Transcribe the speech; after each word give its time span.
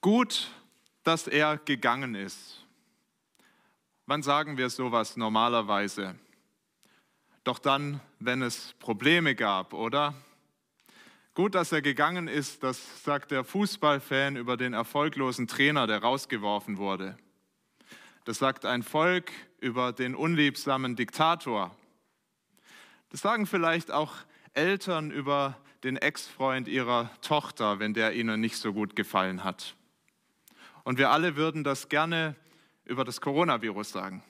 Gut, 0.00 0.50
dass 1.02 1.26
er 1.26 1.58
gegangen 1.58 2.14
ist. 2.14 2.64
Wann 4.06 4.22
sagen 4.22 4.56
wir 4.56 4.70
sowas 4.70 5.16
normalerweise? 5.16 6.14
Doch 7.44 7.58
dann, 7.58 8.00
wenn 8.18 8.42
es 8.42 8.74
Probleme 8.78 9.34
gab, 9.34 9.72
oder? 9.72 10.14
Gut, 11.34 11.54
dass 11.54 11.70
er 11.70 11.82
gegangen 11.82 12.28
ist, 12.28 12.62
das 12.62 13.04
sagt 13.04 13.30
der 13.30 13.44
Fußballfan 13.44 14.36
über 14.36 14.56
den 14.56 14.72
erfolglosen 14.72 15.46
Trainer, 15.46 15.86
der 15.86 16.02
rausgeworfen 16.02 16.78
wurde. 16.78 17.16
Das 18.24 18.38
sagt 18.38 18.64
ein 18.64 18.82
Volk 18.82 19.30
über 19.60 19.92
den 19.92 20.14
unliebsamen 20.14 20.96
Diktator. 20.96 21.76
Das 23.10 23.20
sagen 23.20 23.46
vielleicht 23.46 23.90
auch 23.90 24.14
Eltern 24.54 25.10
über 25.10 25.56
den 25.84 25.96
Ex-Freund 25.96 26.68
ihrer 26.68 27.10
Tochter, 27.20 27.78
wenn 27.78 27.94
der 27.94 28.14
ihnen 28.14 28.40
nicht 28.40 28.56
so 28.56 28.72
gut 28.72 28.96
gefallen 28.96 29.44
hat. 29.44 29.76
Und 30.86 30.98
wir 30.98 31.10
alle 31.10 31.34
würden 31.34 31.64
das 31.64 31.88
gerne 31.88 32.36
über 32.84 33.04
das 33.04 33.20
Coronavirus 33.20 33.90
sagen. 33.90 34.22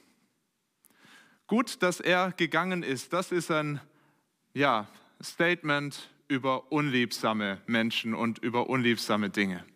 Gut, 1.47 1.83
dass 1.83 2.01
er 2.01 2.33
gegangen 2.33 2.83
ist, 2.83 3.13
das 3.13 3.31
ist 3.31 3.51
ein 3.51 3.79
ja, 4.55 4.89
Statement 5.23 6.09
über 6.29 6.73
unliebsame 6.73 7.61
Menschen 7.67 8.15
und 8.15 8.39
über 8.39 8.71
unliebsame 8.71 9.29
Dinge. 9.29 9.67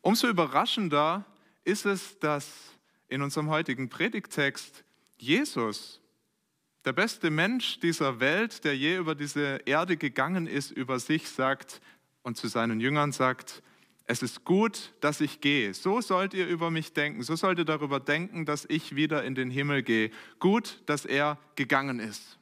Umso 0.00 0.26
überraschender 0.26 1.24
ist 1.62 1.86
es, 1.86 2.18
dass 2.18 2.72
in 3.06 3.22
unserem 3.22 3.48
heutigen 3.48 3.90
Predigtext 3.90 4.82
Jesus, 5.18 6.00
der 6.84 6.94
beste 6.94 7.30
Mensch 7.30 7.78
dieser 7.78 8.18
Welt, 8.18 8.64
der 8.64 8.76
je 8.76 8.96
über 8.96 9.14
diese 9.14 9.60
Erde 9.66 9.96
gegangen 9.96 10.48
ist, 10.48 10.72
über 10.72 10.98
sich 10.98 11.28
sagt 11.28 11.80
und 12.24 12.36
zu 12.36 12.48
seinen 12.48 12.80
Jüngern 12.80 13.12
sagt, 13.12 13.62
es 14.06 14.22
ist 14.22 14.44
gut, 14.44 14.92
dass 15.00 15.20
ich 15.20 15.40
gehe. 15.40 15.72
So 15.72 16.00
sollt 16.00 16.34
ihr 16.34 16.46
über 16.46 16.70
mich 16.70 16.92
denken. 16.92 17.22
So 17.22 17.36
sollt 17.36 17.58
ihr 17.58 17.64
darüber 17.64 18.00
denken, 18.00 18.44
dass 18.44 18.64
ich 18.68 18.96
wieder 18.96 19.24
in 19.24 19.34
den 19.34 19.50
Himmel 19.50 19.82
gehe. 19.82 20.10
Gut, 20.40 20.82
dass 20.86 21.04
er 21.04 21.38
gegangen 21.54 22.00
ist. 22.00 22.38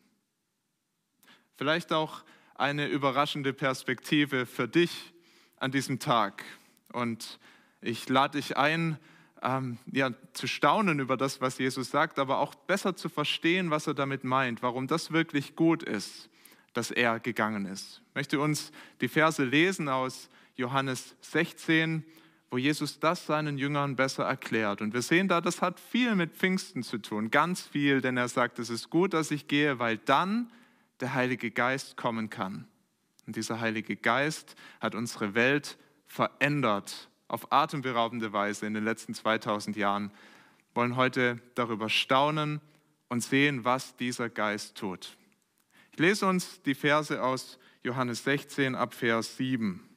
Vielleicht 1.57 1.93
auch 1.93 2.23
eine 2.55 2.87
überraschende 2.87 3.53
Perspektive 3.53 4.47
für 4.47 4.67
dich 4.67 5.13
an 5.57 5.71
diesem 5.71 5.99
Tag. 5.99 6.45
Und 6.93 7.39
ich 7.81 8.09
lade 8.09 8.39
dich 8.39 8.57
ein, 8.57 8.99
ähm, 9.43 9.79
ja, 9.93 10.11
zu 10.33 10.47
staunen 10.47 10.99
über 11.01 11.17
das, 11.17 11.41
was 11.41 11.59
Jesus 11.59 11.91
sagt, 11.91 12.19
aber 12.19 12.39
auch 12.39 12.55
besser 12.55 12.97
zu 12.97 13.09
verstehen, 13.09 13.71
was 13.71 13.87
er 13.87 13.95
damit 13.95 14.25
meint, 14.25 14.63
warum 14.63 14.87
das 14.87 15.13
wirklich 15.13 15.55
gut 15.55 15.83
ist, 15.83 16.29
dass 16.73 16.91
er 16.91 17.21
gegangen 17.21 17.67
ist. 17.67 18.03
Ich 18.09 18.15
möchte 18.15 18.41
uns 18.41 18.73
die 19.01 19.09
Verse 19.09 19.45
lesen 19.45 19.89
aus 19.89 20.29
Johannes 20.59 21.17
16, 21.21 22.05
wo 22.51 22.59
Jesus 22.59 22.99
das 22.99 23.27
seinen 23.27 23.59
Jüngern 23.59 23.97
besser 23.97 24.25
erklärt. 24.25 24.83
Und 24.83 24.93
wir 24.93 25.03
sehen 25.03 25.29
da, 25.29 25.41
das 25.41 25.63
hat 25.63 25.79
viel 25.79 26.15
mit 26.15 26.35
Pfingsten 26.35 26.83
zu 26.83 26.99
tun, 26.99 27.31
ganz 27.31 27.63
viel, 27.63 28.01
denn 28.01 28.17
er 28.17 28.29
sagt, 28.29 28.59
es 28.59 28.69
ist 28.69 28.91
gut, 28.91 29.15
dass 29.15 29.31
ich 29.31 29.49
gehe, 29.49 29.79
weil 29.79 29.99
dann 29.99 30.51
der 31.01 31.15
Heilige 31.15 31.51
Geist 31.51 31.97
kommen 31.97 32.29
kann. 32.29 32.67
Und 33.27 33.37
dieser 33.37 33.61
Heilige 33.61 33.95
Geist 33.97 34.57
hat 34.81 34.95
unsere 34.95 35.35
Welt 35.35 35.79
verändert 36.07 37.09
auf 37.29 37.53
atemberaubende 37.53 38.33
Weise 38.33 38.67
in 38.67 38.75
den 38.75 38.85
letzten 38.85 39.15
2000 39.15 39.77
Jahren. 39.77 40.11
Wir 40.73 40.83
wollen 40.83 40.97
heute 40.97 41.39
darüber 41.55 41.89
staunen 41.89 42.61
und 43.09 43.23
sehen, 43.23 43.65
was 43.65 43.97
dieser 43.97 44.29
Geist 44.29 44.77
tut. 44.77 45.17
Ich 45.93 45.99
lese 45.99 46.27
uns 46.27 46.63
die 46.63 46.75
Verse 46.75 47.23
aus 47.23 47.59
Johannes 47.83 48.25
16 48.25 48.75
ab 48.75 48.95
Vers 48.95 49.37
7. 49.37 49.88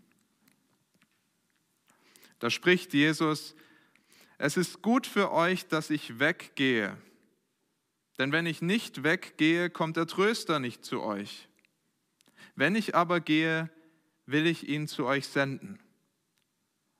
Da 2.41 2.49
spricht 2.49 2.93
Jesus, 2.93 3.55
es 4.37 4.57
ist 4.57 4.81
gut 4.81 5.07
für 5.07 5.31
euch, 5.31 5.67
dass 5.67 5.89
ich 5.89 6.19
weggehe 6.19 6.97
denn 8.21 8.31
wenn 8.31 8.45
ich 8.45 8.61
nicht 8.61 9.01
weggehe, 9.01 9.71
kommt 9.71 9.97
der 9.97 10.05
Tröster 10.05 10.59
nicht 10.59 10.85
zu 10.85 11.01
euch. 11.01 11.49
Wenn 12.55 12.75
ich 12.75 12.93
aber 12.93 13.19
gehe, 13.19 13.71
will 14.27 14.45
ich 14.45 14.69
ihn 14.69 14.87
zu 14.87 15.07
euch 15.07 15.27
senden. 15.27 15.79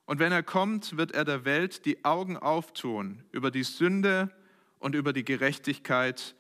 Und 0.06 0.18
wenn 0.18 0.32
er 0.32 0.42
kommt, 0.42 0.98
wird 0.98 1.12
er 1.12 1.24
der 1.24 1.46
Welt 1.46 1.86
die 1.86 2.04
Augen 2.06 2.38
auftun 2.38 3.24
über 3.32 3.52
die 3.52 3.62
Sünde 3.62 4.36
und 4.80 4.96
über 4.96 5.14
die 5.14 5.24
Gerechtigkeit 5.24 6.36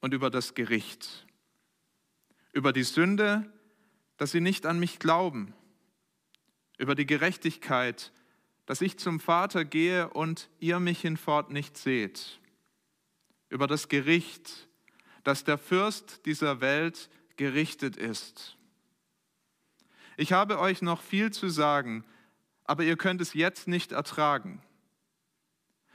und 0.00 0.12
über 0.12 0.28
das 0.28 0.52
Gericht. 0.52 1.26
Über 2.52 2.74
die 2.74 2.84
Sünde, 2.84 3.50
dass 4.18 4.32
sie 4.32 4.42
nicht 4.42 4.66
an 4.66 4.78
mich 4.78 4.98
glauben. 4.98 5.54
Über 6.76 6.94
die 6.94 7.06
Gerechtigkeit, 7.06 8.12
dass 8.66 8.80
ich 8.80 8.98
zum 8.98 9.20
Vater 9.20 9.64
gehe 9.64 10.08
und 10.10 10.50
ihr 10.58 10.80
mich 10.80 11.00
hinfort 11.00 11.50
nicht 11.50 11.76
seht 11.78 12.40
über 13.48 13.66
das 13.66 13.88
Gericht, 13.88 14.68
dass 15.22 15.44
der 15.44 15.58
Fürst 15.58 16.26
dieser 16.26 16.60
Welt 16.60 17.08
gerichtet 17.36 17.96
ist. 17.96 18.56
Ich 20.16 20.32
habe 20.32 20.58
euch 20.58 20.82
noch 20.82 21.02
viel 21.02 21.30
zu 21.30 21.48
sagen, 21.48 22.04
aber 22.64 22.84
ihr 22.84 22.96
könnt 22.96 23.20
es 23.20 23.34
jetzt 23.34 23.68
nicht 23.68 23.92
ertragen. 23.92 24.62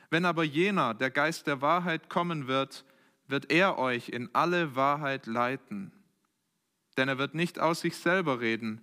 Wenn 0.10 0.26
aber 0.26 0.44
jener, 0.44 0.94
der 0.94 1.12
Geist 1.12 1.48
der 1.48 1.62
Wahrheit, 1.62 2.10
kommen 2.10 2.48
wird, 2.48 2.86
wird 3.28 3.52
er 3.52 3.78
euch 3.78 4.10
in 4.10 4.30
alle 4.34 4.76
Wahrheit 4.76 5.26
leiten. 5.26 5.92
Denn 6.98 7.08
er 7.08 7.18
wird 7.18 7.34
nicht 7.34 7.60
aus 7.60 7.82
sich 7.82 7.96
selber 7.96 8.42
reden, 8.42 8.82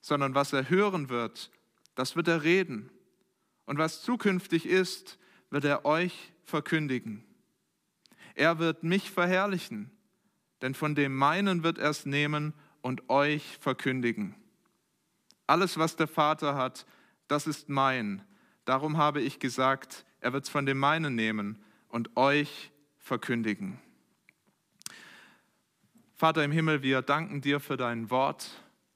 sondern 0.00 0.34
was 0.34 0.52
er 0.52 0.68
hören 0.68 1.08
wird, 1.08 1.50
das 1.94 2.14
wird 2.14 2.28
er 2.28 2.42
reden. 2.42 2.90
Und 3.68 3.76
was 3.76 4.00
zukünftig 4.00 4.64
ist, 4.64 5.18
wird 5.50 5.66
er 5.66 5.84
euch 5.84 6.32
verkündigen. 6.42 7.22
Er 8.34 8.58
wird 8.58 8.82
mich 8.82 9.10
verherrlichen, 9.10 9.90
denn 10.62 10.72
von 10.72 10.94
dem 10.94 11.14
meinen 11.14 11.62
wird 11.62 11.76
er 11.76 11.90
es 11.90 12.06
nehmen 12.06 12.54
und 12.80 13.10
euch 13.10 13.58
verkündigen. 13.60 14.34
Alles, 15.46 15.76
was 15.76 15.96
der 15.96 16.08
Vater 16.08 16.54
hat, 16.54 16.86
das 17.26 17.46
ist 17.46 17.68
mein. 17.68 18.22
Darum 18.64 18.96
habe 18.96 19.20
ich 19.20 19.38
gesagt, 19.38 20.06
er 20.20 20.32
wird 20.32 20.44
es 20.44 20.50
von 20.50 20.64
dem 20.64 20.78
meinen 20.78 21.14
nehmen 21.14 21.62
und 21.90 22.16
euch 22.16 22.72
verkündigen. 22.96 23.78
Vater 26.14 26.42
im 26.42 26.52
Himmel, 26.52 26.82
wir 26.82 27.02
danken 27.02 27.42
dir 27.42 27.60
für 27.60 27.76
dein 27.76 28.08
Wort, 28.08 28.48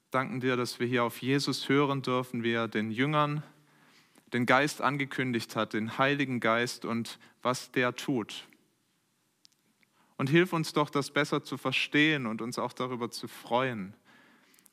danken 0.09 0.39
dir, 0.39 0.57
dass 0.57 0.79
wir 0.79 0.87
hier 0.87 1.03
auf 1.03 1.21
Jesus 1.21 1.69
hören 1.69 2.01
dürfen, 2.01 2.41
wie 2.41 2.53
er 2.53 2.67
den 2.67 2.89
Jüngern 2.89 3.43
den 4.33 4.45
Geist 4.45 4.81
angekündigt 4.81 5.55
hat, 5.55 5.73
den 5.73 5.97
Heiligen 5.97 6.39
Geist 6.39 6.85
und 6.85 7.19
was 7.41 7.71
der 7.71 7.95
tut. 7.95 8.47
Und 10.17 10.29
hilf 10.29 10.53
uns 10.53 10.73
doch, 10.73 10.89
das 10.89 11.11
besser 11.11 11.43
zu 11.43 11.57
verstehen 11.57 12.25
und 12.25 12.41
uns 12.41 12.59
auch 12.59 12.73
darüber 12.73 13.11
zu 13.11 13.27
freuen. 13.27 13.93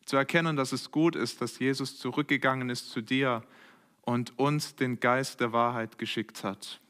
Zu 0.05 0.17
erkennen, 0.17 0.57
dass 0.57 0.73
es 0.73 0.91
gut 0.91 1.17
ist, 1.17 1.41
dass 1.41 1.59
Jesus 1.59 1.99
zurückgegangen 1.99 2.71
ist 2.71 2.91
zu 2.91 3.01
dir 3.01 3.43
und 4.03 4.39
uns 4.39 4.77
den 4.77 5.01
Geist 5.01 5.41
der 5.41 5.53
Wahrheit 5.53 5.99
geschickt 5.99 6.43
hat. 6.43 6.81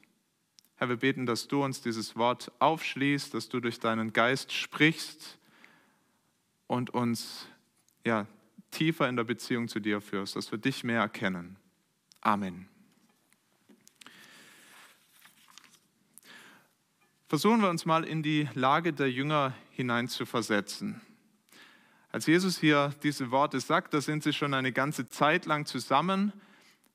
Herr, 0.75 0.89
wir 0.89 0.97
beten, 0.97 1.25
dass 1.25 1.47
du 1.47 1.63
uns 1.63 1.81
dieses 1.81 2.15
Wort 2.15 2.51
aufschließt, 2.59 3.33
dass 3.33 3.49
du 3.49 3.59
durch 3.59 3.79
deinen 3.79 4.13
Geist 4.13 4.51
sprichst 4.51 5.37
und 6.67 6.89
uns 6.89 7.47
ja, 8.05 8.25
tiefer 8.71 9.07
in 9.07 9.15
der 9.15 9.23
Beziehung 9.23 9.67
zu 9.67 9.79
dir 9.79 10.01
führst, 10.01 10.35
dass 10.35 10.51
wir 10.51 10.57
dich 10.57 10.83
mehr 10.83 11.01
erkennen. 11.01 11.57
Amen. 12.21 12.67
Versuchen 17.27 17.61
wir 17.61 17.69
uns 17.69 17.85
mal 17.85 18.03
in 18.03 18.21
die 18.21 18.47
Lage 18.53 18.93
der 18.93 19.09
Jünger 19.09 19.55
hineinzuversetzen. 19.71 21.01
Als 22.11 22.27
Jesus 22.27 22.59
hier 22.59 22.93
diese 23.03 23.31
Worte 23.31 23.59
sagt, 23.59 23.93
da 23.93 24.01
sind 24.01 24.21
sie 24.21 24.33
schon 24.33 24.53
eine 24.53 24.71
ganze 24.71 25.09
Zeit 25.09 25.45
lang 25.45 25.65
zusammen. 25.65 26.33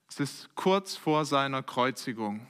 Es 0.08 0.20
ist 0.20 0.54
kurz 0.54 0.94
vor 0.94 1.24
seiner 1.24 1.62
Kreuzigung. 1.62 2.46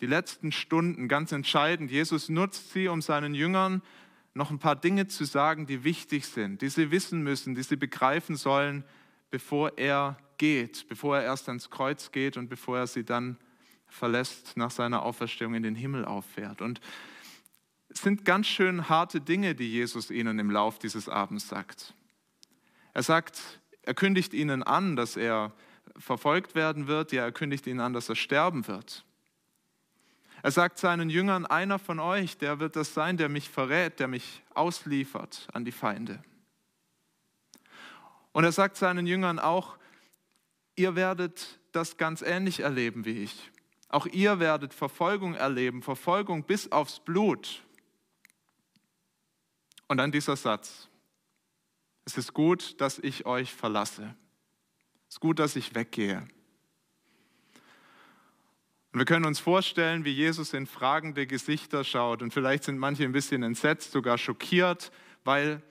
Die 0.00 0.06
letzten 0.06 0.52
Stunden, 0.52 1.08
ganz 1.08 1.32
entscheidend. 1.32 1.90
Jesus 1.90 2.28
nutzt 2.28 2.70
sie, 2.70 2.88
um 2.88 3.02
seinen 3.02 3.34
Jüngern 3.34 3.82
noch 4.32 4.50
ein 4.50 4.60
paar 4.60 4.76
Dinge 4.76 5.08
zu 5.08 5.24
sagen, 5.24 5.66
die 5.66 5.84
wichtig 5.84 6.26
sind, 6.26 6.62
die 6.62 6.68
sie 6.68 6.92
wissen 6.92 7.22
müssen, 7.22 7.56
die 7.56 7.62
sie 7.64 7.76
begreifen 7.76 8.36
sollen, 8.36 8.84
bevor 9.30 9.76
er 9.76 10.16
geht, 10.38 10.88
bevor 10.88 11.18
er 11.18 11.24
erst 11.24 11.48
ans 11.48 11.70
Kreuz 11.70 12.12
geht 12.12 12.36
und 12.36 12.48
bevor 12.48 12.78
er 12.78 12.86
sie 12.86 13.04
dann 13.04 13.36
verlässt, 13.88 14.56
nach 14.56 14.70
seiner 14.70 15.02
Auferstehung 15.02 15.54
in 15.54 15.62
den 15.62 15.74
Himmel 15.74 16.04
auffährt. 16.04 16.62
Und 16.62 16.80
es 17.88 18.02
sind 18.02 18.24
ganz 18.24 18.46
schön 18.46 18.88
harte 18.88 19.20
Dinge, 19.20 19.54
die 19.54 19.70
Jesus 19.70 20.10
ihnen 20.10 20.38
im 20.38 20.50
Lauf 20.50 20.78
dieses 20.78 21.08
Abends 21.08 21.48
sagt. 21.48 21.94
Er 22.94 23.02
sagt, 23.02 23.60
er 23.82 23.94
kündigt 23.94 24.34
ihnen 24.34 24.62
an, 24.62 24.96
dass 24.96 25.16
er 25.16 25.52
verfolgt 25.96 26.54
werden 26.54 26.86
wird, 26.86 27.12
ja, 27.12 27.24
er 27.24 27.32
kündigt 27.32 27.66
ihnen 27.66 27.80
an, 27.80 27.92
dass 27.92 28.08
er 28.08 28.16
sterben 28.16 28.66
wird. 28.68 29.04
Er 30.42 30.50
sagt 30.50 30.78
seinen 30.78 31.10
Jüngern, 31.10 31.46
einer 31.46 31.78
von 31.78 31.98
euch, 31.98 32.36
der 32.38 32.60
wird 32.60 32.76
das 32.76 32.94
sein, 32.94 33.16
der 33.16 33.28
mich 33.28 33.48
verrät, 33.48 33.98
der 33.98 34.06
mich 34.06 34.42
ausliefert 34.54 35.48
an 35.52 35.64
die 35.64 35.72
Feinde. 35.72 36.22
Und 38.32 38.44
er 38.44 38.52
sagt 38.52 38.76
seinen 38.76 39.06
Jüngern 39.06 39.38
auch, 39.38 39.78
ihr 40.78 40.94
werdet 40.94 41.58
das 41.72 41.96
ganz 41.96 42.22
ähnlich 42.22 42.60
erleben 42.60 43.04
wie 43.04 43.22
ich. 43.22 43.50
Auch 43.88 44.06
ihr 44.06 44.38
werdet 44.38 44.72
Verfolgung 44.74 45.34
erleben, 45.34 45.82
Verfolgung 45.82 46.44
bis 46.44 46.70
aufs 46.70 47.00
Blut. 47.00 47.62
Und 49.88 49.96
dann 49.96 50.12
dieser 50.12 50.36
Satz. 50.36 50.88
Es 52.04 52.16
ist 52.16 52.32
gut, 52.32 52.80
dass 52.80 52.98
ich 52.98 53.26
euch 53.26 53.52
verlasse. 53.52 54.14
Es 55.08 55.16
ist 55.16 55.20
gut, 55.20 55.38
dass 55.38 55.56
ich 55.56 55.74
weggehe. 55.74 56.26
Und 58.92 59.00
wir 59.00 59.04
können 59.04 59.26
uns 59.26 59.40
vorstellen, 59.40 60.04
wie 60.04 60.12
Jesus 60.12 60.54
in 60.54 60.66
fragende 60.66 61.26
Gesichter 61.26 61.84
schaut. 61.84 62.22
Und 62.22 62.32
vielleicht 62.32 62.64
sind 62.64 62.78
manche 62.78 63.04
ein 63.04 63.12
bisschen 63.12 63.42
entsetzt, 63.42 63.92
sogar 63.92 64.16
schockiert, 64.16 64.90
weil, 65.24 65.62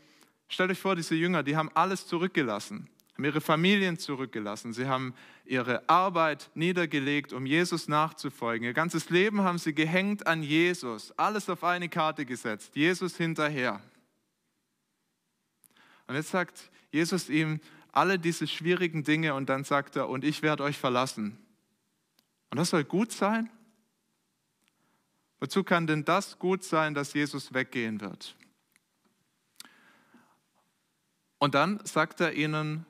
stellt 0.47 0.71
euch 0.71 0.79
vor, 0.79 0.95
diese 0.95 1.15
Jünger, 1.15 1.43
die 1.43 1.55
haben 1.55 1.71
alles 1.73 2.07
zurückgelassen 2.07 2.89
haben 3.17 3.25
ihre 3.25 3.41
Familien 3.41 3.97
zurückgelassen, 3.97 4.73
sie 4.73 4.85
haben 4.85 5.15
ihre 5.43 5.89
Arbeit 5.89 6.51
niedergelegt, 6.53 7.33
um 7.33 7.47
Jesus 7.47 7.87
nachzufolgen. 7.87 8.63
Ihr 8.63 8.73
ganzes 8.73 9.09
Leben 9.09 9.41
haben 9.41 9.57
sie 9.57 9.73
gehängt 9.73 10.27
an 10.27 10.43
Jesus, 10.43 11.11
alles 11.17 11.49
auf 11.49 11.63
eine 11.63 11.89
Karte 11.89 12.27
gesetzt, 12.27 12.75
Jesus 12.75 13.17
hinterher. 13.17 13.81
Und 16.05 16.13
jetzt 16.13 16.29
sagt 16.29 16.69
Jesus 16.91 17.27
ihm 17.27 17.59
alle 17.91 18.19
diese 18.19 18.45
schwierigen 18.45 19.03
Dinge 19.03 19.33
und 19.33 19.49
dann 19.49 19.63
sagt 19.63 19.95
er, 19.95 20.09
und 20.09 20.23
ich 20.23 20.43
werde 20.43 20.63
euch 20.63 20.77
verlassen. 20.77 21.39
Und 22.51 22.59
das 22.59 22.69
soll 22.69 22.83
gut 22.83 23.11
sein? 23.11 23.49
Wozu 25.39 25.63
kann 25.63 25.87
denn 25.87 26.05
das 26.05 26.37
gut 26.37 26.63
sein, 26.63 26.93
dass 26.93 27.13
Jesus 27.13 27.51
weggehen 27.55 27.99
wird? 27.99 28.35
Und 31.39 31.55
dann 31.55 31.83
sagt 31.83 32.21
er 32.21 32.33
ihnen, 32.33 32.85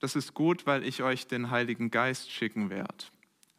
das 0.00 0.16
ist 0.16 0.34
gut, 0.34 0.66
weil 0.66 0.84
ich 0.84 1.02
euch 1.02 1.26
den 1.26 1.50
Heiligen 1.50 1.90
Geist 1.90 2.30
schicken 2.30 2.70
werde. 2.70 3.04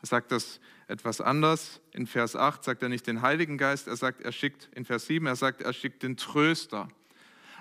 Er 0.01 0.07
sagt 0.07 0.31
das 0.31 0.59
etwas 0.87 1.21
anders. 1.21 1.81
In 1.91 2.07
Vers 2.07 2.35
8 2.35 2.63
sagt 2.63 2.81
er 2.81 2.89
nicht 2.89 3.05
den 3.05 3.21
Heiligen 3.21 3.57
Geist, 3.57 3.87
er 3.87 3.95
sagt, 3.95 4.21
er 4.21 4.31
schickt, 4.31 4.69
in 4.73 4.85
Vers 4.85 5.07
7, 5.07 5.25
er 5.25 5.35
sagt, 5.35 5.61
er 5.61 5.73
schickt 5.73 6.03
den 6.03 6.17
Tröster. 6.17 6.87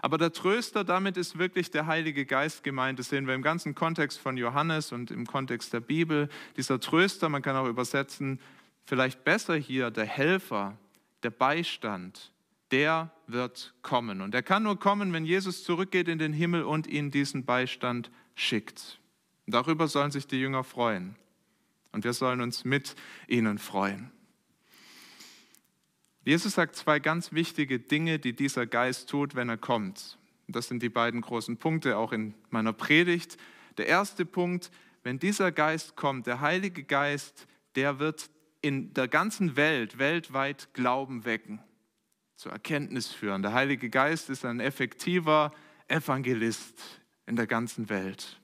Aber 0.01 0.17
der 0.17 0.33
Tröster, 0.33 0.85
damit 0.85 1.17
ist 1.17 1.39
wirklich 1.39 1.71
der 1.71 1.87
Heilige 1.87 2.25
Geist 2.25 2.63
gemeint. 2.63 3.01
Das 3.01 3.09
sehen 3.09 3.27
wir 3.27 3.35
im 3.35 3.43
ganzen 3.43 3.75
Kontext 3.75 4.19
von 4.21 4.37
Johannes 4.37 4.93
und 4.93 5.11
im 5.11 5.27
Kontext 5.27 5.73
der 5.73 5.81
Bibel. 5.81 6.29
Dieser 6.57 6.79
Tröster, 6.79 7.29
man 7.29 7.43
kann 7.43 7.57
auch 7.57 7.67
übersetzen, 7.67 8.41
vielleicht 8.85 9.25
besser 9.25 9.57
hier 9.57 9.91
der 9.91 10.07
Helfer, 10.07 10.79
der 11.25 11.31
Beistand, 11.31 12.33
der 12.71 13.11
wird 13.27 13.75
kommen. 13.83 14.21
Und 14.21 14.35
er 14.35 14.43
kann 14.43 14.63
nur 14.63 14.79
kommen, 14.79 15.13
wenn 15.13 15.25
Jesus 15.25 15.65
zurückgeht 15.65 16.07
in 16.07 16.19
den 16.19 16.33
Himmel 16.33 16.63
und 16.63 16.87
ihnen 16.87 17.11
diesen 17.11 17.45
Beistand 17.45 18.11
schickt. 18.39 19.01
Darüber 19.47 19.89
sollen 19.89 20.11
sich 20.11 20.27
die 20.27 20.41
Jünger 20.41 20.65
freuen. 20.65 21.17
Und 21.93 22.05
wir 22.05 22.13
sollen 22.13 22.41
uns 22.41 22.65
mit 22.65 22.95
ihnen 23.27 23.59
freuen. 23.59 24.11
Jesus 26.25 26.55
sagt 26.55 26.77
zwei 26.77 27.01
ganz 27.01 27.33
wichtige 27.33 27.79
Dinge, 27.79 28.19
die 28.19 28.35
dieser 28.35 28.67
Geist 28.67 29.09
tut, 29.09 29.35
wenn 29.35 29.49
er 29.49 29.57
kommt. 29.57 30.19
Das 30.47 30.69
sind 30.69 30.83
die 30.83 30.91
beiden 30.91 31.23
großen 31.23 31.57
Punkte 31.57 31.97
auch 31.97 32.13
in 32.13 32.35
meiner 32.51 32.73
Predigt. 32.73 33.39
Der 33.79 33.87
erste 33.87 34.27
Punkt, 34.27 34.71
wenn 35.03 35.19
dieser 35.19 35.51
Geist 35.51 35.97
kommt, 35.97 36.27
der 36.27 36.41
Heilige 36.41 36.85
Geist, 36.85 37.47
der 37.75 37.99
wird 37.99 38.31
in 38.61 38.93
der 38.93 39.09
ganzen 39.09 39.57
Welt, 39.57 39.99
weltweit 39.99 40.75
Glauben 40.75 41.25
wecken, 41.25 41.61
zur 42.37 42.53
Erkenntnis 42.53 43.09
führen. 43.09 43.43
Der 43.43 43.55
Heilige 43.55 43.89
Geist 43.89 44.29
ist 44.29 44.45
ein 44.45 44.61
effektiver 44.61 45.53
Evangelist 45.87 47.01
in 47.29 47.37
der 47.37 47.47
ganzen 47.47 47.89
Welt. 47.89 48.41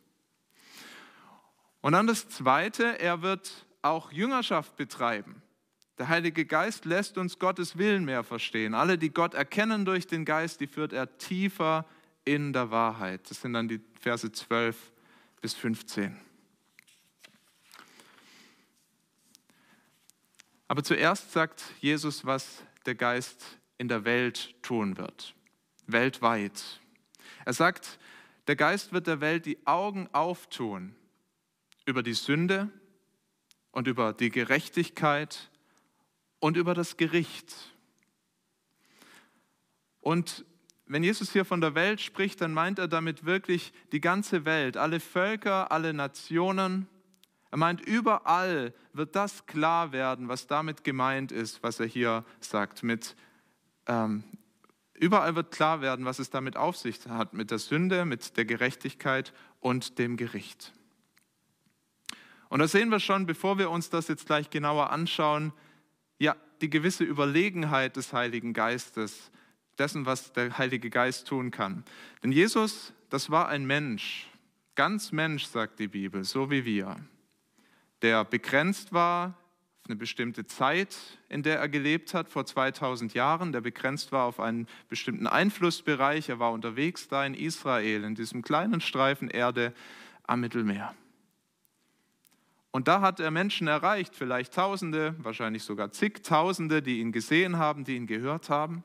Und 1.81 1.93
dann 1.93 2.07
das 2.07 2.29
Zweite, 2.29 2.99
er 3.01 3.23
wird 3.23 3.67
auch 3.83 4.13
Jüngerschaft 4.13 4.77
betreiben. 4.77 5.43
Der 5.99 6.09
Heilige 6.09 6.45
Geist 6.45 6.85
lässt 6.85 7.19
uns 7.19 7.39
Gottes 7.39 7.79
Willen 7.79 8.05
mehr 8.05 8.25
verstehen. 8.25 8.75
Alle, 8.75 8.99
die 8.99 9.11
Gott 9.11 9.35
erkennen 9.35 9.85
durch 9.85 10.07
den 10.07 10.25
Geist, 10.25 10.61
die 10.61 10.67
führt 10.67 10.93
er 10.93 11.19
tiefer 11.19 11.87
in 12.25 12.53
der 12.53 12.71
Wahrheit. 12.71 13.29
Das 13.31 13.41
sind 13.41 13.53
dann 13.53 13.69
die 13.69 13.81
Verse 14.01 14.31
12 14.31 14.93
bis 15.41 15.55
15. 15.55 16.17
Aber 20.67 20.83
zuerst 20.83 21.33
sagt 21.33 21.63
Jesus, 21.81 22.25
was 22.25 22.65
der 22.87 22.95
Geist 22.95 23.59
in 23.79 23.89
der 23.89 24.05
Welt 24.05 24.55
tun 24.63 24.97
wird, 24.97 25.35
weltweit. 25.87 26.81
Er 27.45 27.53
sagt, 27.53 27.99
der 28.46 28.56
Geist 28.56 28.93
wird 28.93 29.06
der 29.06 29.20
Welt 29.20 29.46
die 29.46 29.67
Augen 29.67 30.08
auftun 30.12 30.94
über 31.87 32.02
die 32.02 32.14
Sünde 32.14 32.70
und 33.70 33.88
über 33.88 34.12
die 34.12 34.31
Gerechtigkeit 34.31 35.50
und 36.41 36.56
über 36.56 36.75
das 36.75 36.96
Gericht. 36.96 37.55
Und 40.00 40.44
wenn 40.87 41.02
Jesus 41.02 41.32
hier 41.32 41.46
von 41.46 41.62
der 41.62 41.75
Welt 41.75 42.00
spricht, 42.00 42.41
dann 42.43 42.52
meint 42.52 42.79
er 42.79 42.88
damit 42.88 43.25
wirklich 43.25 43.73
die 43.93 44.00
ganze 44.00 44.44
Welt, 44.44 44.76
alle 44.76 45.00
Völker, 45.00 45.73
alle 45.73 45.94
Nationen. 45.94 46.87
Er 47.50 47.56
meint, 47.56 47.81
überall 47.81 48.75
wird 48.93 49.17
das 49.17 49.46
klar 49.46 49.93
werden, 49.93 50.29
was 50.29 50.46
damit 50.46 50.85
gemeint 50.85 51.32
ist, 51.32 51.62
was 51.62 51.81
er 51.81 51.87
hier 51.87 52.25
sagt, 52.41 52.82
mit 52.82 53.17
ähm, 53.87 54.25
Überall 54.94 55.35
wird 55.35 55.50
klar 55.50 55.81
werden, 55.81 56.05
was 56.05 56.19
es 56.19 56.31
damit 56.31 56.56
auf 56.56 56.76
sich 56.76 57.00
hat, 57.08 57.35
mit 57.35 57.50
der 57.50 57.58
Sünde, 57.58 58.05
mit 58.05 58.37
der 58.37 58.44
Gerechtigkeit 58.44 59.32
und 59.61 59.99
dem 59.99 60.17
Gericht. 60.17 60.73
Und 62.49 62.61
da 62.61 62.69
sehen 62.69 62.91
wir 62.91 63.00
schon, 63.00 63.26
bevor 63.26 63.58
wir 63.58 63.70
uns 63.70 63.91
das 63.91 64.06
jetzt 64.06 64.26
gleich 64.26 64.50
genauer 64.50 64.91
anschauen, 64.91 65.52
ja, 66.19 66.37
die 66.61 66.70
gewisse 66.70 67.02
Überlegenheit 67.02 67.96
des 67.96 68.12
Heiligen 68.12 68.52
Geistes, 68.52 69.32
dessen, 69.79 70.06
was 70.06 70.32
der 70.32 70.56
Heilige 70.56 70.88
Geist 70.88 71.26
tun 71.26 71.50
kann. 71.50 71.85
Denn 72.23 72.31
Jesus, 72.31 72.93
das 73.11 73.31
war 73.31 73.49
ein 73.49 73.67
Mensch, 73.67 74.29
ganz 74.76 75.11
Mensch, 75.11 75.46
sagt 75.46 75.81
die 75.81 75.88
Bibel, 75.88 76.23
so 76.23 76.50
wie 76.50 76.64
wir, 76.64 76.96
der 78.02 78.25
begrenzt 78.25 78.93
war 78.93 79.37
eine 79.87 79.97
bestimmte 79.97 80.47
Zeit, 80.47 80.97
in 81.29 81.43
der 81.43 81.59
er 81.59 81.69
gelebt 81.69 82.15
hat, 82.15 82.31
vor 82.31 82.47
2000 82.47 83.13
Jahren, 83.13 83.53
der 83.53 83.61
begrenzt 83.61 84.13
war 84.13 84.25
auf 84.25 84.41
einen 84.41 84.67
bestimmten 84.89 85.27
Einflussbereich. 85.27 86.31
Er 86.31 86.39
war 86.39 86.53
unterwegs 86.53 87.09
da 87.09 87.25
in 87.27 87.35
Israel, 87.35 88.05
in 88.05 88.15
diesem 88.15 88.41
kleinen 88.41 88.81
Streifen 88.81 89.29
Erde 89.29 89.75
am 90.23 90.41
Mittelmeer. 90.41 90.95
Und 92.71 92.89
da 92.89 93.03
hat 93.03 93.20
er 93.20 93.31
Menschen 93.31 93.69
erreicht, 93.69 94.17
vielleicht 94.17 94.55
Tausende, 94.55 95.15
wahrscheinlich 95.19 95.63
sogar 95.63 95.93
zigtausende, 95.93 96.81
die 96.82 97.01
ihn 97.01 97.13
gesehen 97.13 97.58
haben, 97.58 97.85
die 97.85 97.97
ihn 97.97 98.06
gehört 98.06 98.49
haben. 98.49 98.82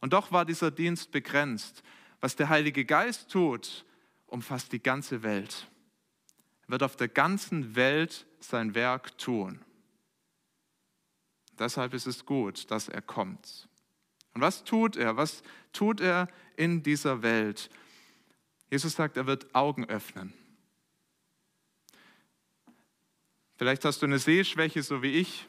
Und 0.00 0.12
doch 0.12 0.30
war 0.30 0.44
dieser 0.44 0.70
Dienst 0.70 1.10
begrenzt. 1.10 1.82
Was 2.20 2.36
der 2.36 2.50
Heilige 2.50 2.84
Geist 2.84 3.30
tut, 3.30 3.84
umfasst 4.26 4.72
die 4.72 4.82
ganze 4.82 5.22
Welt. 5.22 5.68
Er 6.66 6.72
wird 6.72 6.82
auf 6.82 6.96
der 6.96 7.08
ganzen 7.08 7.74
Welt 7.74 8.26
sein 8.40 8.74
Werk 8.74 9.16
tun. 9.18 9.60
Deshalb 11.58 11.94
ist 11.94 12.06
es 12.06 12.24
gut, 12.24 12.70
dass 12.70 12.88
er 12.88 13.02
kommt. 13.02 13.68
Und 14.34 14.40
was 14.40 14.64
tut 14.64 14.96
er? 14.96 15.16
Was 15.16 15.42
tut 15.72 16.00
er 16.00 16.28
in 16.56 16.82
dieser 16.82 17.22
Welt? 17.22 17.70
Jesus 18.70 18.94
sagt, 18.94 19.16
er 19.16 19.26
wird 19.26 19.54
Augen 19.54 19.84
öffnen. 19.84 20.32
Vielleicht 23.56 23.84
hast 23.84 24.02
du 24.02 24.06
eine 24.06 24.18
Sehschwäche, 24.18 24.82
so 24.82 25.02
wie 25.02 25.12
ich. 25.12 25.46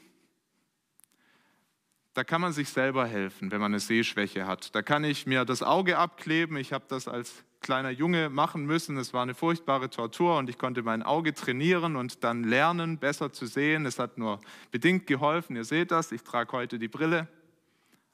Da 2.13 2.23
kann 2.23 2.41
man 2.41 2.53
sich 2.53 2.69
selber 2.69 3.07
helfen, 3.07 3.49
wenn 3.49 3.59
man 3.59 3.71
eine 3.71 3.79
Sehschwäche 3.79 4.45
hat. 4.45 4.75
Da 4.75 4.83
kann 4.83 5.03
ich 5.03 5.25
mir 5.25 5.45
das 5.45 5.63
Auge 5.63 5.97
abkleben. 5.97 6.57
Ich 6.57 6.73
habe 6.73 6.85
das 6.87 7.07
als 7.07 7.43
kleiner 7.63 7.89
Junge 7.89 8.29
machen 8.29 8.65
müssen. 8.65 8.97
Es 8.97 9.13
war 9.13 9.23
eine 9.23 9.33
furchtbare 9.33 9.89
Tortur 9.89 10.37
und 10.37 10.49
ich 10.49 10.59
konnte 10.59 10.83
mein 10.83 11.01
Auge 11.01 11.33
trainieren 11.33 11.95
und 11.95 12.23
dann 12.23 12.43
lernen, 12.43 12.99
besser 12.99 13.33
zu 13.33 13.47
sehen. 13.47 13.87
Es 13.87 13.97
hat 13.97 14.19
nur 14.19 14.39
bedingt 14.69 15.07
geholfen. 15.07 15.55
Ihr 15.55 15.63
seht 15.63 15.89
das, 15.89 16.11
ich 16.11 16.21
trage 16.21 16.51
heute 16.51 16.77
die 16.77 16.87
Brille. 16.87 17.27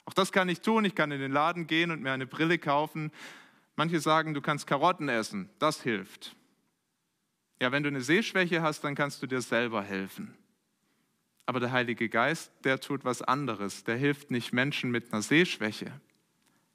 Auch 0.06 0.14
das 0.14 0.32
kann 0.32 0.48
ich 0.48 0.62
tun. 0.62 0.84
Ich 0.86 0.94
kann 0.94 1.12
in 1.12 1.20
den 1.20 1.32
Laden 1.32 1.66
gehen 1.66 1.90
und 1.90 2.00
mir 2.00 2.12
eine 2.12 2.26
Brille 2.26 2.58
kaufen. 2.58 3.12
Manche 3.76 4.00
sagen, 4.00 4.32
du 4.32 4.40
kannst 4.40 4.66
Karotten 4.66 5.08
essen. 5.08 5.50
Das 5.58 5.82
hilft. 5.82 6.34
Ja, 7.60 7.72
wenn 7.72 7.82
du 7.82 7.88
eine 7.88 8.00
Sehschwäche 8.00 8.62
hast, 8.62 8.82
dann 8.84 8.94
kannst 8.94 9.22
du 9.22 9.26
dir 9.26 9.42
selber 9.42 9.82
helfen. 9.82 10.34
Aber 11.44 11.60
der 11.60 11.72
Heilige 11.72 12.08
Geist, 12.08 12.52
der 12.64 12.80
tut 12.80 13.04
was 13.04 13.22
anderes. 13.22 13.84
Der 13.84 13.96
hilft 13.96 14.30
nicht 14.30 14.52
Menschen 14.52 14.90
mit 14.90 15.12
einer 15.12 15.22
Sehschwäche. 15.22 15.92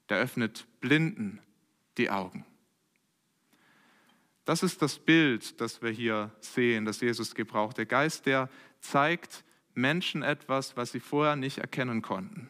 Der 0.09 0.19
öffnet 0.19 0.67
Blinden 0.81 1.39
die 1.97 2.09
Augen. 2.09 2.45
Das 4.45 4.61
ist 4.61 4.81
das 4.81 4.99
Bild, 4.99 5.59
das 5.59 5.81
wir 5.81 5.89
hier 5.89 6.31
sehen, 6.39 6.85
das 6.85 7.01
Jesus 7.01 7.33
gebraucht. 7.33 7.77
Der 7.77 7.87
Geist, 7.87 8.27
der 8.27 8.49
zeigt 8.79 9.43
Menschen 9.73 10.21
etwas, 10.21 10.77
was 10.77 10.91
sie 10.91 10.99
vorher 10.99 11.35
nicht 11.35 11.57
erkennen 11.57 12.03
konnten. 12.03 12.49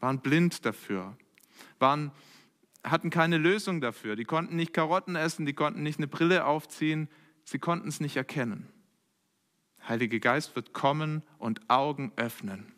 Waren 0.00 0.20
blind 0.20 0.64
dafür, 0.64 1.16
waren, 1.78 2.10
hatten 2.82 3.10
keine 3.10 3.36
Lösung 3.36 3.80
dafür. 3.80 4.16
Die 4.16 4.24
konnten 4.24 4.56
nicht 4.56 4.72
Karotten 4.72 5.14
essen, 5.14 5.44
die 5.44 5.52
konnten 5.52 5.82
nicht 5.82 5.98
eine 5.98 6.08
Brille 6.08 6.44
aufziehen. 6.46 7.08
sie 7.44 7.58
konnten 7.58 7.88
es 7.88 8.00
nicht 8.00 8.16
erkennen. 8.16 8.68
Heilige 9.86 10.20
Geist 10.20 10.56
wird 10.56 10.72
kommen 10.72 11.22
und 11.38 11.70
Augen 11.70 12.12
öffnen. 12.16 12.72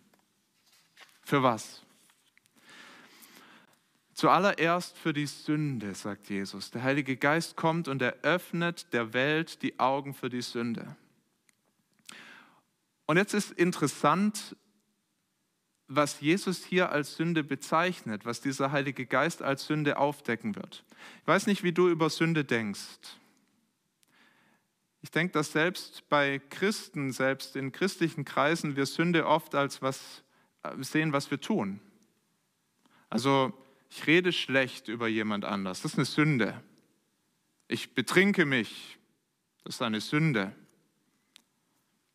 Für 1.23 1.43
was? 1.43 1.85
Zuallererst 4.21 4.99
für 4.99 5.15
die 5.15 5.25
Sünde, 5.25 5.95
sagt 5.95 6.29
Jesus. 6.29 6.71
Der 6.71 6.83
Heilige 6.83 7.17
Geist 7.17 7.57
kommt 7.57 7.89
und 7.89 8.03
er 8.03 8.19
öffnet 8.21 8.93
der 8.93 9.15
Welt 9.15 9.63
die 9.63 9.81
Augen 9.81 10.13
für 10.13 10.29
die 10.29 10.43
Sünde. 10.43 10.95
Und 13.07 13.17
jetzt 13.17 13.33
ist 13.33 13.51
interessant, 13.51 14.57
was 15.89 16.21
Jesus 16.21 16.67
hier 16.67 16.93
als 16.93 17.17
Sünde 17.17 17.43
bezeichnet, 17.43 18.27
was 18.27 18.43
dieser 18.43 18.73
Heilige 18.73 19.07
Geist 19.07 19.41
als 19.41 19.65
Sünde 19.67 19.97
aufdecken 19.97 20.55
wird. 20.55 20.85
Ich 21.23 21.27
weiß 21.27 21.47
nicht, 21.47 21.63
wie 21.63 21.73
du 21.73 21.89
über 21.89 22.11
Sünde 22.11 22.45
denkst. 22.45 23.17
Ich 25.01 25.11
denke, 25.11 25.33
dass 25.33 25.53
selbst 25.53 26.07
bei 26.11 26.43
Christen, 26.51 27.13
selbst 27.13 27.57
in 27.57 27.73
christlichen 27.73 28.27
Kreisen, 28.27 28.77
wir 28.77 28.85
Sünde 28.85 29.27
oft 29.27 29.55
als 29.55 29.81
was 29.81 30.23
äh, 30.63 30.75
sehen, 30.83 31.15
was 31.15 31.31
wir 31.31 31.41
tun. 31.41 31.81
Also 33.09 33.55
ich 33.91 34.07
rede 34.07 34.33
schlecht 34.33 34.89
über 34.89 35.09
jemand 35.09 35.45
anders. 35.45 35.83
Das 35.83 35.93
ist 35.93 35.99
eine 35.99 36.05
Sünde. 36.05 36.63
Ich 37.67 37.95
betrinke 37.95 38.47
mich. 38.47 38.99
Das 39.65 39.77
ist 39.77 39.83
eine 39.83 40.01
Sünde. 40.01 40.55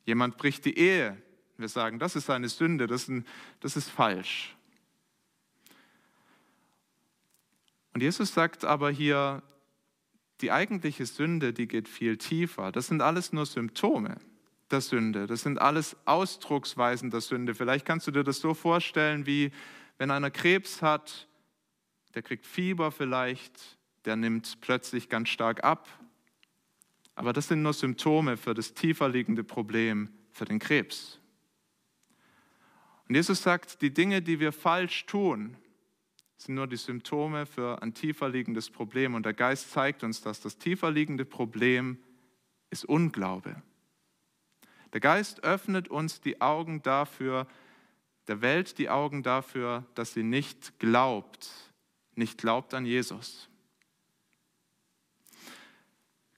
Jemand 0.05 0.37
bricht 0.37 0.65
die 0.65 0.77
Ehe. 0.77 1.21
Wir 1.57 1.69
sagen, 1.69 1.99
das 1.99 2.15
ist 2.15 2.29
eine 2.29 2.49
Sünde. 2.49 2.87
Das 2.87 3.03
ist, 3.03 3.09
ein, 3.09 3.25
das 3.59 3.75
ist 3.75 3.89
falsch. 3.89 4.55
Und 7.93 8.01
Jesus 8.01 8.33
sagt 8.33 8.65
aber 8.65 8.89
hier, 8.89 9.43
die 10.41 10.51
eigentliche 10.51 11.05
Sünde, 11.05 11.53
die 11.53 11.67
geht 11.67 11.87
viel 11.87 12.17
tiefer. 12.17 12.71
Das 12.71 12.87
sind 12.87 13.01
alles 13.01 13.31
nur 13.31 13.45
Symptome 13.45 14.17
der 14.71 14.81
Sünde. 14.81 15.27
Das 15.27 15.41
sind 15.41 15.59
alles 15.59 15.95
Ausdrucksweisen 16.05 17.11
der 17.11 17.21
Sünde. 17.21 17.53
Vielleicht 17.55 17.85
kannst 17.85 18.07
du 18.07 18.11
dir 18.11 18.23
das 18.23 18.39
so 18.39 18.53
vorstellen, 18.53 19.25
wie 19.25 19.51
wenn 19.97 20.11
einer 20.11 20.31
Krebs 20.31 20.81
hat 20.81 21.27
der 22.15 22.23
kriegt 22.23 22.45
Fieber 22.45 22.91
vielleicht, 22.91 23.77
der 24.05 24.15
nimmt 24.15 24.61
plötzlich 24.61 25.09
ganz 25.09 25.29
stark 25.29 25.63
ab. 25.63 25.87
Aber 27.13 27.33
das 27.33 27.49
sind 27.49 27.61
nur 27.61 27.73
Symptome 27.73 28.37
für 28.37 28.53
das 28.53 28.73
tiefer 28.73 29.09
liegende 29.09 29.43
Problem, 29.43 30.09
für 30.31 30.45
den 30.45 30.59
Krebs. 30.59 31.19
Und 33.07 33.15
Jesus 33.15 33.43
sagt, 33.43 33.81
die 33.81 33.93
Dinge, 33.93 34.21
die 34.21 34.39
wir 34.39 34.51
falsch 34.51 35.05
tun, 35.05 35.57
sind 36.37 36.55
nur 36.55 36.67
die 36.67 36.77
Symptome 36.77 37.45
für 37.45 37.81
ein 37.81 37.93
tiefer 37.93 38.29
liegendes 38.29 38.69
Problem. 38.69 39.13
Und 39.13 39.25
der 39.25 39.33
Geist 39.33 39.71
zeigt 39.71 40.03
uns, 40.03 40.21
dass 40.21 40.41
das 40.41 40.57
tiefer 40.57 40.91
liegende 40.91 41.25
Problem 41.25 41.97
ist 42.69 42.85
Unglaube. 42.85 43.61
Der 44.93 45.01
Geist 45.01 45.43
öffnet 45.43 45.89
uns 45.89 46.21
die 46.21 46.41
Augen 46.41 46.81
dafür, 46.81 47.47
der 48.27 48.41
Welt 48.41 48.77
die 48.77 48.89
Augen 48.89 49.23
dafür, 49.23 49.85
dass 49.93 50.13
sie 50.13 50.23
nicht 50.23 50.79
glaubt, 50.79 51.49
nicht 52.17 52.37
glaubt 52.37 52.73
an 52.73 52.85
Jesus. 52.85 53.49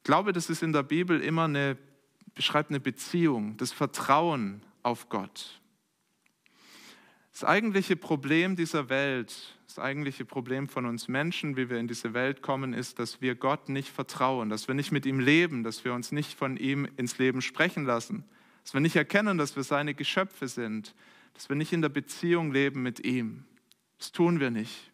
Glaube, 0.04 0.32
das 0.32 0.50
ist 0.50 0.64
in 0.64 0.72
der 0.72 0.84
Bibel 0.84 1.20
immer 1.22 1.46
eine, 1.46 1.78
beschreibt 2.34 2.70
eine 2.70 2.80
Beziehung, 2.80 3.58
das 3.58 3.74
Vertrauen 3.74 4.62
auf 4.82 5.10
Gott. 5.10 5.60
Das 7.34 7.44
eigentliche 7.44 7.96
Problem 7.96 8.56
dieser 8.56 8.90
Welt, 8.90 9.58
das 9.68 9.78
eigentliche 9.78 10.26
Problem 10.26 10.70
von 10.70 10.86
uns 10.86 11.08
Menschen, 11.08 11.56
wie 11.58 11.70
wir 11.70 11.78
in 11.78 11.88
diese 11.88 12.14
Welt 12.14 12.42
kommen, 12.42 12.74
ist, 12.74 13.00
dass 13.00 13.22
wir 13.22 13.36
Gott 13.36 13.70
nicht 13.70 13.90
vertrauen, 13.90 14.50
dass 14.50 14.68
wir 14.68 14.76
nicht 14.76 14.92
mit 14.92 15.06
ihm 15.06 15.20
leben, 15.20 15.64
dass 15.64 15.86
wir 15.86 15.94
uns 15.94 16.12
nicht 16.12 16.34
von 16.34 16.58
ihm 16.58 16.88
ins 16.98 17.18
Leben 17.18 17.42
sprechen 17.42 17.86
lassen, 17.86 18.24
dass 18.64 18.74
wir 18.74 18.82
nicht 18.82 18.96
erkennen, 18.96 19.38
dass 19.38 19.56
wir 19.56 19.64
seine 19.64 19.94
Geschöpfe 19.94 20.48
sind, 20.48 20.96
dass 21.36 21.50
wir 21.50 21.56
nicht 21.56 21.74
in 21.74 21.84
der 21.84 21.90
Beziehung 21.90 22.52
leben 22.52 22.82
mit 22.82 23.06
ihm. 23.06 23.46
Das 24.00 24.12
tun 24.12 24.40
wir 24.40 24.50
nicht. 24.50 24.92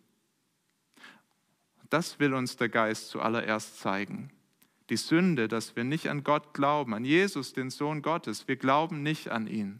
Das 1.94 2.20
will 2.20 2.34
uns 2.34 2.58
der 2.58 2.70
Geist 2.70 3.10
zuallererst 3.10 3.80
zeigen. 3.80 4.32
Die 4.90 4.98
Sünde, 4.98 5.48
dass 5.48 5.76
wir 5.76 5.84
nicht 5.84 6.10
an 6.10 6.24
Gott 6.24 6.56
glauben, 6.56 6.96
an 6.96 7.06
Jesus, 7.06 7.54
den 7.54 7.70
Sohn 7.70 8.02
Gottes. 8.02 8.48
Wir 8.48 8.56
glauben 8.56 9.04
nicht 9.04 9.30
an 9.30 9.46
ihn. 9.46 9.80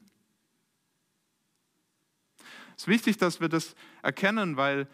Es 2.78 2.84
ist 2.84 2.88
wichtig, 2.88 3.18
dass 3.18 3.42
wir 3.42 3.50
das 3.50 3.74
erkennen, 4.04 4.58
weil 4.58 4.88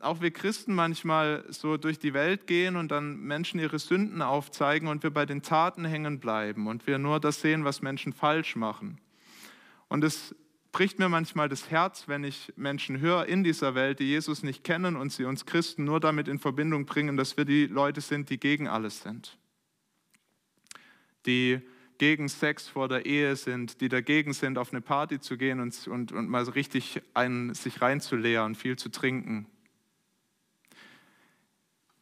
auch 0.00 0.20
wir 0.20 0.30
Christen 0.30 0.74
manchmal 0.74 1.46
so 1.48 1.78
durch 1.78 1.98
die 1.98 2.12
Welt 2.12 2.46
gehen 2.46 2.76
und 2.76 2.90
dann 2.90 3.20
Menschen 3.20 3.58
ihre 3.58 3.78
Sünden 3.78 4.20
aufzeigen 4.20 4.88
und 4.88 5.02
wir 5.02 5.10
bei 5.10 5.24
den 5.24 5.40
Taten 5.40 5.86
hängen 5.86 6.20
bleiben 6.20 6.66
und 6.66 6.86
wir 6.86 6.98
nur 6.98 7.20
das 7.20 7.40
sehen, 7.40 7.64
was 7.64 7.80
Menschen 7.80 8.12
falsch 8.12 8.54
machen. 8.54 9.00
Und 9.88 10.04
es 10.04 10.34
bricht 10.76 10.98
mir 10.98 11.08
manchmal 11.08 11.48
das 11.48 11.70
Herz, 11.70 12.06
wenn 12.06 12.22
ich 12.22 12.52
Menschen 12.54 13.00
höre 13.00 13.24
in 13.24 13.42
dieser 13.42 13.74
Welt, 13.74 13.98
die 13.98 14.08
Jesus 14.08 14.42
nicht 14.42 14.62
kennen 14.62 14.94
und 14.94 15.10
sie 15.10 15.24
uns 15.24 15.46
Christen 15.46 15.84
nur 15.84 16.00
damit 16.00 16.28
in 16.28 16.38
Verbindung 16.38 16.84
bringen, 16.84 17.16
dass 17.16 17.38
wir 17.38 17.46
die 17.46 17.64
Leute 17.64 18.02
sind, 18.02 18.28
die 18.28 18.38
gegen 18.38 18.68
alles 18.68 19.00
sind. 19.00 19.38
Die 21.24 21.62
gegen 21.96 22.28
Sex 22.28 22.68
vor 22.68 22.88
der 22.88 23.06
Ehe 23.06 23.36
sind, 23.36 23.80
die 23.80 23.88
dagegen 23.88 24.34
sind, 24.34 24.58
auf 24.58 24.70
eine 24.70 24.82
Party 24.82 25.18
zu 25.18 25.38
gehen 25.38 25.60
und, 25.60 25.88
und, 25.88 26.12
und 26.12 26.28
mal 26.28 26.44
richtig 26.44 27.00
einen, 27.14 27.54
sich 27.54 27.80
reinzuleeren, 27.80 28.54
viel 28.54 28.76
zu 28.76 28.90
trinken, 28.90 29.46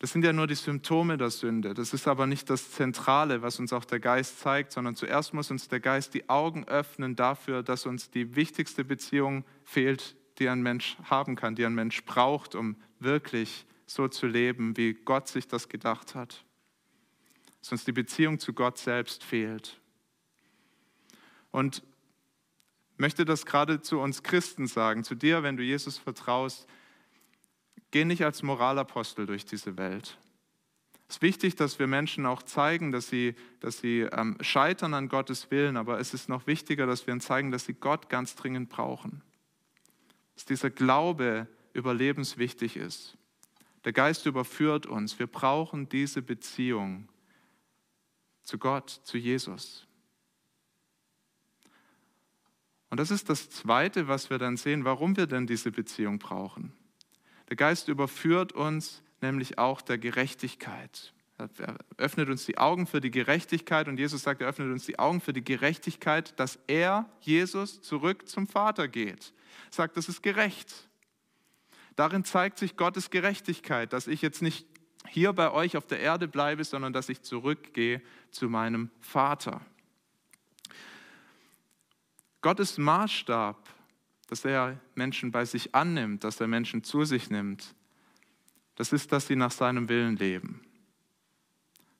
das 0.04 0.12
sind 0.12 0.23
ja 0.23 0.34
nur 0.34 0.46
die 0.46 0.54
Symptome 0.54 1.16
der 1.16 1.30
Sünde. 1.30 1.73
Das 1.73 1.94
ist 1.94 2.06
aber 2.06 2.26
nicht 2.26 2.50
das 2.50 2.73
Zentrale, 2.73 3.40
was 3.40 3.58
uns 3.58 3.73
auch 3.73 3.87
der 3.87 4.00
Geist 4.00 4.38
zeigt, 4.38 4.70
sondern 4.70 4.96
zuerst 4.96 5.32
muss 5.32 5.50
uns 5.50 5.68
der 5.68 5.80
Geist 5.80 6.12
die 6.12 6.28
Augen 6.28 6.68
öffnen 6.68 7.16
dafür, 7.16 7.62
dass 7.62 7.87
uns 7.87 8.11
die 8.11 8.37
wichtigste 8.37 8.84
Beziehung 8.84 9.46
fehlt, 9.64 10.14
die 10.38 10.50
ein 10.50 10.61
Mensch 10.61 10.99
haben 11.04 11.37
kann, 11.37 11.54
die 11.54 11.64
ein 11.64 11.75
Mensch 11.75 12.04
braucht, 12.04 12.54
um 12.54 12.76
wirklich 12.99 13.64
so 13.87 14.06
zu 14.06 14.26
leben, 14.26 14.76
wie 14.76 14.92
Gott 14.92 15.26
sich 15.26 15.49
das 15.49 15.70
gedacht 15.70 16.14
hat. 16.14 16.44
Dass 17.61 17.73
uns 17.73 17.87
die 17.87 17.92
Beziehung 17.92 18.38
zu 18.38 18.52
Gott 18.52 18.76
selbst 18.76 19.25
fehlt. 19.25 19.80
Und 21.50 21.82
möchte 22.99 23.25
das 23.25 23.46
gerade 23.46 23.80
zu 23.80 24.00
uns 24.00 24.23
Christen 24.23 24.66
sagen, 24.66 25.02
zu 25.02 25.14
dir, 25.14 25.42
wenn 25.42 25.56
du 25.56 25.62
Jesus 25.62 25.96
vertraust, 25.96 26.68
Geh 27.94 28.04
nicht 28.04 28.24
als 28.24 28.42
Moralapostel 28.42 29.24
durch 29.24 29.44
diese 29.44 29.76
Welt. 29.76 30.18
Es 31.06 31.14
ist 31.14 31.22
wichtig, 31.22 31.54
dass 31.54 31.78
wir 31.78 31.86
Menschen 31.86 32.26
auch 32.26 32.42
zeigen, 32.42 32.90
dass 32.90 33.06
sie, 33.06 33.36
dass 33.60 33.78
sie 33.78 34.00
ähm, 34.00 34.36
scheitern 34.40 34.94
an 34.94 35.08
Gottes 35.08 35.52
Willen, 35.52 35.76
aber 35.76 36.00
es 36.00 36.12
ist 36.12 36.28
noch 36.28 36.48
wichtiger, 36.48 36.88
dass 36.88 37.06
wir 37.06 37.14
ihnen 37.14 37.20
zeigen, 37.20 37.52
dass 37.52 37.66
sie 37.66 37.74
Gott 37.74 38.08
ganz 38.08 38.34
dringend 38.34 38.68
brauchen. 38.68 39.22
Dass 40.34 40.44
dieser 40.44 40.70
Glaube 40.70 41.46
überlebenswichtig 41.72 42.76
ist. 42.76 43.16
Der 43.84 43.92
Geist 43.92 44.26
überführt 44.26 44.86
uns. 44.86 45.20
Wir 45.20 45.28
brauchen 45.28 45.88
diese 45.88 46.20
Beziehung 46.20 47.08
zu 48.42 48.58
Gott, 48.58 48.90
zu 48.90 49.18
Jesus. 49.18 49.86
Und 52.90 52.98
das 52.98 53.12
ist 53.12 53.28
das 53.28 53.50
Zweite, 53.50 54.08
was 54.08 54.30
wir 54.30 54.38
dann 54.38 54.56
sehen, 54.56 54.84
warum 54.84 55.16
wir 55.16 55.28
denn 55.28 55.46
diese 55.46 55.70
Beziehung 55.70 56.18
brauchen. 56.18 56.72
Der 57.48 57.56
Geist 57.56 57.88
überführt 57.88 58.52
uns 58.52 59.02
nämlich 59.20 59.58
auch 59.58 59.82
der 59.82 59.98
Gerechtigkeit. 59.98 61.12
Er 61.38 61.76
öffnet 61.96 62.28
uns 62.28 62.46
die 62.46 62.58
Augen 62.58 62.86
für 62.86 63.00
die 63.00 63.10
Gerechtigkeit 63.10 63.88
und 63.88 63.98
Jesus 63.98 64.22
sagt, 64.22 64.40
er 64.40 64.48
öffnet 64.48 64.70
uns 64.70 64.86
die 64.86 64.98
Augen 64.98 65.20
für 65.20 65.32
die 65.32 65.42
Gerechtigkeit, 65.42 66.38
dass 66.38 66.58
er, 66.68 67.10
Jesus, 67.20 67.82
zurück 67.82 68.28
zum 68.28 68.46
Vater 68.46 68.86
geht. 68.86 69.32
Er 69.70 69.72
sagt, 69.72 69.96
das 69.96 70.08
ist 70.08 70.22
gerecht. 70.22 70.88
Darin 71.96 72.24
zeigt 72.24 72.58
sich 72.58 72.76
Gottes 72.76 73.10
Gerechtigkeit, 73.10 73.92
dass 73.92 74.06
ich 74.06 74.22
jetzt 74.22 74.42
nicht 74.42 74.66
hier 75.08 75.32
bei 75.32 75.50
euch 75.50 75.76
auf 75.76 75.86
der 75.86 76.00
Erde 76.00 76.28
bleibe, 76.28 76.64
sondern 76.64 76.92
dass 76.92 77.08
ich 77.08 77.22
zurückgehe 77.22 78.00
zu 78.30 78.48
meinem 78.48 78.90
Vater. 79.00 79.60
Gottes 82.40 82.78
Maßstab 82.78 83.73
dass 84.34 84.44
er 84.44 84.80
Menschen 84.96 85.30
bei 85.30 85.44
sich 85.44 85.76
annimmt, 85.76 86.24
dass 86.24 86.40
er 86.40 86.48
Menschen 86.48 86.82
zu 86.82 87.04
sich 87.04 87.30
nimmt, 87.30 87.76
das 88.74 88.92
ist, 88.92 89.12
dass 89.12 89.28
sie 89.28 89.36
nach 89.36 89.52
seinem 89.52 89.88
Willen 89.88 90.16
leben. 90.16 90.66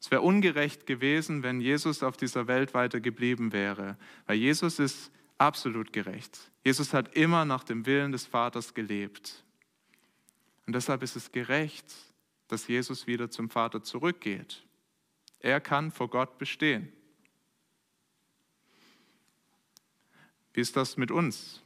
Es 0.00 0.10
wäre 0.10 0.22
ungerecht 0.22 0.84
gewesen, 0.84 1.44
wenn 1.44 1.60
Jesus 1.60 2.02
auf 2.02 2.16
dieser 2.16 2.48
Welt 2.48 2.74
weiter 2.74 2.98
geblieben 2.98 3.52
wäre, 3.52 3.96
weil 4.26 4.36
Jesus 4.38 4.80
ist 4.80 5.12
absolut 5.38 5.92
gerecht. 5.92 6.50
Jesus 6.64 6.92
hat 6.92 7.14
immer 7.14 7.44
nach 7.44 7.62
dem 7.62 7.86
Willen 7.86 8.10
des 8.10 8.26
Vaters 8.26 8.74
gelebt. 8.74 9.44
Und 10.66 10.74
deshalb 10.74 11.04
ist 11.04 11.14
es 11.14 11.30
gerecht, 11.30 11.94
dass 12.48 12.66
Jesus 12.66 13.06
wieder 13.06 13.30
zum 13.30 13.48
Vater 13.48 13.84
zurückgeht. 13.84 14.66
Er 15.38 15.60
kann 15.60 15.92
vor 15.92 16.10
Gott 16.10 16.36
bestehen. 16.36 16.92
Wie 20.52 20.62
ist 20.62 20.76
das 20.76 20.96
mit 20.96 21.12
uns? 21.12 21.63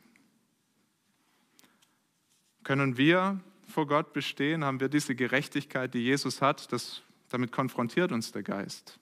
Können 2.68 2.98
wir 2.98 3.40
vor 3.66 3.86
Gott 3.86 4.12
bestehen? 4.12 4.62
Haben 4.62 4.78
wir 4.78 4.90
diese 4.90 5.14
Gerechtigkeit, 5.14 5.94
die 5.94 6.00
Jesus 6.00 6.42
hat? 6.42 6.70
Das, 6.70 7.00
damit 7.30 7.50
konfrontiert 7.50 8.12
uns 8.12 8.30
der 8.30 8.42
Geist. 8.42 8.98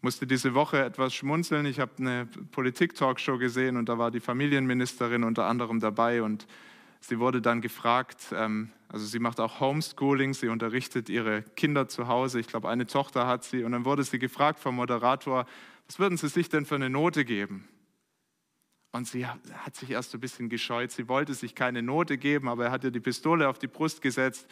musste 0.00 0.24
diese 0.24 0.54
Woche 0.54 0.84
etwas 0.84 1.14
schmunzeln. 1.14 1.66
Ich 1.66 1.80
habe 1.80 1.90
eine 1.98 2.26
Politik-Talkshow 2.52 3.38
gesehen 3.38 3.76
und 3.76 3.88
da 3.88 3.98
war 3.98 4.12
die 4.12 4.20
Familienministerin 4.20 5.24
unter 5.24 5.46
anderem 5.46 5.80
dabei 5.80 6.22
und 6.22 6.46
sie 7.00 7.18
wurde 7.18 7.42
dann 7.42 7.60
gefragt, 7.60 8.26
ähm, 8.32 8.70
also 8.88 9.04
sie 9.04 9.18
macht 9.18 9.40
auch 9.40 9.58
Homeschooling, 9.58 10.32
sie 10.32 10.46
unterrichtet 10.46 11.08
ihre 11.08 11.42
Kinder 11.56 11.88
zu 11.88 12.06
Hause. 12.06 12.38
Ich 12.38 12.46
glaube, 12.46 12.68
eine 12.68 12.86
Tochter 12.86 13.26
hat 13.26 13.42
sie 13.42 13.64
und 13.64 13.72
dann 13.72 13.84
wurde 13.84 14.04
sie 14.04 14.20
gefragt 14.20 14.60
vom 14.60 14.76
Moderator, 14.76 15.44
was 15.88 15.98
würden 15.98 16.16
Sie 16.16 16.28
sich 16.28 16.48
denn 16.48 16.66
für 16.66 16.76
eine 16.76 16.88
Note 16.88 17.24
geben? 17.24 17.68
Und 18.92 19.08
sie 19.08 19.26
hat 19.26 19.74
sich 19.74 19.90
erst 19.90 20.12
ein 20.14 20.20
bisschen 20.20 20.50
gescheut. 20.50 20.92
Sie 20.92 21.08
wollte 21.08 21.32
sich 21.32 21.54
keine 21.54 21.82
Note 21.82 22.18
geben, 22.18 22.48
aber 22.48 22.66
er 22.66 22.70
hat 22.70 22.84
ihr 22.84 22.90
die 22.90 23.00
Pistole 23.00 23.48
auf 23.48 23.58
die 23.58 23.66
Brust 23.66 24.02
gesetzt. 24.02 24.46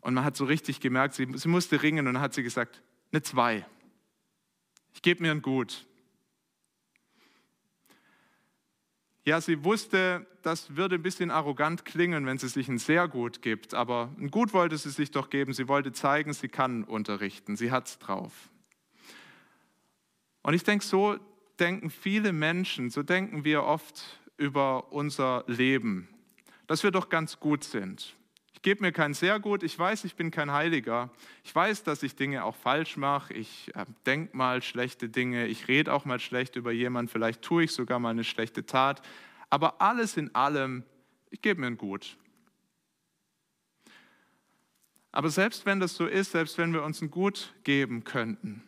Und 0.00 0.14
man 0.14 0.24
hat 0.24 0.36
so 0.36 0.44
richtig 0.44 0.80
gemerkt, 0.80 1.14
sie, 1.14 1.28
sie 1.34 1.48
musste 1.48 1.80
ringen 1.80 2.06
und 2.06 2.14
dann 2.14 2.22
hat 2.22 2.34
sie 2.34 2.42
gesagt, 2.42 2.82
eine 3.12 3.22
Zwei. 3.22 3.64
Ich 4.94 5.02
gebe 5.02 5.22
mir 5.22 5.30
ein 5.30 5.42
Gut. 5.42 5.86
Ja, 9.24 9.40
sie 9.40 9.62
wusste, 9.62 10.26
das 10.42 10.74
würde 10.74 10.96
ein 10.96 11.02
bisschen 11.02 11.30
arrogant 11.30 11.84
klingen, 11.84 12.26
wenn 12.26 12.38
sie 12.38 12.48
sich 12.48 12.68
ein 12.68 12.78
sehr 12.78 13.06
gut 13.06 13.42
gibt, 13.42 13.74
aber 13.74 14.12
ein 14.18 14.30
Gut 14.30 14.54
wollte 14.54 14.76
sie 14.76 14.90
sich 14.90 15.10
doch 15.10 15.30
geben. 15.30 15.52
Sie 15.52 15.68
wollte 15.68 15.92
zeigen, 15.92 16.32
sie 16.32 16.48
kann 16.48 16.82
unterrichten, 16.82 17.56
sie 17.56 17.70
hat 17.70 17.86
es 17.86 17.98
drauf. 17.98 18.32
Und 20.42 20.54
ich 20.54 20.64
denke, 20.64 20.84
so 20.84 21.18
denken 21.60 21.90
viele 21.90 22.32
Menschen, 22.32 22.90
so 22.90 23.02
denken 23.02 23.44
wir 23.44 23.64
oft 23.64 24.20
über 24.36 24.92
unser 24.92 25.44
Leben, 25.46 26.08
dass 26.66 26.82
wir 26.82 26.90
doch 26.90 27.08
ganz 27.08 27.40
gut 27.40 27.64
sind. 27.64 28.14
Ich 28.58 28.62
gebe 28.62 28.82
mir 28.82 28.90
kein 28.90 29.14
sehr 29.14 29.38
gut, 29.38 29.62
ich 29.62 29.78
weiß, 29.78 30.02
ich 30.04 30.16
bin 30.16 30.32
kein 30.32 30.50
Heiliger. 30.50 31.10
Ich 31.44 31.54
weiß, 31.54 31.84
dass 31.84 32.02
ich 32.02 32.16
Dinge 32.16 32.42
auch 32.42 32.56
falsch 32.56 32.96
mache. 32.96 33.32
Ich 33.32 33.70
äh, 33.76 33.86
denke 34.04 34.36
mal 34.36 34.62
schlechte 34.62 35.08
Dinge, 35.08 35.46
ich 35.46 35.68
rede 35.68 35.92
auch 35.92 36.04
mal 36.04 36.18
schlecht 36.18 36.56
über 36.56 36.72
jemanden, 36.72 37.08
vielleicht 37.08 37.42
tue 37.42 37.62
ich 37.64 37.72
sogar 37.72 38.00
mal 38.00 38.10
eine 38.10 38.24
schlechte 38.24 38.66
Tat. 38.66 39.00
Aber 39.48 39.80
alles 39.80 40.16
in 40.16 40.34
allem, 40.34 40.82
ich 41.30 41.40
gebe 41.40 41.60
mir 41.60 41.68
ein 41.68 41.78
Gut. 41.78 42.16
Aber 45.12 45.30
selbst 45.30 45.64
wenn 45.64 45.80
das 45.80 45.94
so 45.94 46.06
ist, 46.06 46.32
selbst 46.32 46.58
wenn 46.58 46.72
wir 46.72 46.82
uns 46.82 47.00
ein 47.00 47.12
Gut 47.12 47.54
geben 47.62 48.02
könnten, 48.02 48.67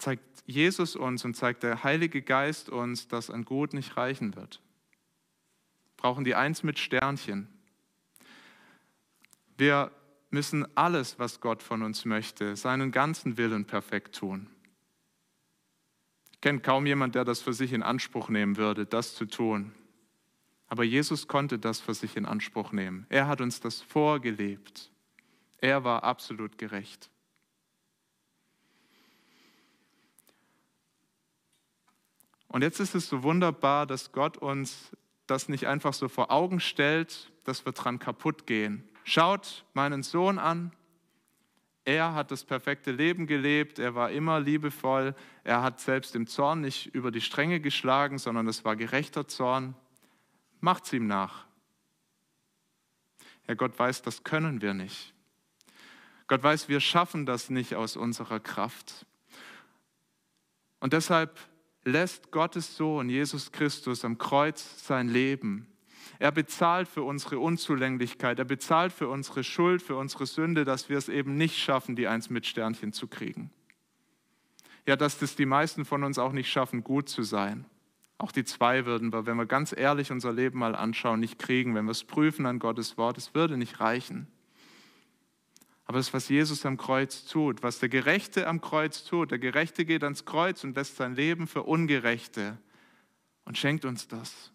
zeigt 0.00 0.42
Jesus 0.46 0.96
uns 0.96 1.24
und 1.24 1.34
zeigt 1.34 1.62
der 1.62 1.84
Heilige 1.84 2.22
Geist 2.22 2.68
uns, 2.68 3.08
dass 3.08 3.30
ein 3.30 3.44
Gut 3.44 3.74
nicht 3.74 3.96
reichen 3.96 4.34
wird. 4.34 4.60
Brauchen 5.96 6.24
die 6.24 6.34
Eins 6.34 6.62
mit 6.62 6.78
Sternchen. 6.78 7.48
Wir 9.56 9.92
müssen 10.30 10.66
alles, 10.76 11.18
was 11.18 11.40
Gott 11.40 11.62
von 11.62 11.82
uns 11.82 12.04
möchte, 12.04 12.56
seinen 12.56 12.92
ganzen 12.92 13.36
Willen 13.36 13.66
perfekt 13.66 14.16
tun. 14.16 14.48
Ich 16.32 16.40
kenne 16.40 16.60
kaum 16.60 16.86
jemand, 16.86 17.14
der 17.14 17.24
das 17.24 17.42
für 17.42 17.52
sich 17.52 17.72
in 17.72 17.82
Anspruch 17.82 18.30
nehmen 18.30 18.56
würde, 18.56 18.86
das 18.86 19.14
zu 19.14 19.26
tun. 19.26 19.72
Aber 20.68 20.84
Jesus 20.84 21.28
konnte 21.28 21.58
das 21.58 21.80
für 21.80 21.94
sich 21.94 22.16
in 22.16 22.24
Anspruch 22.24 22.72
nehmen. 22.72 23.04
Er 23.10 23.26
hat 23.26 23.40
uns 23.40 23.60
das 23.60 23.82
vorgelebt. 23.82 24.90
Er 25.58 25.84
war 25.84 26.04
absolut 26.04 26.56
gerecht. 26.56 27.10
Und 32.50 32.62
jetzt 32.62 32.80
ist 32.80 32.96
es 32.96 33.08
so 33.08 33.22
wunderbar, 33.22 33.86
dass 33.86 34.10
Gott 34.10 34.36
uns 34.36 34.90
das 35.28 35.48
nicht 35.48 35.68
einfach 35.68 35.94
so 35.94 36.08
vor 36.08 36.32
Augen 36.32 36.58
stellt, 36.58 37.30
dass 37.44 37.64
wir 37.64 37.70
dran 37.70 38.00
kaputt 38.00 38.44
gehen. 38.44 38.88
Schaut 39.04 39.64
meinen 39.72 40.02
Sohn 40.02 40.40
an. 40.40 40.72
Er 41.84 42.12
hat 42.14 42.32
das 42.32 42.42
perfekte 42.42 42.90
Leben 42.90 43.28
gelebt. 43.28 43.78
Er 43.78 43.94
war 43.94 44.10
immer 44.10 44.40
liebevoll. 44.40 45.14
Er 45.44 45.62
hat 45.62 45.78
selbst 45.78 46.16
im 46.16 46.26
Zorn 46.26 46.60
nicht 46.60 46.92
über 46.92 47.12
die 47.12 47.20
Stränge 47.20 47.60
geschlagen, 47.60 48.18
sondern 48.18 48.48
es 48.48 48.64
war 48.64 48.74
gerechter 48.74 49.28
Zorn. 49.28 49.76
Macht's 50.58 50.92
ihm 50.92 51.06
nach. 51.06 51.46
Ja, 53.46 53.54
Gott 53.54 53.78
weiß, 53.78 54.02
das 54.02 54.24
können 54.24 54.60
wir 54.60 54.74
nicht. 54.74 55.14
Gott 56.26 56.42
weiß, 56.42 56.68
wir 56.68 56.80
schaffen 56.80 57.26
das 57.26 57.48
nicht 57.48 57.76
aus 57.76 57.96
unserer 57.96 58.40
Kraft. 58.40 59.06
Und 60.80 60.92
deshalb 60.92 61.38
lässt 61.84 62.30
Gottes 62.30 62.76
Sohn 62.76 63.08
Jesus 63.08 63.52
Christus 63.52 64.04
am 64.04 64.18
Kreuz 64.18 64.86
sein 64.86 65.08
Leben. 65.08 65.66
Er 66.18 66.32
bezahlt 66.32 66.86
für 66.88 67.02
unsere 67.02 67.38
Unzulänglichkeit, 67.38 68.38
er 68.38 68.44
bezahlt 68.44 68.92
für 68.92 69.08
unsere 69.08 69.42
Schuld, 69.42 69.80
für 69.82 69.96
unsere 69.96 70.26
Sünde, 70.26 70.64
dass 70.64 70.88
wir 70.88 70.98
es 70.98 71.08
eben 71.08 71.36
nicht 71.36 71.56
schaffen, 71.56 71.96
die 71.96 72.08
Eins 72.08 72.28
mit 72.28 72.46
Sternchen 72.46 72.92
zu 72.92 73.06
kriegen. 73.06 73.50
Ja, 74.86 74.96
dass 74.96 75.18
das 75.18 75.36
die 75.36 75.46
meisten 75.46 75.84
von 75.84 76.04
uns 76.04 76.18
auch 76.18 76.32
nicht 76.32 76.50
schaffen, 76.50 76.84
gut 76.84 77.08
zu 77.08 77.22
sein. 77.22 77.64
Auch 78.18 78.32
die 78.32 78.44
zwei 78.44 78.84
würden 78.84 79.14
wir, 79.14 79.24
wenn 79.24 79.38
wir 79.38 79.46
ganz 79.46 79.74
ehrlich 79.74 80.12
unser 80.12 80.32
Leben 80.32 80.58
mal 80.58 80.74
anschauen, 80.74 81.20
nicht 81.20 81.38
kriegen, 81.38 81.74
wenn 81.74 81.86
wir 81.86 81.92
es 81.92 82.04
prüfen 82.04 82.44
an 82.44 82.58
Gottes 82.58 82.98
Wort. 82.98 83.16
Es 83.16 83.34
würde 83.34 83.56
nicht 83.56 83.80
reichen. 83.80 84.26
Aber 85.90 85.98
das, 85.98 86.14
was 86.14 86.28
Jesus 86.28 86.64
am 86.64 86.76
Kreuz 86.76 87.24
tut, 87.24 87.64
was 87.64 87.80
der 87.80 87.88
Gerechte 87.88 88.46
am 88.46 88.60
Kreuz 88.60 89.02
tut, 89.02 89.32
der 89.32 89.40
Gerechte 89.40 89.84
geht 89.84 90.04
ans 90.04 90.24
Kreuz 90.24 90.62
und 90.62 90.76
lässt 90.76 90.94
sein 90.94 91.16
Leben 91.16 91.48
für 91.48 91.64
Ungerechte 91.64 92.56
und 93.44 93.58
schenkt 93.58 93.84
uns 93.84 94.06
das. 94.06 94.52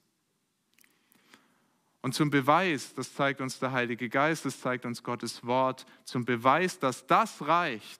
Und 2.01 2.15
zum 2.15 2.29
Beweis, 2.29 2.93
das 2.93 3.13
zeigt 3.13 3.41
uns 3.41 3.59
der 3.59 3.73
Heilige 3.73 4.07
Geist, 4.07 4.45
das 4.45 4.61
zeigt 4.61 4.85
uns 4.85 5.03
Gottes 5.03 5.45
Wort, 5.45 5.85
zum 6.05 6.23
Beweis, 6.23 6.79
dass 6.79 7.05
das 7.05 7.45
reicht, 7.45 7.99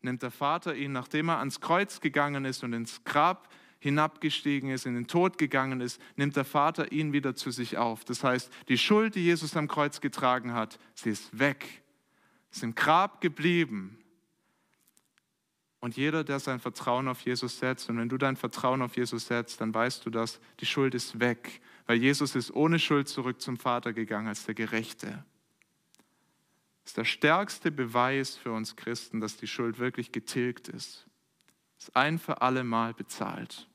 nimmt 0.00 0.24
der 0.24 0.32
Vater 0.32 0.74
ihn, 0.74 0.90
nachdem 0.90 1.28
er 1.28 1.38
ans 1.38 1.60
Kreuz 1.60 2.00
gegangen 2.00 2.44
ist 2.44 2.64
und 2.64 2.72
ins 2.72 3.04
Grab 3.04 3.48
hinabgestiegen 3.82 4.70
ist, 4.70 4.86
in 4.86 4.94
den 4.94 5.08
Tod 5.08 5.38
gegangen 5.38 5.80
ist, 5.80 6.00
nimmt 6.14 6.36
der 6.36 6.44
Vater 6.44 6.92
ihn 6.92 7.12
wieder 7.12 7.34
zu 7.34 7.50
sich 7.50 7.78
auf. 7.78 8.04
Das 8.04 8.22
heißt, 8.22 8.48
die 8.68 8.78
Schuld, 8.78 9.16
die 9.16 9.24
Jesus 9.24 9.56
am 9.56 9.66
Kreuz 9.66 10.00
getragen 10.00 10.54
hat, 10.54 10.78
sie 10.94 11.10
ist 11.10 11.36
weg, 11.36 11.82
ist 12.52 12.62
im 12.62 12.76
Grab 12.76 13.20
geblieben. 13.20 13.98
Und 15.80 15.96
jeder, 15.96 16.22
der 16.22 16.38
sein 16.38 16.60
Vertrauen 16.60 17.08
auf 17.08 17.22
Jesus 17.22 17.58
setzt, 17.58 17.90
und 17.90 17.98
wenn 17.98 18.08
du 18.08 18.18
dein 18.18 18.36
Vertrauen 18.36 18.82
auf 18.82 18.96
Jesus 18.96 19.26
setzt, 19.26 19.60
dann 19.60 19.74
weißt 19.74 20.06
du 20.06 20.10
dass 20.10 20.38
die 20.60 20.66
Schuld 20.66 20.94
ist 20.94 21.18
weg, 21.18 21.60
weil 21.86 21.96
Jesus 21.96 22.36
ist 22.36 22.52
ohne 22.52 22.78
Schuld 22.78 23.08
zurück 23.08 23.40
zum 23.40 23.56
Vater 23.56 23.92
gegangen 23.92 24.28
als 24.28 24.44
der 24.46 24.54
Gerechte. 24.54 25.24
Das 26.84 26.92
ist 26.92 26.96
der 26.98 27.04
stärkste 27.04 27.72
Beweis 27.72 28.36
für 28.36 28.52
uns 28.52 28.76
Christen, 28.76 29.20
dass 29.20 29.36
die 29.36 29.48
Schuld 29.48 29.80
wirklich 29.80 30.12
getilgt 30.12 30.68
ist. 30.68 31.08
Ist 31.80 31.96
ein 31.96 32.20
für 32.20 32.42
alle 32.42 32.62
Mal 32.62 32.94
bezahlt. 32.94 33.66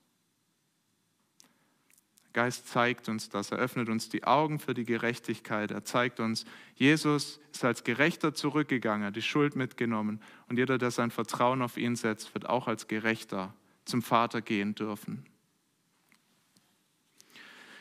Geist 2.38 2.68
zeigt 2.68 3.10
uns 3.10 3.30
das, 3.30 3.50
er 3.52 3.58
öffnet 3.58 3.90
uns 3.90 4.10
die 4.10 4.24
Augen 4.24 4.60
für 4.60 4.76
die 4.76 4.86
Gerechtigkeit. 4.86 5.72
Er 5.72 5.84
zeigt 5.84 6.20
uns, 6.20 6.46
Jesus 6.76 7.40
ist 7.52 7.66
als 7.66 7.84
Gerechter 7.84 8.36
zurückgegangen, 8.36 9.12
die 9.12 9.24
Schuld 9.24 9.56
mitgenommen. 9.56 10.22
Und 10.48 10.60
jeder, 10.60 10.78
der 10.78 10.92
sein 10.92 11.10
Vertrauen 11.10 11.64
auf 11.64 11.78
ihn 11.78 11.96
setzt, 11.96 12.36
wird 12.36 12.48
auch 12.48 12.68
als 12.68 12.88
Gerechter 12.88 13.56
zum 13.86 14.04
Vater 14.04 14.44
gehen 14.44 14.76
dürfen. 14.76 15.26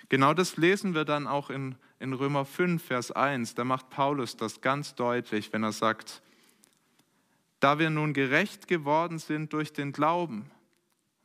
Genau 0.08 0.32
das 0.32 0.56
lesen 0.56 0.94
wir 0.94 1.04
dann 1.04 1.26
auch 1.26 1.50
in, 1.50 1.74
in 1.98 2.14
Römer 2.14 2.46
5, 2.46 2.82
Vers 2.82 3.12
1. 3.12 3.56
Da 3.56 3.64
macht 3.64 3.90
Paulus 3.90 4.38
das 4.38 4.62
ganz 4.62 4.94
deutlich, 4.94 5.52
wenn 5.52 5.64
er 5.64 5.72
sagt, 5.72 6.22
da 7.60 7.78
wir 7.78 7.90
nun 7.90 8.14
gerecht 8.14 8.68
geworden 8.68 9.18
sind 9.18 9.52
durch 9.52 9.74
den 9.74 9.92
Glauben, 9.92 10.50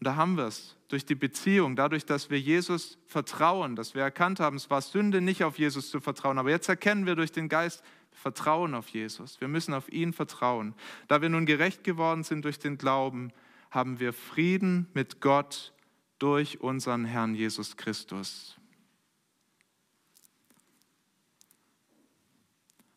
und 0.02 0.06
da 0.06 0.16
haben 0.16 0.36
wir 0.36 0.48
es, 0.48 0.76
durch 0.88 1.06
die 1.06 1.14
Beziehung, 1.14 1.76
dadurch, 1.76 2.06
dass 2.08 2.32
wir 2.32 2.40
Jesus 2.40 2.98
vertrauen, 3.06 3.76
dass 3.76 3.94
wir 3.94 4.02
erkannt 4.02 4.40
haben, 4.40 4.56
es 4.56 4.68
war 4.72 4.82
Sünde, 4.82 5.22
nicht 5.22 5.44
auf 5.44 5.60
Jesus 5.60 5.92
zu 5.92 6.00
vertrauen. 6.00 6.40
Aber 6.40 6.50
jetzt 6.50 6.68
erkennen 6.68 7.06
wir 7.06 7.16
durch 7.16 7.32
den 7.32 7.50
Geist, 7.50 7.84
Vertrauen 8.12 8.74
auf 8.74 8.88
Jesus. 8.88 9.40
Wir 9.40 9.48
müssen 9.48 9.76
auf 9.76 9.92
ihn 9.92 10.12
vertrauen. 10.12 10.74
Da 11.08 11.22
wir 11.22 11.30
nun 11.30 11.46
gerecht 11.46 11.84
geworden 11.84 12.24
sind 12.24 12.46
durch 12.46 12.58
den 12.58 12.80
Glauben, 12.80 13.32
haben 13.70 14.00
wir 14.00 14.12
Frieden 14.12 14.88
mit 14.96 15.22
Gott 15.22 15.72
durch 16.18 16.62
unseren 16.62 17.06
Herrn 17.06 17.36
Jesus 17.36 17.78
Christus. 17.78 18.58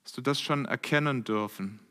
Hast 0.04 0.16
du 0.16 0.22
das 0.22 0.40
schon 0.40 0.64
erkennen 0.64 1.22
dürfen? 1.22 1.83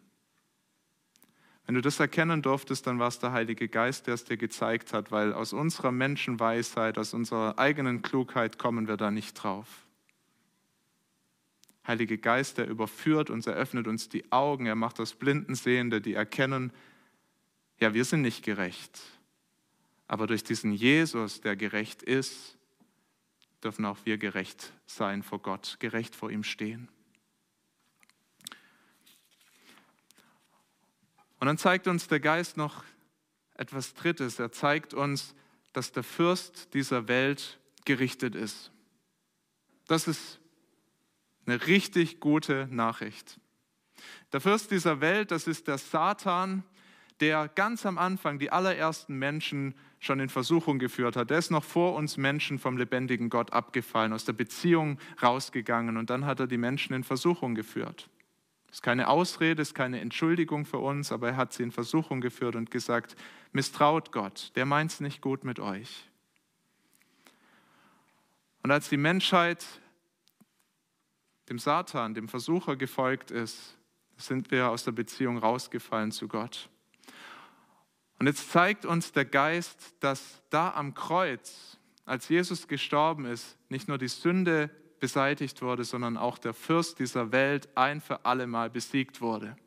Wenn 1.66 1.76
du 1.76 1.82
das 1.82 2.00
erkennen 2.00 2.42
durftest, 2.42 2.86
dann 2.88 3.00
war 3.00 3.08
es 3.08 3.20
der 3.20 3.32
Heilige 3.32 3.70
Geist, 3.70 4.08
der 4.08 4.16
es 4.16 4.26
dir 4.26 4.36
gezeigt 4.36 4.92
hat, 4.92 5.12
weil 5.12 5.34
aus 5.34 5.54
unserer 5.54 5.92
Menschenweisheit, 5.92 6.98
aus 6.98 7.14
unserer 7.14 7.58
eigenen 7.58 8.02
Klugheit 8.02 8.60
kommen 8.60 8.88
wir 8.88 8.98
da 8.98 9.12
nicht 9.12 9.34
drauf. 9.34 9.68
Heilige 11.88 12.18
Geist, 12.18 12.58
der 12.58 12.68
überführt 12.68 13.30
uns, 13.30 13.48
er 13.48 13.54
öffnet 13.54 13.88
uns 13.88 14.10
die 14.10 14.32
Augen, 14.32 14.66
er 14.66 14.76
macht 14.76 15.00
das 15.00 15.14
Blindensehende, 15.14 16.02
die 16.02 16.14
erkennen, 16.14 16.72
ja, 17.80 17.94
wir 17.94 18.06
sind 18.06 18.22
nicht 18.22 18.44
gerecht. 18.44 19.02
Aber 20.08 20.28
durch 20.28 20.44
diesen 20.44 20.72
Jesus, 20.74 21.42
der 21.42 21.56
gerecht 21.56 22.04
ist, 22.04 22.58
dürfen 23.64 23.86
auch 23.86 23.98
wir 24.04 24.18
gerecht 24.18 24.74
sein 24.86 25.24
vor 25.24 25.40
Gott, 25.40 25.78
gerecht 25.80 26.16
vor 26.16 26.30
ihm 26.30 26.44
stehen. 26.44 26.88
Und 31.44 31.48
dann 31.48 31.58
zeigt 31.58 31.90
uns 31.90 32.08
der 32.08 32.22
Geist 32.22 32.56
noch 32.56 32.86
etwas 33.56 33.94
Drittes. 33.96 34.40
Er 34.40 34.54
zeigt 34.54 34.94
uns, 34.94 35.36
dass 35.74 35.92
der 35.92 36.04
Fürst 36.04 36.74
dieser 36.74 37.10
Welt 37.10 37.60
gerichtet 37.84 38.34
ist. 38.34 38.72
Das 39.90 40.08
ist 40.08 40.40
eine 41.46 41.68
richtig 41.68 42.22
gute 42.22 42.70
Nachricht. 42.72 43.42
Der 44.32 44.40
Fürst 44.40 44.72
dieser 44.72 45.02
Welt, 45.02 45.32
das 45.32 45.46
ist 45.48 45.68
der 45.68 45.78
Satan, 45.78 46.64
der 47.20 47.50
ganz 47.50 47.86
am 47.86 47.98
Anfang 47.98 48.40
die 48.40 48.50
allerersten 48.50 49.20
Menschen 49.20 49.76
schon 50.00 50.22
in 50.22 50.30
Versuchung 50.30 50.80
geführt 50.80 51.18
hat. 51.18 51.30
Der 51.30 51.40
ist 51.40 51.52
noch 51.52 51.66
vor 51.66 51.96
uns 51.96 52.16
Menschen 52.16 52.58
vom 52.58 52.78
lebendigen 52.78 53.30
Gott 53.30 53.52
abgefallen, 53.52 54.14
aus 54.14 54.24
der 54.24 54.32
Beziehung 54.32 54.98
rausgegangen 55.22 55.98
und 55.98 56.10
dann 56.10 56.26
hat 56.26 56.40
er 56.40 56.48
die 56.48 56.58
Menschen 56.58 56.94
in 56.94 57.04
Versuchung 57.04 57.54
geführt. 57.54 58.10
Das 58.74 58.80
ist 58.80 58.82
keine 58.82 59.08
Ausrede, 59.08 59.62
ist 59.62 59.76
keine 59.76 60.00
Entschuldigung 60.00 60.66
für 60.66 60.80
uns, 60.80 61.12
aber 61.12 61.28
er 61.28 61.38
hat 61.38 61.54
sie 61.54 61.62
in 61.62 61.72
Versuchung 61.72 62.22
geführt 62.22 62.56
und 62.56 62.72
gesagt, 62.72 63.16
misstraut 63.52 64.12
Gott, 64.12 64.52
der 64.56 64.66
meint 64.66 64.90
es 64.90 65.00
nicht 65.00 65.22
gut 65.22 65.44
mit 65.44 65.60
euch. 65.60 66.10
Und 68.64 68.72
als 68.72 68.90
die 68.90 68.98
Menschheit 68.98 69.64
dem 71.50 71.60
Satan, 71.60 72.16
dem 72.16 72.28
Versucher 72.28 72.76
gefolgt 72.76 73.30
ist, 73.30 73.78
sind 74.18 74.50
wir 74.50 74.70
aus 74.70 74.84
der 74.84 74.94
Beziehung 74.94 75.38
rausgefallen 75.38 76.12
zu 76.12 76.28
Gott. 76.28 76.68
Und 78.18 78.26
jetzt 78.26 78.52
zeigt 78.52 78.88
uns 78.88 79.12
der 79.12 79.26
Geist, 79.26 79.94
dass 80.00 80.42
da 80.50 80.72
am 80.74 80.96
Kreuz, 80.96 81.78
als 82.06 82.28
Jesus 82.28 82.68
gestorben 82.68 83.26
ist, 83.26 83.56
nicht 83.70 83.88
nur 83.88 84.00
die 84.00 84.08
Sünde 84.08 84.72
beseitigt 85.04 85.62
wurde, 85.62 85.84
sondern 85.84 86.16
auch 86.16 86.38
der 86.38 86.54
Fürst 86.54 86.98
dieser 87.00 87.34
Welt 87.34 87.68
ein 87.76 88.00
für 88.00 88.24
alle 88.24 88.48
Mal 88.48 88.70
besiegt 88.70 89.20
wurde. 89.20 89.58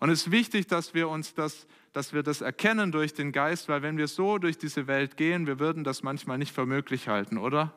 Und 0.00 0.10
es 0.10 0.22
ist 0.22 0.32
wichtig, 0.32 0.66
dass 0.66 0.92
wir 0.92 1.08
uns 1.08 1.34
das, 1.34 1.68
dass 1.92 2.12
wir 2.12 2.24
das 2.24 2.40
erkennen 2.40 2.90
durch 2.90 3.14
den 3.14 3.30
Geist, 3.30 3.68
weil 3.68 3.82
wenn 3.82 3.96
wir 3.96 4.08
so 4.08 4.38
durch 4.38 4.58
diese 4.58 4.88
Welt 4.88 5.16
gehen, 5.16 5.46
wir 5.46 5.60
würden 5.60 5.84
das 5.84 6.02
manchmal 6.02 6.36
nicht 6.36 6.52
für 6.52 6.66
möglich 6.66 7.06
halten, 7.06 7.38
oder? 7.38 7.76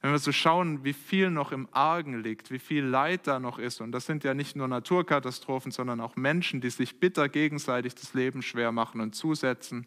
Wenn 0.00 0.10
wir 0.10 0.18
so 0.18 0.32
schauen, 0.32 0.82
wie 0.82 0.92
viel 0.92 1.30
noch 1.30 1.52
im 1.52 1.68
Argen 1.70 2.20
liegt, 2.20 2.50
wie 2.50 2.58
viel 2.58 2.82
Leid 2.82 3.28
da 3.28 3.38
noch 3.38 3.60
ist, 3.60 3.80
und 3.80 3.92
das 3.92 4.06
sind 4.06 4.24
ja 4.24 4.34
nicht 4.34 4.56
nur 4.56 4.66
Naturkatastrophen, 4.66 5.70
sondern 5.70 6.00
auch 6.00 6.16
Menschen, 6.16 6.60
die 6.60 6.70
sich 6.70 6.98
bitter 6.98 7.28
gegenseitig 7.28 7.94
das 7.94 8.14
Leben 8.14 8.42
schwer 8.42 8.72
machen 8.72 9.00
und 9.00 9.14
zusetzen. 9.14 9.86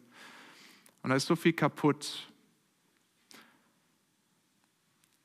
Und 1.02 1.10
da 1.10 1.16
ist 1.16 1.26
so 1.26 1.36
viel 1.36 1.52
kaputt. 1.52 2.30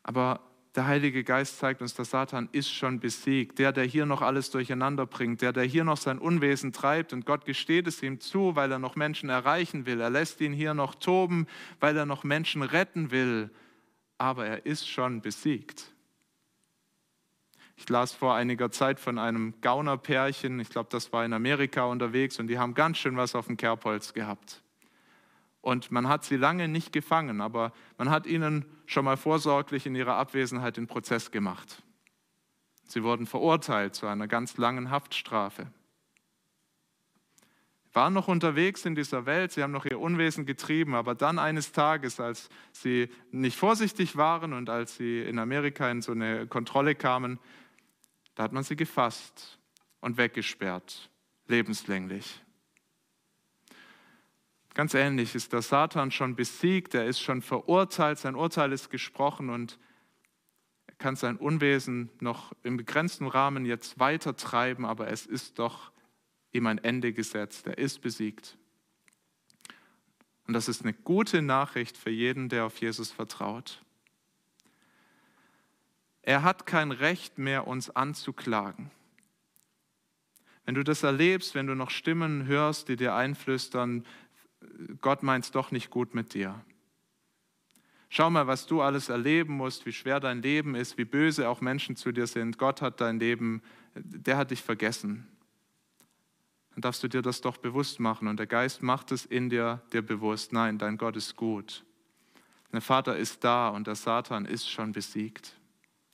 Aber 0.03 0.41
der 0.75 0.87
Heilige 0.87 1.23
Geist 1.23 1.59
zeigt 1.59 1.81
uns, 1.81 1.93
der 1.93 2.05
Satan 2.05 2.49
ist 2.51 2.71
schon 2.71 2.99
besiegt. 2.99 3.59
Der, 3.59 3.71
der 3.71 3.85
hier 3.85 4.05
noch 4.05 4.21
alles 4.21 4.51
durcheinander 4.51 5.05
bringt, 5.05 5.41
der, 5.41 5.53
der 5.53 5.63
hier 5.63 5.83
noch 5.83 5.97
sein 5.97 6.19
Unwesen 6.19 6.73
treibt 6.73 7.13
und 7.13 7.25
Gott 7.25 7.45
gesteht 7.45 7.87
es 7.87 8.01
ihm 8.03 8.19
zu, 8.19 8.55
weil 8.55 8.71
er 8.71 8.79
noch 8.79 8.95
Menschen 8.95 9.29
erreichen 9.29 9.85
will. 9.85 10.01
Er 10.01 10.09
lässt 10.09 10.41
ihn 10.41 10.53
hier 10.53 10.73
noch 10.73 10.95
toben, 10.95 11.47
weil 11.79 11.95
er 11.95 12.05
noch 12.05 12.23
Menschen 12.23 12.63
retten 12.63 13.11
will 13.11 13.49
aber 14.23 14.47
er 14.47 14.65
ist 14.65 14.87
schon 14.87 15.21
besiegt. 15.21 15.91
Ich 17.75 17.89
las 17.89 18.13
vor 18.13 18.35
einiger 18.35 18.71
Zeit 18.71 19.01
von 19.01 19.17
einem 19.17 19.59
Gaunerpärchen, 19.59 20.61
ich 20.61 20.69
glaube, 20.69 20.87
das 20.89 21.11
war 21.11 21.25
in 21.25 21.33
Amerika 21.33 21.83
unterwegs 21.83 22.39
und 22.39 22.47
die 22.47 22.57
haben 22.57 22.73
ganz 22.73 22.99
schön 22.99 23.17
was 23.17 23.35
auf 23.35 23.47
dem 23.47 23.57
Kerbholz 23.57 24.13
gehabt. 24.13 24.62
Und 25.63 25.91
man 25.91 26.07
hat 26.07 26.23
sie 26.23 26.37
lange 26.37 26.67
nicht 26.67 26.93
gefangen, 26.93 27.41
aber 27.41 27.73
man 27.97 28.11
hat 28.11 28.27
ihnen 28.27 28.65
schon 28.85 29.05
mal 29.05 29.17
vorsorglich 29.17 29.87
in 29.87 29.95
ihrer 29.95 30.17
Abwesenheit 30.17 30.77
den 30.77 30.85
Prozess 30.85 31.31
gemacht. 31.31 31.81
Sie 32.85 33.01
wurden 33.01 33.25
verurteilt 33.25 33.95
zu 33.95 34.05
einer 34.05 34.27
ganz 34.27 34.57
langen 34.57 34.91
Haftstrafe 34.91 35.71
waren 37.93 38.13
noch 38.13 38.27
unterwegs 38.27 38.85
in 38.85 38.95
dieser 38.95 39.25
Welt, 39.25 39.51
sie 39.51 39.61
haben 39.61 39.71
noch 39.71 39.85
ihr 39.85 39.99
Unwesen 39.99 40.45
getrieben, 40.45 40.95
aber 40.95 41.13
dann 41.15 41.37
eines 41.37 41.71
Tages, 41.71 42.19
als 42.19 42.49
sie 42.71 43.09
nicht 43.31 43.55
vorsichtig 43.55 44.17
waren 44.17 44.53
und 44.53 44.69
als 44.69 44.97
sie 44.97 45.21
in 45.21 45.37
Amerika 45.39 45.89
in 45.89 46.01
so 46.01 46.11
eine 46.11 46.47
Kontrolle 46.47 46.95
kamen, 46.95 47.39
da 48.35 48.43
hat 48.43 48.51
man 48.51 48.63
sie 48.63 48.75
gefasst 48.75 49.59
und 50.01 50.17
weggesperrt, 50.17 51.09
lebenslänglich. 51.47 52.41
Ganz 54.73 54.95
ähnlich 54.95 55.35
ist 55.35 55.53
der 55.53 55.61
Satan 55.61 56.09
schon 56.09 56.35
besiegt, 56.35 56.95
er 56.95 57.05
ist 57.05 57.19
schon 57.19 57.41
verurteilt, 57.41 58.17
sein 58.17 58.35
Urteil 58.35 58.71
ist 58.71 58.89
gesprochen 58.89 59.49
und 59.49 59.77
er 60.87 60.95
kann 60.95 61.15
sein 61.15 61.37
Unwesen 61.37 62.09
noch 62.19 62.53
im 62.63 62.77
begrenzten 62.77 63.27
Rahmen 63.27 63.65
jetzt 63.65 63.99
weiter 63.99 64.35
treiben, 64.35 64.85
aber 64.85 65.09
es 65.09 65.27
ist 65.27 65.59
doch 65.59 65.91
ihm 66.51 66.65
ein 66.67 66.79
Ende 66.79 67.13
gesetzt. 67.13 67.67
Er 67.67 67.77
ist 67.77 68.01
besiegt. 68.01 68.57
Und 70.47 70.53
das 70.53 70.67
ist 70.67 70.81
eine 70.81 70.93
gute 70.93 71.41
Nachricht 71.41 71.95
für 71.95 72.09
jeden, 72.09 72.49
der 72.49 72.65
auf 72.65 72.79
Jesus 72.79 73.11
vertraut. 73.11 73.81
Er 76.21 76.41
hat 76.41 76.65
kein 76.65 76.91
Recht 76.91 77.37
mehr, 77.37 77.67
uns 77.67 77.89
anzuklagen. 77.89 78.91
Wenn 80.65 80.75
du 80.75 80.83
das 80.83 81.03
erlebst, 81.03 81.55
wenn 81.55 81.67
du 81.67 81.75
noch 81.75 81.89
Stimmen 81.89 82.45
hörst, 82.45 82.87
die 82.87 82.95
dir 82.95 83.15
einflüstern, 83.15 84.05
Gott 85.01 85.23
meint 85.23 85.45
es 85.45 85.51
doch 85.51 85.71
nicht 85.71 85.89
gut 85.89 86.15
mit 86.15 86.33
dir. 86.33 86.63
Schau 88.09 88.29
mal, 88.29 88.47
was 88.47 88.67
du 88.67 88.81
alles 88.81 89.09
erleben 89.09 89.55
musst, 89.57 89.85
wie 89.85 89.93
schwer 89.93 90.19
dein 90.19 90.41
Leben 90.41 90.75
ist, 90.75 90.97
wie 90.97 91.05
böse 91.05 91.49
auch 91.49 91.61
Menschen 91.61 91.95
zu 91.95 92.11
dir 92.11 92.27
sind. 92.27 92.57
Gott 92.57 92.81
hat 92.81 93.01
dein 93.01 93.19
Leben, 93.19 93.61
der 93.95 94.37
hat 94.37 94.51
dich 94.51 94.61
vergessen 94.61 95.27
dann 96.73 96.81
darfst 96.81 97.03
du 97.03 97.07
dir 97.07 97.21
das 97.21 97.41
doch 97.41 97.57
bewusst 97.57 97.99
machen. 97.99 98.27
Und 98.27 98.37
der 98.37 98.47
Geist 98.47 98.81
macht 98.81 99.11
es 99.11 99.25
in 99.25 99.49
dir, 99.49 99.81
dir 99.91 100.01
bewusst. 100.01 100.53
Nein, 100.53 100.77
dein 100.77 100.97
Gott 100.97 101.15
ist 101.15 101.35
gut. 101.35 101.85
Dein 102.71 102.81
Vater 102.81 103.15
ist 103.15 103.43
da 103.43 103.69
und 103.69 103.85
der 103.85 103.95
Satan 103.95 104.45
ist 104.45 104.69
schon 104.69 104.91
besiegt. 104.91 105.55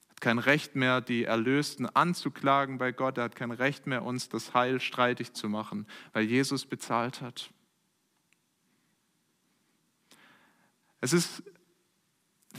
Hat 0.09 0.19
kein 0.19 0.37
Recht 0.37 0.75
mehr, 0.75 0.99
die 0.99 1.23
Erlösten 1.23 1.85
anzuklagen 1.87 2.77
bei 2.77 2.91
Gott. 2.91 3.17
Er 3.17 3.25
hat 3.25 3.35
kein 3.35 3.51
Recht 3.51 3.87
mehr, 3.87 4.03
uns 4.03 4.27
das 4.27 4.53
Heil 4.53 4.81
streitig 4.81 5.31
zu 5.31 5.47
machen, 5.47 5.87
weil 6.11 6.25
Jesus 6.25 6.65
bezahlt 6.65 7.21
hat. 7.21 7.51
Es 11.01 11.13
ist 11.13 11.43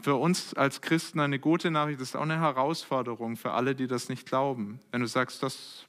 für 0.03 0.15
uns 0.15 0.55
als 0.55 0.81
Christen 0.81 1.21
eine 1.21 1.39
gute 1.39 1.71
Nachricht, 1.71 2.01
das 2.01 2.11
ist 2.11 2.17
auch 2.17 2.23
eine 2.23 2.41
Herausforderung 2.41 3.37
für 3.37 3.53
alle, 3.53 3.75
die 3.75 3.87
das 3.87 4.09
nicht 4.09 4.27
glauben. 4.27 4.81
Wenn 4.91 5.01
du 5.01 5.07
sagst, 5.07 5.43
das 5.43 5.87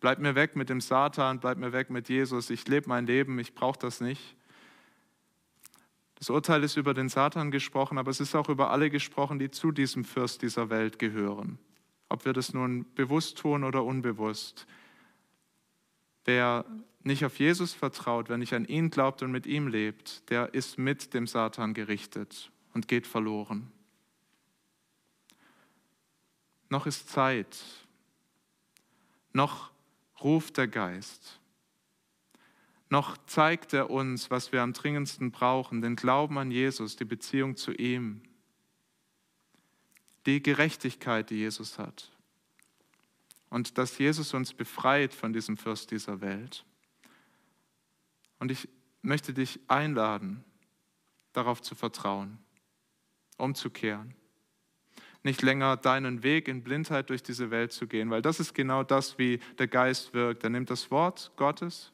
bleib 0.00 0.18
mir 0.18 0.34
weg 0.34 0.54
mit 0.54 0.68
dem 0.68 0.80
Satan, 0.80 1.40
bleib 1.40 1.58
mir 1.58 1.72
weg 1.72 1.90
mit 1.90 2.08
Jesus, 2.08 2.50
ich 2.50 2.68
lebe 2.68 2.88
mein 2.88 3.06
Leben, 3.06 3.38
ich 3.38 3.54
brauche 3.54 3.78
das 3.78 4.00
nicht. 4.00 4.36
Das 6.16 6.30
Urteil 6.30 6.64
ist 6.64 6.76
über 6.76 6.94
den 6.94 7.08
Satan 7.08 7.50
gesprochen, 7.50 7.96
aber 7.96 8.10
es 8.10 8.20
ist 8.20 8.34
auch 8.34 8.48
über 8.48 8.70
alle 8.70 8.90
gesprochen, 8.90 9.38
die 9.38 9.50
zu 9.50 9.72
diesem 9.72 10.04
Fürst 10.04 10.42
dieser 10.42 10.68
Welt 10.68 10.98
gehören. 10.98 11.58
Ob 12.08 12.24
wir 12.24 12.32
das 12.32 12.52
nun 12.52 12.92
bewusst 12.94 13.38
tun 13.38 13.64
oder 13.64 13.84
unbewusst. 13.84 14.66
Wer 16.24 16.64
nicht 17.08 17.24
auf 17.24 17.38
Jesus 17.38 17.74
vertraut, 17.74 18.28
wer 18.28 18.38
nicht 18.38 18.52
an 18.52 18.64
ihn 18.64 18.90
glaubt 18.90 19.22
und 19.22 19.32
mit 19.32 19.46
ihm 19.46 19.66
lebt, 19.66 20.30
der 20.30 20.54
ist 20.54 20.78
mit 20.78 21.12
dem 21.14 21.26
Satan 21.26 21.74
gerichtet 21.74 22.52
und 22.72 22.86
geht 22.86 23.06
verloren. 23.06 23.72
Noch 26.68 26.86
ist 26.86 27.08
Zeit. 27.08 27.58
Noch 29.32 29.70
ruft 30.22 30.56
der 30.56 30.68
Geist. 30.68 31.40
Noch 32.90 33.16
zeigt 33.26 33.72
er 33.72 33.90
uns, 33.90 34.30
was 34.30 34.52
wir 34.52 34.62
am 34.62 34.72
dringendsten 34.72 35.30
brauchen, 35.30 35.82
den 35.82 35.96
Glauben 35.96 36.38
an 36.38 36.50
Jesus, 36.50 36.96
die 36.96 37.04
Beziehung 37.04 37.56
zu 37.56 37.72
ihm, 37.72 38.22
die 40.26 40.42
Gerechtigkeit, 40.42 41.30
die 41.30 41.36
Jesus 41.36 41.78
hat 41.78 42.10
und 43.50 43.78
dass 43.78 43.98
Jesus 43.98 44.34
uns 44.34 44.52
befreit 44.52 45.14
von 45.14 45.32
diesem 45.32 45.56
Fürst 45.56 45.90
dieser 45.90 46.20
Welt. 46.20 46.64
Und 48.38 48.50
ich 48.50 48.68
möchte 49.02 49.32
dich 49.32 49.60
einladen, 49.68 50.44
darauf 51.32 51.62
zu 51.62 51.74
vertrauen 51.74 52.38
umzukehren. 53.38 54.14
Nicht 55.22 55.42
länger 55.42 55.76
deinen 55.76 56.22
Weg 56.22 56.48
in 56.48 56.62
Blindheit 56.62 57.10
durch 57.10 57.22
diese 57.22 57.50
Welt 57.50 57.72
zu 57.72 57.86
gehen, 57.86 58.10
weil 58.10 58.22
das 58.22 58.40
ist 58.40 58.54
genau 58.54 58.82
das, 58.82 59.18
wie 59.18 59.40
der 59.58 59.66
Geist 59.66 60.14
wirkt. 60.14 60.44
Er 60.44 60.50
nimmt 60.50 60.70
das 60.70 60.90
Wort 60.90 61.32
Gottes, 61.36 61.92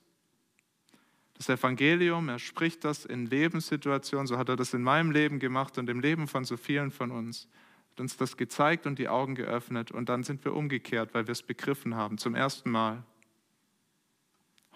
das 1.34 1.48
Evangelium, 1.48 2.28
er 2.28 2.38
spricht 2.38 2.84
das 2.84 3.04
in 3.04 3.26
Lebenssituationen, 3.26 4.26
so 4.26 4.38
hat 4.38 4.48
er 4.48 4.56
das 4.56 4.74
in 4.74 4.82
meinem 4.82 5.10
Leben 5.10 5.38
gemacht 5.38 5.78
und 5.78 5.88
im 5.88 6.00
Leben 6.00 6.28
von 6.28 6.44
so 6.44 6.56
vielen 6.56 6.90
von 6.90 7.10
uns. 7.10 7.48
Hat 7.92 8.00
uns 8.00 8.16
das 8.16 8.36
gezeigt 8.36 8.86
und 8.86 8.98
die 8.98 9.08
Augen 9.08 9.34
geöffnet 9.34 9.90
und 9.90 10.08
dann 10.08 10.22
sind 10.22 10.44
wir 10.44 10.54
umgekehrt, 10.54 11.14
weil 11.14 11.26
wir 11.26 11.32
es 11.32 11.42
begriffen 11.42 11.94
haben, 11.94 12.18
zum 12.18 12.34
ersten 12.34 12.70
Mal. 12.70 13.02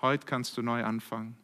Heute 0.00 0.26
kannst 0.26 0.56
du 0.56 0.62
neu 0.62 0.84
anfangen. 0.84 1.36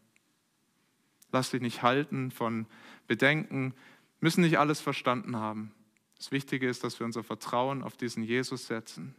Lass 1.34 1.50
dich 1.50 1.60
nicht 1.60 1.82
halten 1.82 2.30
von 2.30 2.66
Bedenken, 3.08 3.74
müssen 4.20 4.42
nicht 4.42 4.56
alles 4.56 4.80
verstanden 4.80 5.34
haben. 5.34 5.74
Das 6.16 6.30
Wichtige 6.30 6.68
ist, 6.68 6.84
dass 6.84 7.00
wir 7.00 7.06
unser 7.06 7.24
Vertrauen 7.24 7.82
auf 7.82 7.96
diesen 7.96 8.22
Jesus 8.22 8.68
setzen. 8.68 9.16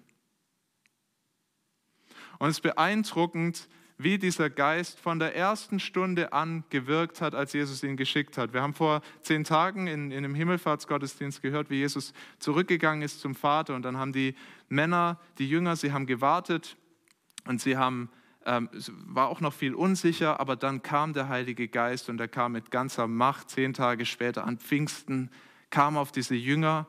Und 2.40 2.48
es 2.48 2.60
ist 2.60 2.62
beeindruckend, 2.62 3.68
wie 3.98 4.18
dieser 4.18 4.50
Geist 4.50 4.98
von 4.98 5.20
der 5.20 5.36
ersten 5.36 5.82
Stunde 5.82 6.32
an 6.32 6.64
gewirkt 6.70 7.20
hat, 7.20 7.36
als 7.36 7.52
Jesus 7.52 7.84
ihn 7.84 7.98
geschickt 7.98 8.38
hat. 8.38 8.54
Wir 8.54 8.62
haben 8.62 8.76
vor 8.76 9.02
zehn 9.22 9.44
Tagen 9.44 9.88
in, 9.88 10.12
in 10.12 10.20
einem 10.20 10.36
Himmelfahrtsgottesdienst 10.36 11.42
gehört, 11.42 11.70
wie 11.70 11.80
Jesus 11.80 12.14
zurückgegangen 12.40 13.02
ist 13.02 13.20
zum 13.20 13.36
Vater 13.36 13.76
und 13.76 13.82
dann 13.82 13.98
haben 13.98 14.14
die 14.14 14.36
Männer, 14.70 15.20
die 15.38 15.50
Jünger, 15.50 15.76
sie 15.76 15.92
haben 15.92 16.06
gewartet 16.06 16.78
und 17.46 17.60
sie 17.60 17.76
haben 17.76 18.10
ähm, 18.46 18.70
es 18.76 18.92
war 19.08 19.28
auch 19.28 19.42
noch 19.42 19.54
viel 19.54 19.74
unsicher, 19.74 20.40
aber 20.40 20.56
dann 20.56 20.84
kam 20.84 21.14
der 21.14 21.30
Heilige 21.30 21.68
Geist 21.68 22.10
und 22.10 22.20
er 22.20 22.28
kam 22.28 22.52
mit 22.52 22.70
ganzer 22.70 23.08
Macht 23.08 23.50
zehn 23.50 23.74
Tage 23.74 24.06
später 24.06 24.46
an 24.46 24.58
Pfingsten, 24.58 25.32
kam 25.70 25.98
auf 25.98 26.12
diese 26.12 26.36
Jünger. 26.36 26.88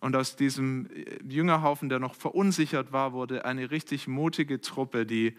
Und 0.00 0.14
aus 0.14 0.36
diesem 0.36 0.88
äh, 0.90 1.18
Jüngerhaufen, 1.28 1.88
der 1.88 1.98
noch 1.98 2.14
verunsichert 2.14 2.92
war, 2.92 3.12
wurde 3.12 3.44
eine 3.44 3.70
richtig 3.70 4.08
mutige 4.08 4.60
Truppe, 4.60 5.06
die 5.06 5.36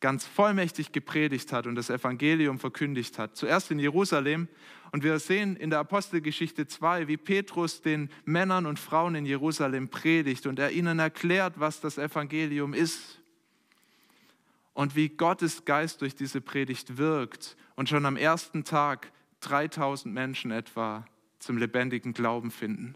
ganz 0.00 0.24
vollmächtig 0.26 0.92
gepredigt 0.92 1.52
hat 1.52 1.66
und 1.66 1.74
das 1.74 1.90
Evangelium 1.90 2.58
verkündigt 2.58 3.18
hat. 3.18 3.36
Zuerst 3.36 3.70
in 3.70 3.78
Jerusalem. 3.78 4.48
Und 4.92 5.02
wir 5.04 5.18
sehen 5.18 5.56
in 5.56 5.70
der 5.70 5.80
Apostelgeschichte 5.80 6.66
2, 6.66 7.08
wie 7.08 7.16
Petrus 7.16 7.82
den 7.82 8.08
Männern 8.24 8.64
und 8.66 8.78
Frauen 8.78 9.16
in 9.16 9.26
Jerusalem 9.26 9.88
predigt 9.88 10.46
und 10.46 10.58
er 10.58 10.70
ihnen 10.70 10.98
erklärt, 10.98 11.54
was 11.58 11.80
das 11.80 11.98
Evangelium 11.98 12.74
ist 12.74 13.17
und 14.78 14.94
wie 14.94 15.08
Gottes 15.08 15.64
Geist 15.64 16.02
durch 16.02 16.14
diese 16.14 16.40
Predigt 16.40 16.98
wirkt 16.98 17.56
und 17.74 17.88
schon 17.88 18.06
am 18.06 18.16
ersten 18.16 18.62
Tag 18.62 19.10
3000 19.40 20.14
Menschen 20.14 20.52
etwa 20.52 21.04
zum 21.40 21.58
lebendigen 21.58 22.12
Glauben 22.12 22.52
finden. 22.52 22.94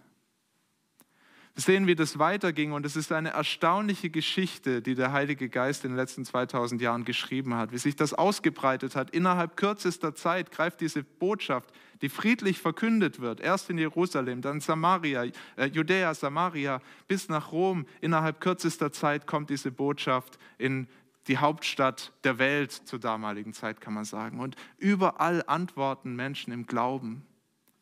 Wir 1.55 1.63
sehen, 1.63 1.89
wie 1.89 1.97
das 1.97 2.21
weiterging 2.21 2.71
und 2.71 2.87
es 2.87 2.95
ist 2.95 3.11
eine 3.11 3.31
erstaunliche 3.31 4.11
Geschichte, 4.11 4.81
die 4.81 4.95
der 4.95 5.11
Heilige 5.11 5.49
Geist 5.49 5.85
in 5.85 5.91
den 5.91 5.97
letzten 5.97 6.25
2000 6.25 6.81
Jahren 6.81 7.05
geschrieben 7.05 7.55
hat, 7.57 7.73
wie 7.73 7.79
sich 7.79 7.97
das 7.97 8.15
ausgebreitet 8.15 8.95
hat. 8.95 9.11
Innerhalb 9.11 9.57
kürzester 9.57 10.15
Zeit 10.15 10.53
greift 10.53 10.81
diese 10.81 11.03
Botschaft, 11.03 11.73
die 12.01 12.09
friedlich 12.09 12.59
verkündet 12.59 13.21
wird, 13.21 13.41
erst 13.41 13.71
in 13.71 13.77
Jerusalem, 13.77 14.41
dann 14.41 14.61
Samaria, 14.61 15.25
äh, 15.57 15.67
Judäa, 15.67 16.15
Samaria, 16.15 16.81
bis 17.09 17.29
nach 17.29 17.51
Rom. 17.51 17.87
Innerhalb 18.01 18.41
kürzester 18.41 18.93
Zeit 18.93 19.27
kommt 19.27 19.51
diese 19.51 19.73
Botschaft 19.73 20.39
in 20.59 20.87
die 21.29 21.39
Hauptstadt 21.39 22.13
der 22.25 22.39
Welt 22.39 22.73
zur 22.73 22.99
damaligen 22.99 23.53
Zeit, 23.53 23.81
kann 23.81 23.95
man 23.95 24.05
sagen. 24.05 24.41
Und 24.41 24.57
überall 24.79 25.45
antworten 25.47 26.17
Menschen 26.17 26.53
im 26.53 26.67
Glauben, 26.67 27.25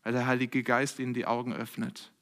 weil 0.02 0.12
der 0.12 0.26
Heilige 0.26 0.62
Geist 0.62 0.98
ihnen 0.98 1.14
die 1.14 1.26
Augen 1.26 1.52
öffnet. 1.52 2.12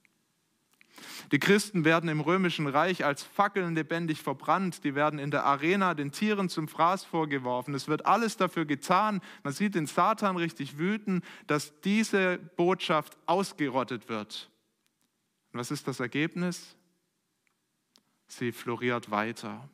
Die 1.31 1.39
Christen 1.39 1.85
werden 1.85 2.09
im 2.09 2.21
römischen 2.21 2.67
Reich 2.67 3.05
als 3.05 3.23
Fackeln 3.23 3.75
lebendig 3.75 4.21
verbrannt. 4.21 4.83
Die 4.85 4.95
werden 4.95 5.19
in 5.19 5.31
der 5.31 5.45
Arena 5.45 5.95
den 5.95 6.11
Tieren 6.11 6.49
zum 6.49 6.69
Fraß 6.69 7.05
vorgeworfen. 7.05 7.75
Es 7.75 7.87
wird 7.87 8.07
alles 8.07 8.37
dafür 8.37 8.65
getan. 8.65 9.21
Man 9.43 9.53
sieht 9.53 9.75
den 9.75 9.87
Satan 9.87 10.37
richtig 10.37 10.79
wüten, 10.79 11.23
dass 11.47 11.81
diese 11.83 12.39
Botschaft 12.39 13.17
ausgerottet 13.27 14.09
wird. 14.09 14.51
Und 15.53 15.61
was 15.61 15.71
ist 15.71 15.87
das 15.87 16.01
Ergebnis? 16.01 16.77
Sie 18.27 18.53
floriert 18.53 19.11
weiter 19.11 19.69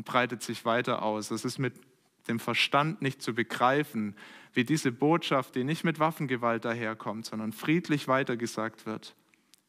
und 0.00 0.04
breitet 0.04 0.42
sich 0.42 0.64
weiter 0.64 1.02
aus. 1.02 1.30
Es 1.30 1.44
ist 1.44 1.58
mit 1.58 1.74
dem 2.28 2.40
Verstand 2.40 3.02
nicht 3.02 3.22
zu 3.22 3.34
begreifen, 3.34 4.16
wie 4.52 4.64
diese 4.64 4.92
Botschaft, 4.92 5.54
die 5.54 5.64
nicht 5.64 5.84
mit 5.84 5.98
Waffengewalt 5.98 6.64
daherkommt, 6.64 7.26
sondern 7.26 7.52
friedlich 7.52 8.08
weitergesagt 8.08 8.86
wird 8.86 9.14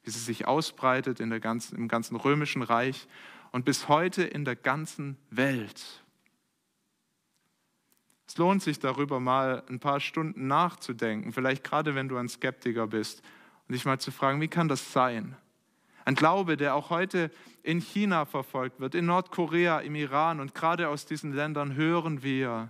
wie 0.04 0.10
sie 0.10 0.20
sich 0.20 0.48
ausbreitet 0.48 1.20
in 1.20 1.30
der 1.30 1.40
ganzen, 1.40 1.78
im 1.78 1.88
ganzen 1.88 2.16
römischen 2.16 2.62
Reich 2.62 3.08
und 3.52 3.66
bis 3.66 3.88
heute 3.88 4.24
in 4.24 4.46
der 4.46 4.56
ganzen 4.56 5.18
Welt. 5.30 6.04
Es 8.28 8.38
lohnt 8.38 8.64
sich 8.64 8.80
darüber 8.80 9.20
mal 9.20 9.64
ein 9.70 9.80
paar 9.80 10.00
Stunden 10.00 10.48
nachzudenken, 10.48 11.34
vielleicht 11.34 11.64
gerade 11.64 11.96
wenn 11.96 12.08
du 12.08 12.18
ein 12.18 12.30
Skeptiker 12.30 12.88
bist, 12.88 13.22
und 13.68 13.74
dich 13.74 13.86
mal 13.86 14.00
zu 14.00 14.12
fragen, 14.12 14.42
wie 14.42 14.48
kann 14.48 14.68
das 14.68 14.92
sein? 14.92 15.38
Ein 16.06 16.16
Glaube, 16.16 16.58
der 16.58 16.76
auch 16.76 16.90
heute 16.90 17.32
in 17.64 17.80
China 17.80 18.26
verfolgt 18.26 18.80
wird, 18.80 18.96
in 18.96 19.06
Nordkorea, 19.06 19.80
im 19.80 19.96
Iran 19.96 20.40
und 20.40 20.56
gerade 20.56 20.90
aus 20.90 21.06
diesen 21.06 21.34
Ländern 21.34 21.76
hören 21.76 22.24
wir, 22.24 22.70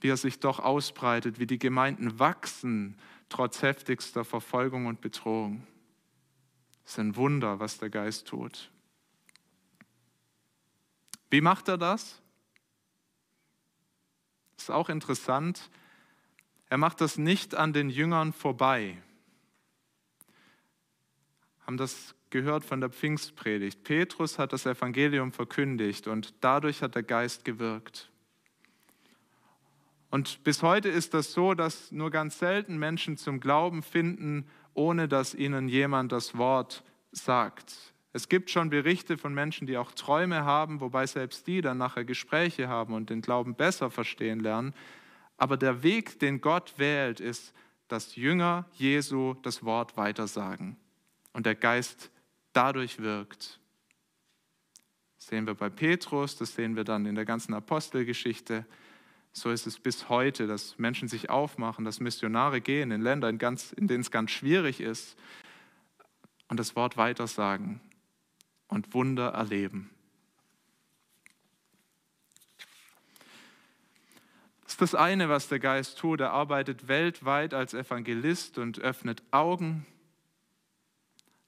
wie 0.00 0.10
er 0.10 0.16
sich 0.16 0.40
doch 0.40 0.58
ausbreitet, 0.60 1.38
wie 1.38 1.46
die 1.46 1.58
Gemeinden 1.58 2.18
wachsen 2.18 2.96
trotz 3.28 3.62
heftigster 3.62 4.24
Verfolgung 4.24 4.86
und 4.86 5.00
Bedrohung. 5.00 5.66
Es 6.84 6.92
ist 6.92 6.98
ein 6.98 7.16
Wunder, 7.16 7.60
was 7.60 7.78
der 7.78 7.90
Geist 7.90 8.26
tut. 8.26 8.70
Wie 11.30 11.40
macht 11.40 11.68
er 11.68 11.76
das? 11.76 12.22
Das 14.56 14.64
ist 14.64 14.70
auch 14.70 14.88
interessant. 14.88 15.70
Er 16.70 16.78
macht 16.78 17.00
das 17.00 17.18
nicht 17.18 17.54
an 17.54 17.72
den 17.72 17.90
Jüngern 17.90 18.32
vorbei. 18.32 19.00
Haben 21.66 21.76
das 21.76 22.14
gehört 22.30 22.64
von 22.64 22.80
der 22.80 22.90
Pfingstpredigt. 22.90 23.84
Petrus 23.84 24.38
hat 24.38 24.52
das 24.52 24.66
Evangelium 24.66 25.32
verkündigt 25.32 26.06
und 26.08 26.34
dadurch 26.40 26.82
hat 26.82 26.94
der 26.94 27.02
Geist 27.02 27.44
gewirkt. 27.44 28.10
Und 30.10 30.42
bis 30.44 30.62
heute 30.62 30.88
ist 30.88 31.12
das 31.12 31.32
so, 31.32 31.54
dass 31.54 31.92
nur 31.92 32.10
ganz 32.10 32.38
selten 32.38 32.78
Menschen 32.78 33.16
zum 33.16 33.40
Glauben 33.40 33.82
finden 33.82 34.46
ohne 34.78 35.08
dass 35.08 35.34
ihnen 35.34 35.68
jemand 35.68 36.12
das 36.12 36.38
Wort 36.38 36.84
sagt. 37.10 37.74
Es 38.12 38.28
gibt 38.28 38.48
schon 38.48 38.70
Berichte 38.70 39.18
von 39.18 39.34
Menschen, 39.34 39.66
die 39.66 39.76
auch 39.76 39.90
Träume 39.90 40.44
haben, 40.44 40.80
wobei 40.80 41.04
selbst 41.06 41.48
die 41.48 41.60
dann 41.60 41.78
nachher 41.78 42.04
Gespräche 42.04 42.68
haben 42.68 42.94
und 42.94 43.10
den 43.10 43.20
Glauben 43.20 43.56
besser 43.56 43.90
verstehen 43.90 44.38
lernen. 44.38 44.74
Aber 45.36 45.56
der 45.56 45.82
Weg, 45.82 46.20
den 46.20 46.40
Gott 46.40 46.74
wählt, 46.78 47.18
ist, 47.18 47.52
dass 47.88 48.14
Jünger 48.14 48.66
Jesu 48.72 49.34
das 49.42 49.64
Wort 49.64 49.96
weitersagen 49.96 50.76
und 51.32 51.44
der 51.44 51.56
Geist 51.56 52.10
dadurch 52.52 52.98
wirkt. 52.98 53.60
Das 55.16 55.26
sehen 55.26 55.46
wir 55.46 55.54
bei 55.54 55.68
Petrus, 55.68 56.36
das 56.36 56.54
sehen 56.54 56.76
wir 56.76 56.84
dann 56.84 57.06
in 57.06 57.14
der 57.14 57.24
ganzen 57.24 57.54
Apostelgeschichte. 57.54 58.66
So 59.32 59.50
ist 59.50 59.66
es 59.66 59.78
bis 59.78 60.08
heute, 60.08 60.46
dass 60.46 60.78
Menschen 60.78 61.08
sich 61.08 61.30
aufmachen, 61.30 61.84
dass 61.84 62.00
Missionare 62.00 62.60
gehen 62.60 62.90
in 62.90 63.02
Länder, 63.02 63.28
in, 63.28 63.38
ganz, 63.38 63.72
in 63.72 63.88
denen 63.88 64.00
es 64.00 64.10
ganz 64.10 64.30
schwierig 64.30 64.80
ist 64.80 65.16
und 66.48 66.58
das 66.58 66.74
Wort 66.76 66.96
weitersagen 66.96 67.80
und 68.68 68.94
Wunder 68.94 69.28
erleben. 69.28 69.90
Das 74.64 74.74
ist 74.74 74.82
das 74.82 74.94
eine, 74.94 75.28
was 75.28 75.48
der 75.48 75.60
Geist 75.60 75.98
tut. 75.98 76.20
Er 76.20 76.32
arbeitet 76.32 76.88
weltweit 76.88 77.54
als 77.54 77.74
Evangelist 77.74 78.58
und 78.58 78.78
öffnet 78.78 79.22
Augen. 79.30 79.86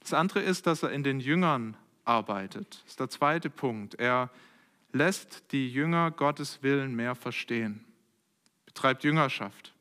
Das 0.01 0.15
andere 0.15 0.41
ist, 0.41 0.67
dass 0.67 0.83
er 0.83 0.91
in 0.91 1.03
den 1.03 1.21
Jüngern 1.21 1.77
arbeitet. 2.05 2.81
Das 2.83 2.93
ist 2.93 3.01
der 3.01 3.11
zweite 3.11 3.51
Punkt. 3.51 3.95
Er 3.95 4.31
lässt 4.93 5.53
die 5.53 5.71
Jünger 5.71 6.11
Gottes 6.11 6.63
Willen 6.63 6.95
mehr 6.95 7.15
verstehen, 7.15 7.85
betreibt 8.67 9.05
Jüngerschaft. 9.05 9.75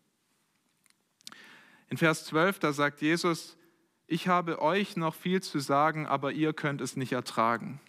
In 1.89 1.97
Vers 1.97 2.25
12, 2.25 2.59
da 2.59 2.73
sagt 2.73 3.01
Jesus, 3.01 3.57
ich 4.05 4.27
habe 4.27 4.61
euch 4.61 4.95
noch 4.95 5.15
viel 5.15 5.41
zu 5.41 5.59
sagen, 5.59 6.07
aber 6.07 6.31
ihr 6.31 6.53
könnt 6.53 6.81
es 6.81 6.95
nicht 6.95 7.13
ertragen. 7.13 7.79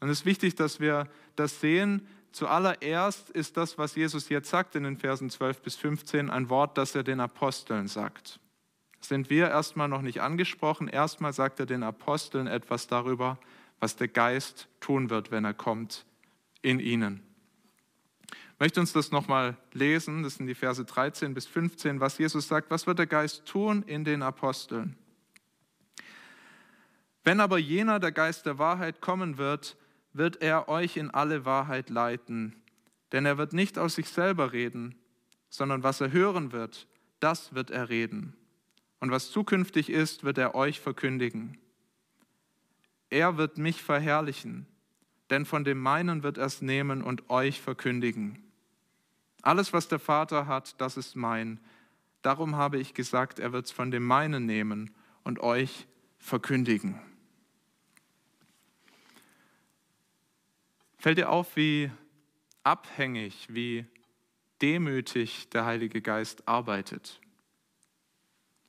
Und 0.00 0.08
es 0.08 0.20
ist 0.20 0.26
wichtig, 0.26 0.54
dass 0.56 0.80
wir 0.80 1.08
das 1.36 1.60
sehen. 1.60 2.06
Zuallererst 2.32 3.30
ist 3.30 3.56
das, 3.56 3.78
was 3.78 3.94
Jesus 3.94 4.28
jetzt 4.28 4.50
sagt 4.50 4.74
in 4.74 4.84
den 4.84 4.98
Versen 4.98 5.30
12 5.30 5.62
bis 5.62 5.76
15, 5.76 6.30
ein 6.30 6.48
Wort, 6.48 6.76
das 6.76 6.94
er 6.94 7.02
den 7.02 7.20
Aposteln 7.20 7.88
sagt. 7.88 8.40
Sind 9.02 9.30
wir 9.30 9.48
erstmal 9.48 9.88
noch 9.88 10.02
nicht 10.02 10.22
angesprochen. 10.22 10.88
Erstmal 10.88 11.32
sagt 11.32 11.60
er 11.60 11.66
den 11.66 11.82
Aposteln 11.82 12.46
etwas 12.46 12.86
darüber, 12.86 13.38
was 13.80 13.96
der 13.96 14.08
Geist 14.08 14.68
tun 14.80 15.10
wird, 15.10 15.30
wenn 15.30 15.44
er 15.44 15.54
kommt 15.54 16.06
in 16.62 16.78
ihnen. 16.78 17.20
Ich 18.30 18.60
möchte 18.60 18.78
uns 18.78 18.92
das 18.92 19.10
nochmal 19.10 19.56
lesen, 19.72 20.22
das 20.22 20.36
sind 20.36 20.46
die 20.46 20.54
Verse 20.54 20.84
13 20.84 21.34
bis 21.34 21.46
15, 21.46 21.98
was 21.98 22.16
Jesus 22.16 22.46
sagt, 22.46 22.70
was 22.70 22.86
wird 22.86 23.00
der 23.00 23.08
Geist 23.08 23.44
tun 23.44 23.82
in 23.82 24.04
den 24.04 24.22
Aposteln? 24.22 24.96
Wenn 27.24 27.40
aber 27.40 27.58
jener, 27.58 27.98
der 27.98 28.12
Geist 28.12 28.46
der 28.46 28.58
Wahrheit, 28.58 29.00
kommen 29.00 29.36
wird, 29.36 29.76
wird 30.12 30.42
er 30.42 30.68
euch 30.68 30.96
in 30.96 31.10
alle 31.10 31.44
Wahrheit 31.44 31.90
leiten, 31.90 32.54
denn 33.10 33.26
er 33.26 33.36
wird 33.36 33.52
nicht 33.52 33.78
aus 33.78 33.96
sich 33.96 34.08
selber 34.08 34.52
reden, 34.52 34.94
sondern 35.48 35.82
was 35.82 36.00
er 36.00 36.12
hören 36.12 36.52
wird, 36.52 36.86
das 37.18 37.54
wird 37.54 37.70
er 37.70 37.88
reden. 37.88 38.36
Und 39.02 39.10
was 39.10 39.32
zukünftig 39.32 39.90
ist, 39.90 40.22
wird 40.22 40.38
er 40.38 40.54
euch 40.54 40.78
verkündigen. 40.78 41.58
Er 43.10 43.36
wird 43.36 43.58
mich 43.58 43.82
verherrlichen, 43.82 44.68
denn 45.28 45.44
von 45.44 45.64
dem 45.64 45.80
meinen 45.80 46.22
wird 46.22 46.38
er 46.38 46.46
es 46.46 46.62
nehmen 46.62 47.02
und 47.02 47.28
euch 47.28 47.60
verkündigen. 47.60 48.44
Alles, 49.42 49.72
was 49.72 49.88
der 49.88 49.98
Vater 49.98 50.46
hat, 50.46 50.80
das 50.80 50.96
ist 50.96 51.16
mein. 51.16 51.58
Darum 52.22 52.54
habe 52.54 52.78
ich 52.78 52.94
gesagt, 52.94 53.40
er 53.40 53.52
wird 53.52 53.66
es 53.66 53.72
von 53.72 53.90
dem 53.90 54.04
meinen 54.04 54.46
nehmen 54.46 54.92
und 55.24 55.40
euch 55.40 55.88
verkündigen. 56.18 57.00
Fällt 60.98 61.18
dir 61.18 61.30
auf, 61.30 61.56
wie 61.56 61.90
abhängig, 62.62 63.48
wie 63.50 63.84
demütig 64.60 65.50
der 65.50 65.64
Heilige 65.64 66.00
Geist 66.02 66.46
arbeitet. 66.46 67.18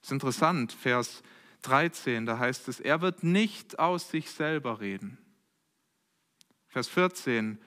Das 0.04 0.10
ist 0.10 0.16
interessant, 0.16 0.74
Vers 0.74 1.24
13, 1.62 2.26
da 2.26 2.38
heißt 2.38 2.68
es, 2.68 2.82
er 2.82 3.00
wird 3.00 3.24
nicht 3.24 3.80
aus 3.80 4.10
sich 4.10 4.30
selber 4.30 4.82
reden. 4.82 5.18
Vers 6.68 6.90
14, 6.90 7.58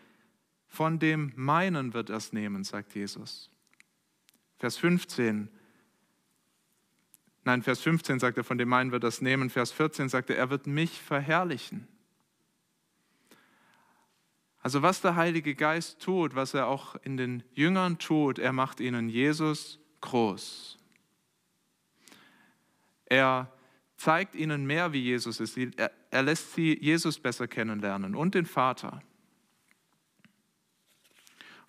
von 0.67 0.99
dem 0.99 1.33
meinen 1.35 1.95
wird 1.95 2.11
er 2.11 2.19
es 2.19 2.35
nehmen, 2.35 2.63
sagt 2.63 2.95
Jesus. 2.95 3.51
Vers 4.59 4.77
15, 4.77 5.49
nein, 7.45 7.63
Vers 7.63 7.81
15 7.81 8.21
sagt 8.21 8.37
er, 8.37 8.45
von 8.45 8.59
dem 8.59 8.69
meinen 8.69 8.93
wird 8.93 9.05
er 9.05 9.09
es 9.09 9.23
nehmen. 9.23 9.49
Vers 9.49 9.73
14 9.73 10.11
sagt 10.11 10.29
er, 10.29 10.37
er 10.37 10.51
wird 10.51 10.67
mich 10.67 11.01
verherrlichen. 11.01 11.89
Also 14.61 14.83
was 14.83 15.01
der 15.01 15.17
Heilige 15.17 15.55
Geist 15.55 16.03
tut, 16.03 16.35
was 16.35 16.53
er 16.53 16.67
auch 16.67 16.97
in 16.97 17.17
den 17.17 17.45
Jüngern 17.55 17.99
tut, 17.99 18.39
er 18.39 18.53
macht 18.53 18.81
ihnen 18.81 19.09
Jesus 19.09 19.79
groß. 20.03 20.76
Er 23.07 23.51
zeigt 23.97 24.35
ihnen 24.35 24.67
mehr, 24.67 24.93
wie 24.93 25.01
Jesus 25.01 25.41
ist. 25.41 25.57
Er, 25.57 26.23
lässt 26.23 26.55
sie 26.55 26.79
Jesus 26.79 27.19
besser 27.19 27.49
kennenlernen 27.49 28.15
und 28.15 28.35
den 28.35 28.47
Vater. 28.47 29.03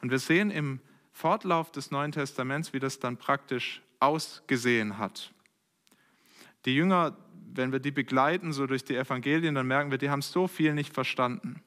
Und 0.01 0.11
wir 0.11 0.19
sehen 0.19 0.51
im 0.51 0.79
Fortlauf 1.11 1.71
des 1.71 1.89
Neuen 1.89 2.11
Testaments, 2.11 2.73
wie 2.73 2.79
das 2.79 2.99
dann 2.99 3.17
praktisch 3.17 3.81
ausgesehen 3.99 4.97
hat. 4.97 5.33
Die 6.65 6.75
Jünger, 6.75 7.17
wenn 7.53 7.71
wir 7.71 7.79
die 7.79 7.91
begleiten, 7.91 8.53
so 8.53 8.67
durch 8.67 8.83
die 8.83 8.95
Evangelien, 8.95 9.55
dann 9.55 9.67
merken 9.67 9.89
wir, 9.89 9.97
die 9.97 10.09
haben 10.09 10.21
so 10.21 10.47
viel 10.47 10.73
nicht 10.73 10.93
verstanden. 10.93 11.61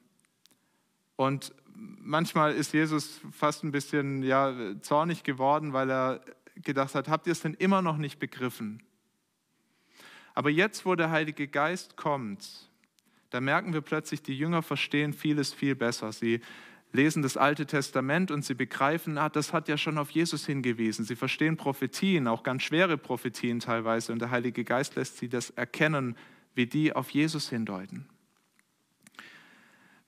Und 1.15 1.53
manchmal 1.73 2.53
ist 2.53 2.73
Jesus 2.73 3.19
fast 3.31 3.63
ein 3.63 3.71
bisschen 3.71 4.23
ja, 4.23 4.79
zornig 4.81 5.23
geworden, 5.23 5.73
weil 5.73 5.89
er 5.89 6.21
gedacht 6.55 6.95
hat, 6.95 7.09
habt 7.09 7.27
ihr 7.27 7.33
es 7.33 7.41
denn 7.41 7.53
immer 7.55 7.81
noch 7.81 7.97
nicht 7.97 8.19
begriffen? 8.19 8.83
Aber 10.33 10.49
jetzt, 10.49 10.85
wo 10.85 10.95
der 10.95 11.11
Heilige 11.11 11.47
Geist 11.47 11.97
kommt, 11.97 12.69
da 13.29 13.41
merken 13.41 13.73
wir 13.73 13.81
plötzlich, 13.81 14.21
die 14.21 14.37
Jünger 14.37 14.61
verstehen 14.61 15.13
vieles 15.13 15.53
viel 15.53 15.75
besser. 15.75 16.11
Sie 16.11 16.41
lesen 16.91 17.23
das 17.23 17.37
Alte 17.37 17.65
Testament 17.65 18.31
und 18.31 18.43
sie 18.43 18.53
begreifen, 18.53 19.17
ah, 19.17 19.29
das 19.29 19.53
hat 19.53 19.67
ja 19.67 19.77
schon 19.77 19.97
auf 19.97 20.09
Jesus 20.09 20.45
hingewiesen. 20.45 21.05
Sie 21.05 21.15
verstehen 21.15 21.57
Prophetien, 21.57 22.27
auch 22.27 22.43
ganz 22.43 22.63
schwere 22.63 22.97
Prophetien 22.97 23.59
teilweise, 23.59 24.11
und 24.11 24.19
der 24.19 24.31
Heilige 24.31 24.63
Geist 24.63 24.95
lässt 24.95 25.17
sie 25.17 25.29
das 25.29 25.49
erkennen, 25.51 26.17
wie 26.53 26.65
die 26.65 26.93
auf 26.93 27.09
Jesus 27.09 27.49
hindeuten. 27.49 28.07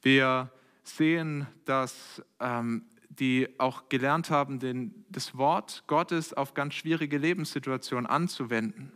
Wir 0.01 0.51
sehen, 0.83 1.47
dass 1.63 2.21
ähm, 2.41 2.83
die 3.07 3.47
auch 3.57 3.87
gelernt 3.87 4.29
haben, 4.29 4.59
den, 4.59 5.05
das 5.09 5.37
Wort 5.37 5.83
Gottes 5.87 6.33
auf 6.33 6.53
ganz 6.53 6.73
schwierige 6.73 7.17
Lebenssituationen 7.17 8.05
anzuwenden. 8.05 8.91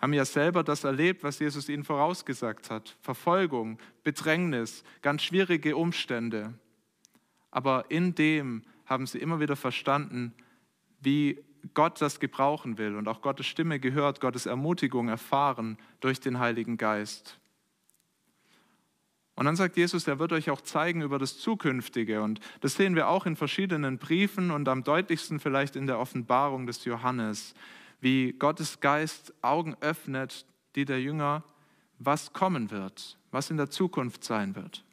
Haben 0.00 0.12
ja 0.12 0.24
selber 0.24 0.62
das 0.62 0.84
erlebt, 0.84 1.22
was 1.22 1.38
Jesus 1.38 1.68
ihnen 1.68 1.84
vorausgesagt 1.84 2.70
hat. 2.70 2.96
Verfolgung, 3.00 3.78
Bedrängnis, 4.04 4.84
ganz 5.02 5.22
schwierige 5.22 5.76
Umstände. 5.76 6.54
Aber 7.50 7.86
in 7.88 8.14
dem 8.14 8.62
haben 8.84 9.06
sie 9.06 9.18
immer 9.18 9.40
wieder 9.40 9.56
verstanden, 9.56 10.34
wie 11.00 11.42
Gott 11.74 12.00
das 12.00 12.20
gebrauchen 12.20 12.78
will 12.78 12.96
und 12.96 13.08
auch 13.08 13.22
Gottes 13.22 13.46
Stimme 13.46 13.80
gehört, 13.80 14.20
Gottes 14.20 14.46
Ermutigung 14.46 15.08
erfahren 15.08 15.78
durch 16.00 16.20
den 16.20 16.38
Heiligen 16.38 16.76
Geist. 16.76 17.38
Und 19.36 19.44
dann 19.44 19.56
sagt 19.56 19.76
Jesus, 19.76 20.08
er 20.08 20.18
wird 20.18 20.32
euch 20.32 20.48
auch 20.48 20.62
zeigen 20.62 21.02
über 21.02 21.18
das 21.18 21.38
Zukünftige. 21.38 22.22
Und 22.22 22.40
das 22.60 22.74
sehen 22.74 22.94
wir 22.94 23.08
auch 23.08 23.26
in 23.26 23.36
verschiedenen 23.36 23.98
Briefen 23.98 24.50
und 24.50 24.66
am 24.66 24.82
deutlichsten 24.82 25.40
vielleicht 25.40 25.76
in 25.76 25.86
der 25.86 25.98
Offenbarung 25.98 26.66
des 26.66 26.86
Johannes, 26.86 27.54
wie 28.00 28.32
Gottes 28.32 28.80
Geist 28.80 29.32
Augen 29.42 29.76
öffnet, 29.80 30.46
die 30.74 30.84
der 30.84 31.00
Jünger, 31.00 31.44
was 31.98 32.32
kommen 32.32 32.70
wird, 32.70 33.18
was 33.30 33.50
in 33.50 33.56
der 33.56 33.70
Zukunft 33.70 34.24
sein 34.24 34.54
wird. 34.54 34.84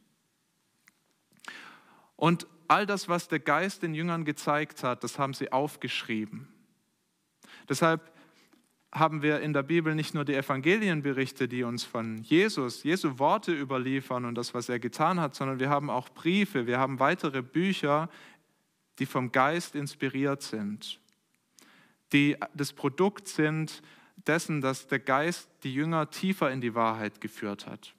Und 2.15 2.47
all 2.67 2.85
das, 2.85 3.09
was 3.09 3.27
der 3.27 3.39
Geist 3.39 3.83
den 3.83 3.93
Jüngern 3.93 4.25
gezeigt 4.25 4.83
hat, 4.83 5.03
das 5.03 5.19
haben 5.19 5.33
sie 5.33 5.51
aufgeschrieben. 5.51 6.47
Deshalb 7.67 8.13
haben 8.93 9.23
wir 9.23 9.41
in 9.41 9.53
der 9.53 9.63
Bibel 9.63 9.95
nicht 9.95 10.13
nur 10.13 10.23
die 10.23 10.35
Evangelienberichte, 10.35 11.47
die 11.47 11.63
uns 11.63 11.83
von 11.83 12.19
Jesus, 12.19 12.83
Jesu 12.83 13.17
Worte 13.17 13.51
überliefern 13.51 14.25
und 14.25 14.35
das, 14.35 14.53
was 14.53 14.69
er 14.69 14.79
getan 14.79 15.19
hat, 15.19 15.33
sondern 15.33 15.59
wir 15.59 15.69
haben 15.69 15.89
auch 15.89 16.09
Briefe, 16.09 16.67
wir 16.67 16.77
haben 16.77 16.99
weitere 16.99 17.41
Bücher, 17.41 18.09
die 18.99 19.07
vom 19.07 19.31
Geist 19.31 19.75
inspiriert 19.75 20.43
sind, 20.43 20.99
die 22.13 22.37
das 22.53 22.73
Produkt 22.73 23.27
sind 23.27 23.81
dessen, 24.27 24.61
dass 24.61 24.87
der 24.87 24.99
Geist 24.99 25.49
die 25.63 25.73
Jünger 25.73 26.09
tiefer 26.09 26.51
in 26.51 26.61
die 26.61 26.75
Wahrheit 26.75 27.19
geführt 27.19 27.67
hat. 27.67 27.93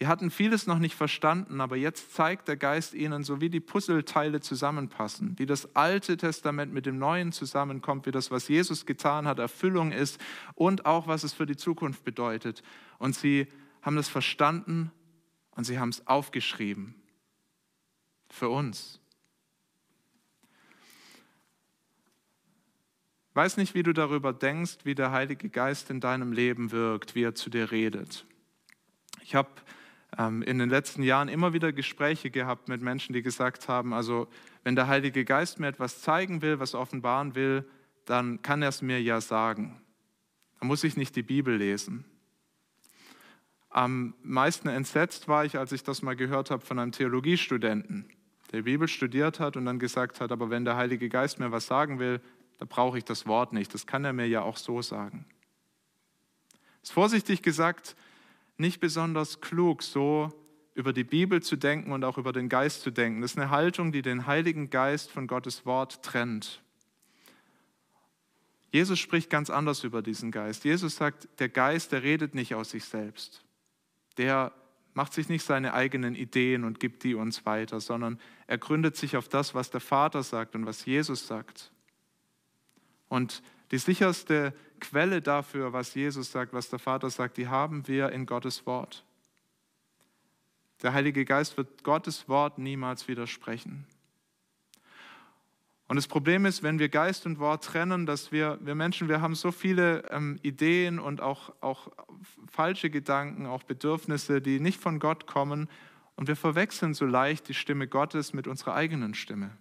Die 0.00 0.08
hatten 0.08 0.30
vieles 0.30 0.66
noch 0.66 0.80
nicht 0.80 0.96
verstanden, 0.96 1.60
aber 1.60 1.76
jetzt 1.76 2.12
zeigt 2.12 2.48
der 2.48 2.56
Geist 2.56 2.94
ihnen, 2.94 3.22
so 3.22 3.40
wie 3.40 3.48
die 3.48 3.60
Puzzleteile 3.60 4.40
zusammenpassen, 4.40 5.38
wie 5.38 5.46
das 5.46 5.76
Alte 5.76 6.16
Testament 6.16 6.74
mit 6.74 6.84
dem 6.84 6.98
Neuen 6.98 7.30
zusammenkommt, 7.30 8.04
wie 8.04 8.10
das, 8.10 8.30
was 8.30 8.48
Jesus 8.48 8.86
getan 8.86 9.26
hat, 9.26 9.38
Erfüllung 9.38 9.92
ist 9.92 10.20
und 10.56 10.84
auch, 10.84 11.06
was 11.06 11.22
es 11.22 11.32
für 11.32 11.46
die 11.46 11.56
Zukunft 11.56 12.04
bedeutet. 12.04 12.62
Und 12.98 13.14
sie 13.14 13.46
haben 13.82 13.96
das 13.96 14.08
verstanden 14.08 14.90
und 15.52 15.64
sie 15.64 15.78
haben 15.78 15.90
es 15.90 16.06
aufgeschrieben. 16.06 16.96
Für 18.28 18.48
uns. 18.48 19.00
Weiß 23.34 23.56
nicht, 23.56 23.74
wie 23.74 23.82
du 23.82 23.92
darüber 23.92 24.32
denkst, 24.32 24.78
wie 24.84 24.94
der 24.94 25.10
Heilige 25.10 25.50
Geist 25.50 25.90
in 25.90 26.00
deinem 26.00 26.32
Leben 26.32 26.70
wirkt, 26.70 27.16
wie 27.16 27.24
er 27.24 27.34
zu 27.34 27.50
dir 27.50 27.72
redet. 27.72 28.24
Ich 29.22 29.34
habe 29.34 29.50
ähm, 30.16 30.42
in 30.42 30.58
den 30.58 30.70
letzten 30.70 31.02
Jahren 31.02 31.28
immer 31.28 31.52
wieder 31.52 31.72
Gespräche 31.72 32.30
gehabt 32.30 32.68
mit 32.68 32.80
Menschen, 32.80 33.12
die 33.12 33.22
gesagt 33.22 33.66
haben, 33.66 33.92
also 33.92 34.28
wenn 34.62 34.76
der 34.76 34.86
Heilige 34.86 35.24
Geist 35.24 35.58
mir 35.58 35.66
etwas 35.66 36.00
zeigen 36.00 36.42
will, 36.42 36.60
was 36.60 36.76
offenbaren 36.76 37.34
will, 37.34 37.64
dann 38.04 38.40
kann 38.42 38.62
er 38.62 38.68
es 38.68 38.82
mir 38.82 39.02
ja 39.02 39.20
sagen. 39.20 39.80
Da 40.60 40.66
muss 40.66 40.84
ich 40.84 40.96
nicht 40.96 41.16
die 41.16 41.22
Bibel 41.22 41.56
lesen. 41.56 42.04
Am 43.68 44.14
meisten 44.22 44.68
entsetzt 44.68 45.26
war 45.26 45.44
ich, 45.44 45.58
als 45.58 45.72
ich 45.72 45.82
das 45.82 46.02
mal 46.02 46.14
gehört 46.14 46.52
habe 46.52 46.64
von 46.64 46.78
einem 46.78 46.92
Theologiestudenten, 46.92 48.08
der 48.52 48.62
Bibel 48.62 48.86
studiert 48.86 49.40
hat 49.40 49.56
und 49.56 49.64
dann 49.64 49.80
gesagt 49.80 50.20
hat, 50.20 50.30
aber 50.30 50.48
wenn 50.50 50.64
der 50.64 50.76
Heilige 50.76 51.08
Geist 51.08 51.40
mir 51.40 51.50
was 51.50 51.66
sagen 51.66 51.98
will, 51.98 52.20
da 52.58 52.66
brauche 52.66 52.98
ich 52.98 53.04
das 53.04 53.26
Wort 53.26 53.52
nicht. 53.52 53.74
Das 53.74 53.86
kann 53.86 54.04
er 54.04 54.12
mir 54.12 54.26
ja 54.26 54.42
auch 54.42 54.56
so 54.56 54.82
sagen. 54.82 55.26
Das 56.80 56.90
ist 56.90 56.94
vorsichtig 56.94 57.42
gesagt 57.42 57.96
nicht 58.56 58.80
besonders 58.80 59.40
klug, 59.40 59.82
so 59.82 60.32
über 60.74 60.92
die 60.92 61.04
Bibel 61.04 61.42
zu 61.42 61.56
denken 61.56 61.92
und 61.92 62.04
auch 62.04 62.18
über 62.18 62.32
den 62.32 62.48
Geist 62.48 62.82
zu 62.82 62.90
denken. 62.90 63.20
Das 63.20 63.32
ist 63.32 63.38
eine 63.38 63.50
Haltung, 63.50 63.92
die 63.92 64.02
den 64.02 64.26
Heiligen 64.26 64.70
Geist 64.70 65.10
von 65.10 65.26
Gottes 65.26 65.66
Wort 65.66 66.02
trennt. 66.02 66.62
Jesus 68.72 68.98
spricht 68.98 69.30
ganz 69.30 69.50
anders 69.50 69.84
über 69.84 70.02
diesen 70.02 70.32
Geist. 70.32 70.64
Jesus 70.64 70.96
sagt, 70.96 71.28
der 71.38 71.48
Geist, 71.48 71.92
der 71.92 72.02
redet 72.02 72.34
nicht 72.34 72.56
aus 72.56 72.70
sich 72.70 72.84
selbst. 72.84 73.44
Der 74.16 74.52
macht 74.94 75.12
sich 75.12 75.28
nicht 75.28 75.44
seine 75.44 75.74
eigenen 75.74 76.16
Ideen 76.16 76.64
und 76.64 76.80
gibt 76.80 77.04
die 77.04 77.14
uns 77.14 77.46
weiter, 77.46 77.78
sondern 77.78 78.18
er 78.48 78.58
gründet 78.58 78.96
sich 78.96 79.16
auf 79.16 79.28
das, 79.28 79.54
was 79.54 79.70
der 79.70 79.80
Vater 79.80 80.24
sagt 80.24 80.56
und 80.56 80.66
was 80.66 80.84
Jesus 80.84 81.26
sagt. 81.26 81.70
Und 83.14 83.44
die 83.70 83.78
sicherste 83.78 84.52
Quelle 84.80 85.22
dafür, 85.22 85.72
was 85.72 85.94
Jesus 85.94 86.32
sagt, 86.32 86.52
was 86.52 86.68
der 86.68 86.80
Vater 86.80 87.10
sagt, 87.10 87.36
die 87.36 87.46
haben 87.46 87.86
wir 87.86 88.10
in 88.10 88.26
Gottes 88.26 88.66
Wort. 88.66 89.04
Der 90.82 90.94
Heilige 90.94 91.24
Geist 91.24 91.56
wird 91.56 91.84
Gottes 91.84 92.28
Wort 92.28 92.58
niemals 92.58 93.06
widersprechen. 93.06 93.86
Und 95.86 95.94
das 95.94 96.08
Problem 96.08 96.44
ist, 96.44 96.64
wenn 96.64 96.80
wir 96.80 96.88
Geist 96.88 97.24
und 97.24 97.38
Wort 97.38 97.62
trennen, 97.62 98.04
dass 98.04 98.32
wir, 98.32 98.58
wir 98.60 98.74
Menschen, 98.74 99.08
wir 99.08 99.20
haben 99.20 99.36
so 99.36 99.52
viele 99.52 100.10
ähm, 100.10 100.40
Ideen 100.42 100.98
und 100.98 101.20
auch, 101.20 101.52
auch 101.60 101.92
falsche 102.50 102.90
Gedanken, 102.90 103.46
auch 103.46 103.62
Bedürfnisse, 103.62 104.40
die 104.40 104.58
nicht 104.58 104.80
von 104.80 104.98
Gott 104.98 105.28
kommen. 105.28 105.68
Und 106.16 106.26
wir 106.26 106.34
verwechseln 106.34 106.94
so 106.94 107.06
leicht 107.06 107.48
die 107.48 107.54
Stimme 107.54 107.86
Gottes 107.86 108.32
mit 108.32 108.48
unserer 108.48 108.74
eigenen 108.74 109.14
Stimme 109.14 109.56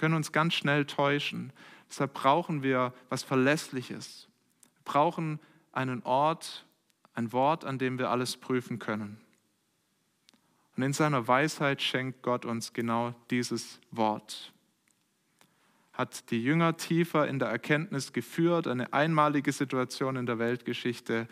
können 0.00 0.14
uns 0.14 0.32
ganz 0.32 0.54
schnell 0.54 0.86
täuschen. 0.86 1.52
Deshalb 1.90 2.14
brauchen 2.14 2.62
wir 2.62 2.94
was 3.10 3.22
Verlässliches. 3.22 4.28
Wir 4.62 4.84
brauchen 4.84 5.38
einen 5.72 6.02
Ort, 6.04 6.64
ein 7.12 7.32
Wort, 7.34 7.66
an 7.66 7.78
dem 7.78 7.98
wir 7.98 8.10
alles 8.10 8.38
prüfen 8.38 8.78
können. 8.78 9.20
Und 10.74 10.84
in 10.84 10.94
seiner 10.94 11.28
Weisheit 11.28 11.82
schenkt 11.82 12.22
Gott 12.22 12.46
uns 12.46 12.72
genau 12.72 13.14
dieses 13.30 13.78
Wort. 13.90 14.54
Hat 15.92 16.30
die 16.30 16.42
Jünger 16.42 16.78
tiefer 16.78 17.28
in 17.28 17.38
der 17.38 17.48
Erkenntnis 17.48 18.14
geführt, 18.14 18.68
eine 18.68 18.94
einmalige 18.94 19.52
Situation 19.52 20.16
in 20.16 20.24
der 20.24 20.38
Weltgeschichte, 20.38 21.28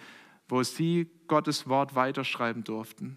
wo 0.47 0.62
sie 0.62 1.09
Gottes 1.27 1.69
Wort 1.69 1.95
weiterschreiben 1.95 2.64
durften. 2.64 3.16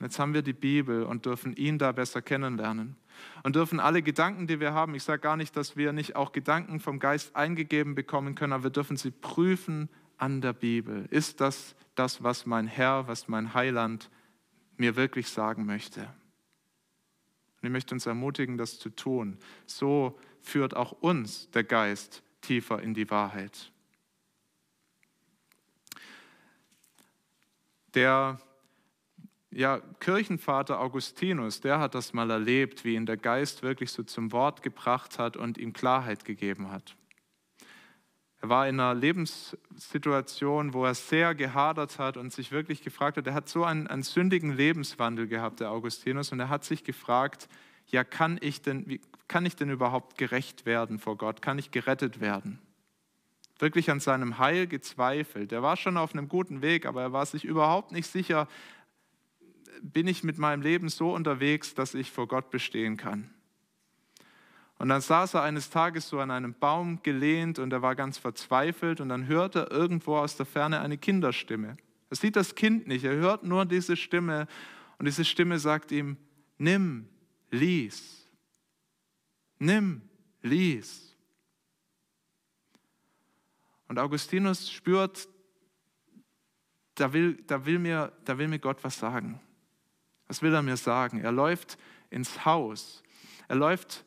Jetzt 0.00 0.18
haben 0.18 0.32
wir 0.32 0.42
die 0.42 0.54
Bibel 0.54 1.02
und 1.02 1.26
dürfen 1.26 1.54
ihn 1.54 1.76
da 1.76 1.92
besser 1.92 2.22
kennenlernen. 2.22 2.96
Und 3.42 3.56
dürfen 3.56 3.80
alle 3.80 4.02
Gedanken, 4.02 4.46
die 4.46 4.60
wir 4.60 4.72
haben, 4.72 4.94
ich 4.94 5.02
sage 5.02 5.20
gar 5.20 5.36
nicht, 5.36 5.56
dass 5.56 5.76
wir 5.76 5.92
nicht 5.92 6.16
auch 6.16 6.32
Gedanken 6.32 6.80
vom 6.80 6.98
Geist 6.98 7.34
eingegeben 7.36 7.94
bekommen 7.94 8.34
können, 8.34 8.52
aber 8.52 8.64
wir 8.64 8.70
dürfen 8.70 8.96
sie 8.96 9.10
prüfen 9.10 9.88
an 10.18 10.40
der 10.40 10.52
Bibel. 10.52 11.06
Ist 11.10 11.40
das 11.40 11.74
das, 11.94 12.22
was 12.22 12.46
mein 12.46 12.66
Herr, 12.66 13.08
was 13.08 13.28
mein 13.28 13.54
Heiland 13.54 14.10
mir 14.76 14.96
wirklich 14.96 15.28
sagen 15.28 15.66
möchte? 15.66 16.00
Und 17.60 17.68
ich 17.68 17.70
möchte 17.70 17.94
uns 17.94 18.06
ermutigen, 18.06 18.58
das 18.58 18.78
zu 18.78 18.90
tun. 18.90 19.38
So 19.66 20.18
führt 20.40 20.74
auch 20.74 20.92
uns 20.92 21.50
der 21.50 21.64
Geist 21.64 22.22
tiefer 22.40 22.82
in 22.82 22.94
die 22.94 23.08
Wahrheit. 23.10 23.70
Der 27.94 28.40
ja, 29.52 29.80
Kirchenvater 30.00 30.80
Augustinus, 30.80 31.60
der 31.60 31.78
hat 31.78 31.94
das 31.94 32.12
mal 32.12 32.30
erlebt, 32.30 32.84
wie 32.84 32.94
ihn 32.94 33.06
der 33.06 33.16
Geist 33.16 33.62
wirklich 33.62 33.90
so 33.90 34.02
zum 34.02 34.32
Wort 34.32 34.62
gebracht 34.62 35.18
hat 35.18 35.36
und 35.36 35.58
ihm 35.58 35.72
Klarheit 35.72 36.24
gegeben 36.24 36.70
hat. 36.70 36.96
Er 38.40 38.48
war 38.48 38.68
in 38.68 38.80
einer 38.80 38.94
Lebenssituation, 38.94 40.74
wo 40.74 40.84
er 40.84 40.94
sehr 40.94 41.34
gehadert 41.34 42.00
hat 42.00 42.16
und 42.16 42.32
sich 42.32 42.50
wirklich 42.50 42.82
gefragt 42.82 43.16
hat, 43.16 43.26
er 43.26 43.34
hat 43.34 43.48
so 43.48 43.64
einen, 43.64 43.86
einen 43.86 44.02
sündigen 44.02 44.52
Lebenswandel 44.52 45.28
gehabt, 45.28 45.60
der 45.60 45.70
Augustinus, 45.70 46.32
und 46.32 46.40
er 46.40 46.48
hat 46.48 46.64
sich 46.64 46.82
gefragt, 46.82 47.48
ja, 47.86 48.02
kann 48.02 48.38
ich 48.40 48.62
denn, 48.62 48.88
wie, 48.88 49.00
kann 49.28 49.46
ich 49.46 49.54
denn 49.54 49.70
überhaupt 49.70 50.18
gerecht 50.18 50.66
werden 50.66 50.98
vor 50.98 51.16
Gott? 51.16 51.40
Kann 51.40 51.58
ich 51.58 51.70
gerettet 51.70 52.20
werden? 52.20 52.58
Wirklich 53.58 53.90
an 53.90 54.00
seinem 54.00 54.38
Heil 54.38 54.66
gezweifelt. 54.66 55.52
Er 55.52 55.62
war 55.62 55.76
schon 55.76 55.96
auf 55.96 56.12
einem 56.12 56.28
guten 56.28 56.62
Weg, 56.62 56.84
aber 56.84 57.02
er 57.02 57.12
war 57.12 57.26
sich 57.26 57.44
überhaupt 57.44 57.92
nicht 57.92 58.08
sicher, 58.08 58.48
bin 59.80 60.06
ich 60.06 60.24
mit 60.24 60.38
meinem 60.38 60.62
Leben 60.62 60.88
so 60.88 61.14
unterwegs, 61.14 61.74
dass 61.74 61.94
ich 61.94 62.10
vor 62.10 62.28
Gott 62.28 62.50
bestehen 62.50 62.96
kann. 62.96 63.30
Und 64.78 64.88
dann 64.88 65.00
saß 65.00 65.34
er 65.34 65.42
eines 65.42 65.70
Tages 65.70 66.08
so 66.08 66.18
an 66.18 66.32
einem 66.32 66.54
Baum 66.54 67.02
gelehnt 67.04 67.60
und 67.60 67.72
er 67.72 67.82
war 67.82 67.94
ganz 67.94 68.18
verzweifelt 68.18 69.00
und 69.00 69.08
dann 69.10 69.28
hört 69.28 69.54
er 69.54 69.70
irgendwo 69.70 70.16
aus 70.16 70.36
der 70.36 70.44
Ferne 70.44 70.80
eine 70.80 70.98
Kinderstimme. 70.98 71.76
Er 72.10 72.16
sieht 72.16 72.34
das 72.34 72.56
Kind 72.56 72.88
nicht, 72.88 73.04
er 73.04 73.14
hört 73.14 73.44
nur 73.44 73.64
diese 73.64 73.96
Stimme 73.96 74.48
und 74.98 75.06
diese 75.06 75.24
Stimme 75.24 75.58
sagt 75.58 75.92
ihm, 75.92 76.16
nimm, 76.58 77.08
lies, 77.50 78.26
nimm, 79.58 80.02
lies. 80.42 81.16
Und 83.86 83.98
Augustinus 83.98 84.70
spürt, 84.70 85.28
da 86.96 87.12
will, 87.12 87.34
da 87.46 87.64
will, 87.64 87.78
mir, 87.78 88.12
da 88.24 88.36
will 88.36 88.48
mir 88.48 88.58
Gott 88.58 88.82
was 88.82 88.98
sagen. 88.98 89.40
Was 90.32 90.40
will 90.40 90.54
er 90.54 90.62
mir 90.62 90.78
sagen? 90.78 91.20
Er 91.20 91.30
läuft 91.30 91.76
ins 92.08 92.46
Haus. 92.46 93.02
Er 93.48 93.56
läuft 93.56 94.06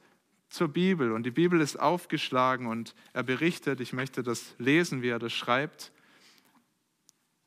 zur 0.50 0.70
Bibel 0.70 1.12
und 1.12 1.22
die 1.22 1.30
Bibel 1.30 1.62
ist 1.62 1.80
aufgeschlagen 1.80 2.66
und 2.66 2.96
er 3.14 3.22
berichtet, 3.22 3.80
ich 3.80 3.94
möchte 3.94 4.24
das 4.24 4.56
lesen, 4.58 5.04
wie 5.04 5.10
er 5.10 5.20
das 5.20 5.34
schreibt. 5.34 5.92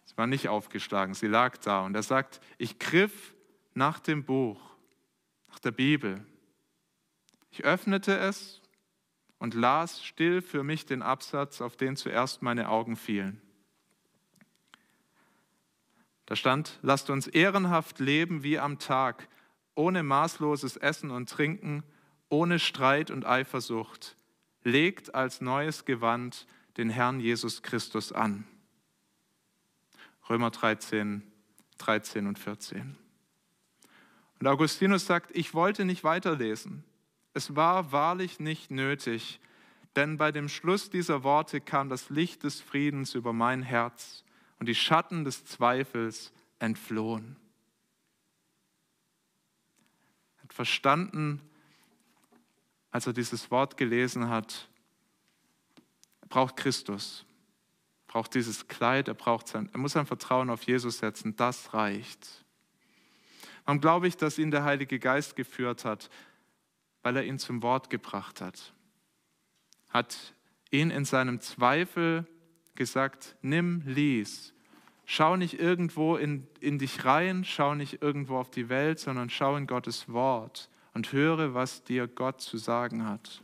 Es 0.06 0.16
war 0.16 0.28
nicht 0.28 0.46
aufgeschlagen, 0.46 1.14
sie 1.14 1.26
lag 1.26 1.56
da 1.56 1.80
und 1.86 1.96
er 1.96 2.04
sagt, 2.04 2.40
ich 2.56 2.78
griff 2.78 3.34
nach 3.74 3.98
dem 3.98 4.22
Buch, 4.22 4.60
nach 5.48 5.58
der 5.58 5.72
Bibel. 5.72 6.24
Ich 7.50 7.64
öffnete 7.64 8.16
es 8.16 8.62
und 9.40 9.54
las 9.54 10.04
still 10.04 10.40
für 10.40 10.62
mich 10.62 10.86
den 10.86 11.02
Absatz, 11.02 11.60
auf 11.60 11.76
den 11.76 11.96
zuerst 11.96 12.42
meine 12.42 12.68
Augen 12.68 12.94
fielen. 12.94 13.42
Da 16.28 16.36
stand, 16.36 16.78
lasst 16.82 17.08
uns 17.08 17.26
ehrenhaft 17.26 18.00
leben 18.00 18.42
wie 18.42 18.58
am 18.58 18.78
Tag, 18.78 19.28
ohne 19.74 20.02
maßloses 20.02 20.76
Essen 20.76 21.10
und 21.10 21.30
Trinken, 21.30 21.84
ohne 22.28 22.58
Streit 22.58 23.10
und 23.10 23.24
Eifersucht. 23.24 24.14
Legt 24.62 25.14
als 25.14 25.40
neues 25.40 25.86
Gewand 25.86 26.46
den 26.76 26.90
Herrn 26.90 27.18
Jesus 27.18 27.62
Christus 27.62 28.12
an. 28.12 28.44
Römer 30.28 30.50
13, 30.50 31.22
13 31.78 32.26
und 32.26 32.38
14. 32.38 32.98
Und 34.38 34.46
Augustinus 34.46 35.06
sagt, 35.06 35.34
ich 35.34 35.54
wollte 35.54 35.86
nicht 35.86 36.04
weiterlesen. 36.04 36.84
Es 37.32 37.56
war 37.56 37.90
wahrlich 37.90 38.38
nicht 38.38 38.70
nötig, 38.70 39.40
denn 39.96 40.18
bei 40.18 40.30
dem 40.30 40.50
Schluss 40.50 40.90
dieser 40.90 41.22
Worte 41.22 41.62
kam 41.62 41.88
das 41.88 42.10
Licht 42.10 42.42
des 42.42 42.60
Friedens 42.60 43.14
über 43.14 43.32
mein 43.32 43.62
Herz 43.62 44.24
und 44.58 44.66
die 44.66 44.74
Schatten 44.74 45.24
des 45.24 45.44
Zweifels 45.44 46.32
entflohen. 46.58 47.36
Er 50.36 50.42
hat 50.44 50.52
verstanden, 50.52 51.40
als 52.90 53.06
er 53.06 53.12
dieses 53.12 53.50
Wort 53.50 53.76
gelesen 53.76 54.28
hat, 54.28 54.68
er 56.22 56.28
braucht 56.28 56.56
Christus, 56.56 57.24
er 58.06 58.12
braucht 58.12 58.34
dieses 58.34 58.66
Kleid, 58.68 59.08
er, 59.08 59.14
braucht 59.14 59.48
sein, 59.48 59.68
er 59.72 59.78
muss 59.78 59.92
sein 59.92 60.06
Vertrauen 60.06 60.50
auf 60.50 60.64
Jesus 60.64 60.98
setzen, 60.98 61.36
das 61.36 61.74
reicht. 61.74 62.44
Warum 63.64 63.82
glaube 63.82 64.08
ich, 64.08 64.16
dass 64.16 64.38
ihn 64.38 64.50
der 64.50 64.64
Heilige 64.64 64.98
Geist 64.98 65.36
geführt 65.36 65.84
hat? 65.84 66.08
Weil 67.02 67.16
er 67.16 67.24
ihn 67.24 67.38
zum 67.38 67.62
Wort 67.62 67.90
gebracht 67.90 68.40
hat. 68.40 68.72
Hat 69.90 70.34
ihn 70.70 70.90
in 70.90 71.04
seinem 71.04 71.42
Zweifel 71.42 72.26
gesagt, 72.78 73.36
nimm, 73.42 73.82
lies. 73.84 74.54
Schau 75.04 75.36
nicht 75.36 75.58
irgendwo 75.60 76.16
in, 76.16 76.46
in 76.60 76.78
dich 76.78 77.04
rein, 77.04 77.44
schau 77.44 77.74
nicht 77.74 78.02
irgendwo 78.02 78.38
auf 78.38 78.50
die 78.50 78.68
Welt, 78.68 78.98
sondern 78.98 79.28
schau 79.28 79.56
in 79.56 79.66
Gottes 79.66 80.08
Wort 80.08 80.70
und 80.94 81.12
höre, 81.12 81.54
was 81.54 81.84
dir 81.84 82.06
Gott 82.06 82.40
zu 82.40 82.56
sagen 82.56 83.04
hat. 83.04 83.42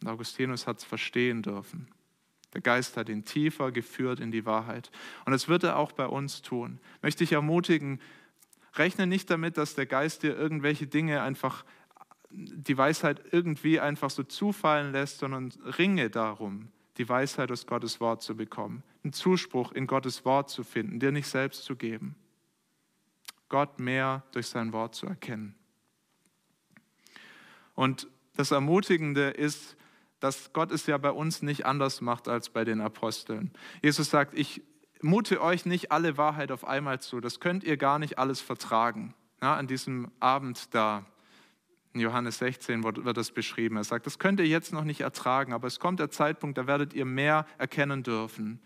Und 0.00 0.08
Augustinus 0.08 0.66
hat 0.66 0.78
es 0.78 0.84
verstehen 0.84 1.42
dürfen. 1.42 1.88
Der 2.54 2.60
Geist 2.60 2.96
hat 2.96 3.08
ihn 3.08 3.24
tiefer 3.24 3.72
geführt 3.72 4.20
in 4.20 4.30
die 4.30 4.46
Wahrheit. 4.46 4.90
Und 5.26 5.32
das 5.32 5.48
wird 5.48 5.64
er 5.64 5.76
auch 5.76 5.92
bei 5.92 6.06
uns 6.06 6.40
tun. 6.40 6.78
Möchte 7.02 7.24
ich 7.24 7.32
ermutigen, 7.32 8.00
rechne 8.74 9.06
nicht 9.06 9.28
damit, 9.30 9.56
dass 9.58 9.74
der 9.74 9.86
Geist 9.86 10.22
dir 10.22 10.36
irgendwelche 10.36 10.86
Dinge 10.86 11.20
einfach, 11.20 11.64
die 12.30 12.78
Weisheit 12.78 13.22
irgendwie 13.32 13.80
einfach 13.80 14.10
so 14.10 14.22
zufallen 14.22 14.92
lässt, 14.92 15.18
sondern 15.18 15.52
ringe 15.78 16.10
darum, 16.10 16.68
die 16.98 17.08
Weisheit 17.08 17.50
aus 17.50 17.66
Gottes 17.66 18.00
Wort 18.00 18.22
zu 18.22 18.36
bekommen, 18.36 18.82
einen 19.04 19.12
Zuspruch 19.12 19.72
in 19.72 19.86
Gottes 19.86 20.24
Wort 20.24 20.50
zu 20.50 20.64
finden, 20.64 21.00
dir 21.00 21.12
nicht 21.12 21.28
selbst 21.28 21.64
zu 21.64 21.76
geben. 21.76 22.16
Gott 23.48 23.78
mehr 23.78 24.24
durch 24.32 24.48
sein 24.48 24.72
Wort 24.72 24.94
zu 24.94 25.06
erkennen. 25.06 25.54
Und 27.74 28.08
das 28.36 28.50
Ermutigende 28.50 29.30
ist, 29.30 29.76
dass 30.20 30.52
Gott 30.52 30.72
es 30.72 30.86
ja 30.86 30.98
bei 30.98 31.12
uns 31.12 31.42
nicht 31.42 31.64
anders 31.64 32.00
macht 32.00 32.28
als 32.28 32.50
bei 32.50 32.64
den 32.64 32.80
Aposteln. 32.80 33.52
Jesus 33.82 34.10
sagt, 34.10 34.36
ich 34.36 34.62
mute 35.00 35.40
euch 35.40 35.64
nicht 35.64 35.92
alle 35.92 36.16
Wahrheit 36.16 36.50
auf 36.50 36.64
einmal 36.66 37.00
zu. 37.00 37.20
Das 37.20 37.40
könnt 37.40 37.64
ihr 37.64 37.76
gar 37.76 37.98
nicht 37.98 38.18
alles 38.18 38.40
vertragen. 38.40 39.14
Ja, 39.40 39.54
an 39.54 39.68
diesem 39.68 40.10
Abend 40.18 40.74
da, 40.74 41.06
in 41.98 42.04
Johannes 42.04 42.38
16 42.38 42.84
wird 42.84 43.16
das 43.16 43.32
beschrieben. 43.32 43.76
Er 43.76 43.84
sagt, 43.84 44.06
das 44.06 44.20
könnt 44.20 44.38
ihr 44.38 44.46
jetzt 44.46 44.72
noch 44.72 44.84
nicht 44.84 45.00
ertragen, 45.00 45.52
aber 45.52 45.66
es 45.66 45.80
kommt 45.80 45.98
der 45.98 46.10
Zeitpunkt, 46.10 46.56
da 46.56 46.68
werdet 46.68 46.94
ihr 46.94 47.04
mehr 47.04 47.44
erkennen 47.58 48.04
dürfen. 48.04 48.60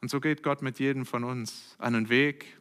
Und 0.00 0.08
so 0.08 0.20
geht 0.20 0.44
Gott 0.44 0.62
mit 0.62 0.78
jedem 0.78 1.04
von 1.04 1.24
uns 1.24 1.74
einen 1.78 2.08
Weg 2.08 2.60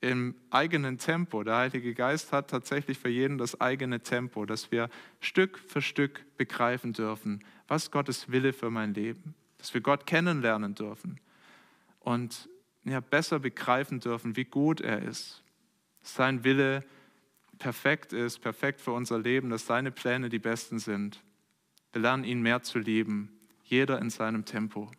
im 0.00 0.34
eigenen 0.48 0.96
Tempo. 0.96 1.42
Der 1.42 1.56
Heilige 1.56 1.94
Geist 1.94 2.32
hat 2.32 2.48
tatsächlich 2.48 2.98
für 2.98 3.10
jeden 3.10 3.36
das 3.36 3.60
eigene 3.60 4.00
Tempo, 4.00 4.46
dass 4.46 4.72
wir 4.72 4.88
Stück 5.20 5.58
für 5.58 5.82
Stück 5.82 6.24
begreifen 6.38 6.94
dürfen, 6.94 7.44
was 7.68 7.90
Gottes 7.90 8.30
Wille 8.30 8.54
für 8.54 8.70
mein 8.70 8.94
Leben, 8.94 9.34
dass 9.58 9.74
wir 9.74 9.82
Gott 9.82 10.06
kennenlernen 10.06 10.74
dürfen 10.74 11.20
und 12.00 12.48
ja, 12.84 13.00
besser 13.00 13.40
begreifen 13.40 14.00
dürfen, 14.00 14.36
wie 14.36 14.44
gut 14.44 14.80
er 14.80 15.02
ist. 15.02 15.42
Sein 16.02 16.44
Wille 16.44 16.84
perfekt 17.64 18.12
ist, 18.12 18.40
perfekt 18.40 18.82
für 18.82 18.92
unser 18.92 19.18
Leben, 19.18 19.48
dass 19.48 19.66
seine 19.66 19.90
Pläne 19.90 20.28
die 20.28 20.38
besten 20.38 20.78
sind. 20.78 21.22
Wir 21.92 22.02
lernen 22.02 22.22
ihn 22.22 22.42
mehr 22.42 22.62
zu 22.62 22.78
lieben, 22.78 23.40
jeder 23.62 23.98
in 24.00 24.10
seinem 24.10 24.44
Tempo. 24.44 24.90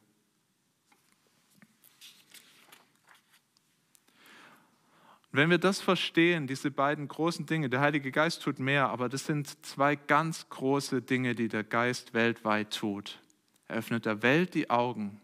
wenn 5.32 5.49
wir 5.49 5.57
das 5.57 5.82
verstehen, 5.82 6.47
diese 6.47 6.72
beiden 6.72 7.07
großen 7.09 7.45
Dinge, 7.45 7.70
der 7.70 7.82
Heilige 7.82 8.09
Geist 8.09 8.41
tut 8.41 8.57
mehr, 8.57 8.89
aber 8.89 9.09
das 9.09 9.26
sind 9.26 9.63
zwei 9.66 9.95
ganz 9.97 10.47
große 10.49 11.01
Dinge, 11.01 11.36
die 11.36 11.49
der 11.49 11.66
Geist 11.66 12.13
weltweit 12.13 12.74
tut. 12.74 13.20
Er 13.68 13.76
öffnet 13.76 14.05
der 14.05 14.24
Welt 14.24 14.53
die 14.55 14.70
Augen 14.70 15.20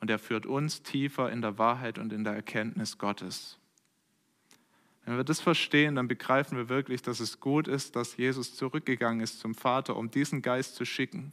und 0.00 0.10
er 0.10 0.18
führt 0.18 0.44
uns 0.46 0.82
tiefer 0.82 1.32
in 1.32 1.40
der 1.40 1.56
Wahrheit 1.58 1.98
und 1.98 2.12
in 2.12 2.22
der 2.22 2.34
Erkenntnis 2.34 2.98
Gottes. 2.98 3.58
Wenn 5.06 5.16
wir 5.16 5.24
das 5.24 5.40
verstehen, 5.40 5.94
dann 5.94 6.08
begreifen 6.08 6.58
wir 6.58 6.68
wirklich, 6.68 7.00
dass 7.00 7.20
es 7.20 7.38
gut 7.38 7.68
ist, 7.68 7.94
dass 7.94 8.16
Jesus 8.16 8.56
zurückgegangen 8.56 9.20
ist 9.20 9.38
zum 9.38 9.54
Vater, 9.54 9.96
um 9.96 10.10
diesen 10.10 10.42
Geist 10.42 10.74
zu 10.74 10.84
schicken. 10.84 11.32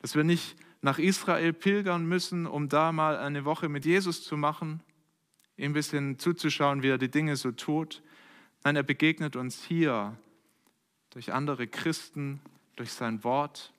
Dass 0.00 0.14
wir 0.14 0.24
nicht 0.24 0.56
nach 0.80 0.98
Israel 0.98 1.52
pilgern 1.52 2.06
müssen, 2.06 2.46
um 2.46 2.70
da 2.70 2.90
mal 2.90 3.18
eine 3.18 3.44
Woche 3.44 3.68
mit 3.68 3.84
Jesus 3.84 4.24
zu 4.24 4.38
machen. 4.38 4.80
ihm 5.58 5.72
ein 5.72 5.74
bisschen 5.74 6.18
zuzuschauen, 6.18 6.82
wie 6.82 6.88
er 6.88 6.96
die 6.96 7.10
Dinge 7.10 7.36
so 7.36 7.52
tut. 7.52 8.02
Nein, 8.64 8.76
er 8.76 8.82
begegnet 8.82 9.36
uns 9.36 9.62
hier 9.62 10.16
durch 11.10 11.34
andere 11.34 11.66
Christen, 11.66 12.40
durch 12.76 12.92
sein 12.92 13.22
Wort. 13.24 13.74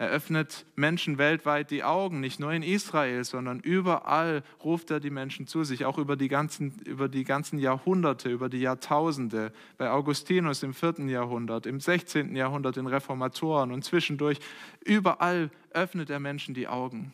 Er 0.00 0.10
öffnet 0.10 0.64
Menschen 0.76 1.18
weltweit 1.18 1.72
die 1.72 1.82
Augen, 1.82 2.20
nicht 2.20 2.38
nur 2.38 2.52
in 2.52 2.62
Israel, 2.62 3.24
sondern 3.24 3.58
überall 3.58 4.44
ruft 4.62 4.92
er 4.92 5.00
die 5.00 5.10
Menschen 5.10 5.48
zu 5.48 5.64
sich, 5.64 5.84
auch 5.84 5.98
über 5.98 6.16
die 6.16 6.28
ganzen, 6.28 6.78
über 6.84 7.08
die 7.08 7.24
ganzen 7.24 7.58
Jahrhunderte, 7.58 8.30
über 8.30 8.48
die 8.48 8.60
Jahrtausende. 8.60 9.52
Bei 9.76 9.90
Augustinus 9.90 10.62
im 10.62 10.72
vierten 10.72 11.08
Jahrhundert, 11.08 11.66
im 11.66 11.80
16. 11.80 12.36
Jahrhundert 12.36 12.76
in 12.76 12.86
Reformatoren 12.86 13.72
und 13.72 13.84
zwischendurch. 13.84 14.38
Überall 14.84 15.50
öffnet 15.70 16.10
er 16.10 16.20
Menschen 16.20 16.54
die 16.54 16.68
Augen. 16.68 17.12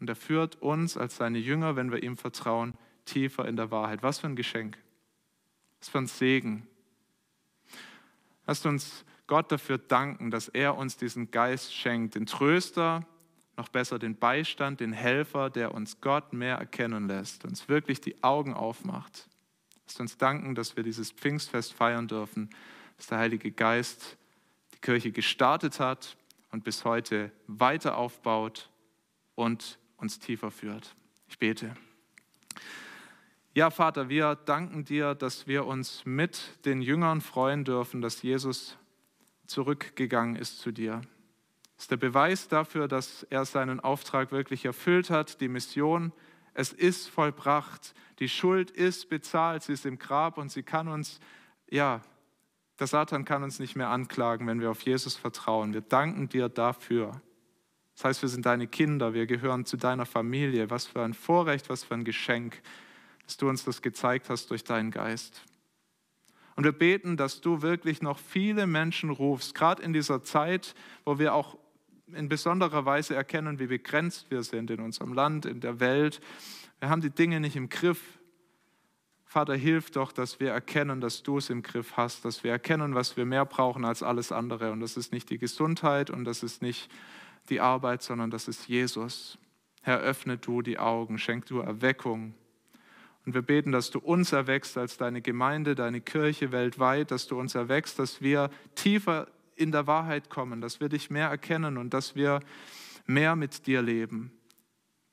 Und 0.00 0.10
er 0.10 0.16
führt 0.16 0.60
uns 0.60 0.98
als 0.98 1.16
seine 1.16 1.38
Jünger, 1.38 1.74
wenn 1.74 1.90
wir 1.90 2.02
ihm 2.02 2.18
vertrauen, 2.18 2.74
tiefer 3.06 3.48
in 3.48 3.56
der 3.56 3.70
Wahrheit. 3.70 4.02
Was 4.02 4.18
für 4.18 4.26
ein 4.26 4.36
Geschenk. 4.36 4.76
Was 5.78 5.88
für 5.88 5.98
ein 5.98 6.06
Segen. 6.06 6.66
Lasst 8.46 8.66
uns 8.66 9.06
Gott 9.26 9.50
dafür 9.50 9.78
danken, 9.78 10.30
dass 10.30 10.48
er 10.48 10.76
uns 10.76 10.96
diesen 10.96 11.30
Geist 11.30 11.74
schenkt, 11.74 12.14
den 12.14 12.26
Tröster, 12.26 13.06
noch 13.56 13.68
besser 13.68 13.98
den 13.98 14.16
Beistand, 14.16 14.80
den 14.80 14.92
Helfer, 14.92 15.48
der 15.50 15.74
uns 15.74 16.00
Gott 16.00 16.32
mehr 16.32 16.56
erkennen 16.56 17.08
lässt, 17.08 17.44
uns 17.44 17.68
wirklich 17.68 18.00
die 18.00 18.22
Augen 18.22 18.52
aufmacht. 18.52 19.28
Lasst 19.86 20.00
uns 20.00 20.16
danken, 20.16 20.54
dass 20.54 20.76
wir 20.76 20.82
dieses 20.82 21.12
Pfingstfest 21.12 21.72
feiern 21.72 22.08
dürfen, 22.08 22.50
dass 22.96 23.06
der 23.06 23.18
Heilige 23.18 23.50
Geist 23.50 24.16
die 24.74 24.80
Kirche 24.80 25.12
gestartet 25.12 25.78
hat 25.78 26.16
und 26.50 26.64
bis 26.64 26.84
heute 26.84 27.30
weiter 27.46 27.96
aufbaut 27.96 28.70
und 29.34 29.78
uns 29.96 30.18
tiefer 30.18 30.50
führt. 30.50 30.94
Ich 31.28 31.38
bete. 31.38 31.74
Ja, 33.54 33.70
Vater, 33.70 34.08
wir 34.08 34.34
danken 34.34 34.84
dir, 34.84 35.14
dass 35.14 35.46
wir 35.46 35.66
uns 35.66 36.04
mit 36.04 36.64
den 36.64 36.82
Jüngern 36.82 37.20
freuen 37.20 37.64
dürfen, 37.64 38.02
dass 38.02 38.22
Jesus 38.22 38.76
zurückgegangen 39.46 40.36
ist 40.36 40.58
zu 40.58 40.72
dir. 40.72 41.02
Das 41.76 41.84
ist 41.84 41.90
der 41.90 41.96
Beweis 41.96 42.48
dafür, 42.48 42.88
dass 42.88 43.24
er 43.24 43.44
seinen 43.44 43.80
Auftrag 43.80 44.32
wirklich 44.32 44.64
erfüllt 44.64 45.10
hat, 45.10 45.40
die 45.40 45.48
Mission. 45.48 46.12
Es 46.54 46.72
ist 46.72 47.08
vollbracht. 47.08 47.94
Die 48.20 48.28
Schuld 48.28 48.70
ist 48.70 49.08
bezahlt. 49.08 49.64
Sie 49.64 49.72
ist 49.72 49.84
im 49.84 49.98
Grab 49.98 50.38
und 50.38 50.50
sie 50.50 50.62
kann 50.62 50.88
uns, 50.88 51.18
ja, 51.68 52.00
der 52.78 52.86
Satan 52.86 53.24
kann 53.24 53.42
uns 53.42 53.58
nicht 53.58 53.76
mehr 53.76 53.88
anklagen, 53.88 54.46
wenn 54.46 54.60
wir 54.60 54.70
auf 54.70 54.82
Jesus 54.82 55.16
vertrauen. 55.16 55.74
Wir 55.74 55.80
danken 55.80 56.28
dir 56.28 56.48
dafür. 56.48 57.20
Das 57.94 58.04
heißt, 58.04 58.22
wir 58.22 58.28
sind 58.28 58.46
deine 58.46 58.66
Kinder, 58.66 59.14
wir 59.14 59.26
gehören 59.26 59.64
zu 59.64 59.76
deiner 59.76 60.06
Familie. 60.06 60.70
Was 60.70 60.86
für 60.86 61.02
ein 61.02 61.14
Vorrecht, 61.14 61.68
was 61.70 61.84
für 61.84 61.94
ein 61.94 62.04
Geschenk, 62.04 62.60
dass 63.24 63.36
du 63.36 63.48
uns 63.48 63.64
das 63.64 63.82
gezeigt 63.82 64.28
hast 64.28 64.50
durch 64.50 64.64
deinen 64.64 64.90
Geist. 64.90 65.42
Und 66.56 66.64
wir 66.64 66.72
beten, 66.72 67.16
dass 67.16 67.40
du 67.40 67.62
wirklich 67.62 68.00
noch 68.02 68.18
viele 68.18 68.66
Menschen 68.66 69.10
rufst, 69.10 69.54
gerade 69.54 69.82
in 69.82 69.92
dieser 69.92 70.22
Zeit, 70.22 70.74
wo 71.04 71.18
wir 71.18 71.34
auch 71.34 71.58
in 72.12 72.28
besonderer 72.28 72.84
Weise 72.84 73.14
erkennen, 73.14 73.58
wie 73.58 73.66
begrenzt 73.66 74.30
wir 74.30 74.42
sind 74.42 74.70
in 74.70 74.80
unserem 74.80 75.12
Land, 75.12 75.46
in 75.46 75.60
der 75.60 75.80
Welt. 75.80 76.20
Wir 76.78 76.90
haben 76.90 77.00
die 77.00 77.10
Dinge 77.10 77.40
nicht 77.40 77.56
im 77.56 77.68
Griff. 77.68 78.18
Vater, 79.24 79.56
hilf 79.56 79.90
doch, 79.90 80.12
dass 80.12 80.38
wir 80.38 80.50
erkennen, 80.50 81.00
dass 81.00 81.22
du 81.22 81.38
es 81.38 81.50
im 81.50 81.62
Griff 81.62 81.96
hast, 81.96 82.24
dass 82.24 82.44
wir 82.44 82.52
erkennen, 82.52 82.94
was 82.94 83.16
wir 83.16 83.24
mehr 83.24 83.44
brauchen 83.44 83.84
als 83.84 84.02
alles 84.02 84.30
andere. 84.30 84.70
Und 84.70 84.80
das 84.80 84.96
ist 84.96 85.12
nicht 85.12 85.30
die 85.30 85.38
Gesundheit 85.38 86.10
und 86.10 86.24
das 86.24 86.42
ist 86.42 86.62
nicht 86.62 86.88
die 87.48 87.60
Arbeit, 87.60 88.02
sondern 88.02 88.30
das 88.30 88.46
ist 88.46 88.68
Jesus. 88.68 89.38
Herr, 89.82 89.98
öffne 89.98 90.38
du 90.38 90.62
die 90.62 90.78
Augen, 90.78 91.18
schenk 91.18 91.46
du 91.46 91.58
Erweckung, 91.58 92.34
und 93.26 93.34
wir 93.34 93.42
beten, 93.42 93.72
dass 93.72 93.90
du 93.90 93.98
uns 94.00 94.32
erwächst 94.32 94.76
als 94.76 94.98
deine 94.98 95.22
Gemeinde, 95.22 95.74
deine 95.74 96.00
Kirche 96.00 96.52
weltweit, 96.52 97.10
dass 97.10 97.26
du 97.26 97.38
uns 97.38 97.54
erwächst, 97.54 97.98
dass 97.98 98.20
wir 98.20 98.50
tiefer 98.74 99.28
in 99.56 99.72
der 99.72 99.86
Wahrheit 99.86 100.28
kommen, 100.28 100.60
dass 100.60 100.80
wir 100.80 100.88
dich 100.88 101.10
mehr 101.10 101.28
erkennen 101.28 101.78
und 101.78 101.94
dass 101.94 102.14
wir 102.14 102.40
mehr 103.06 103.34
mit 103.34 103.66
dir 103.66 103.80
leben. 103.80 104.32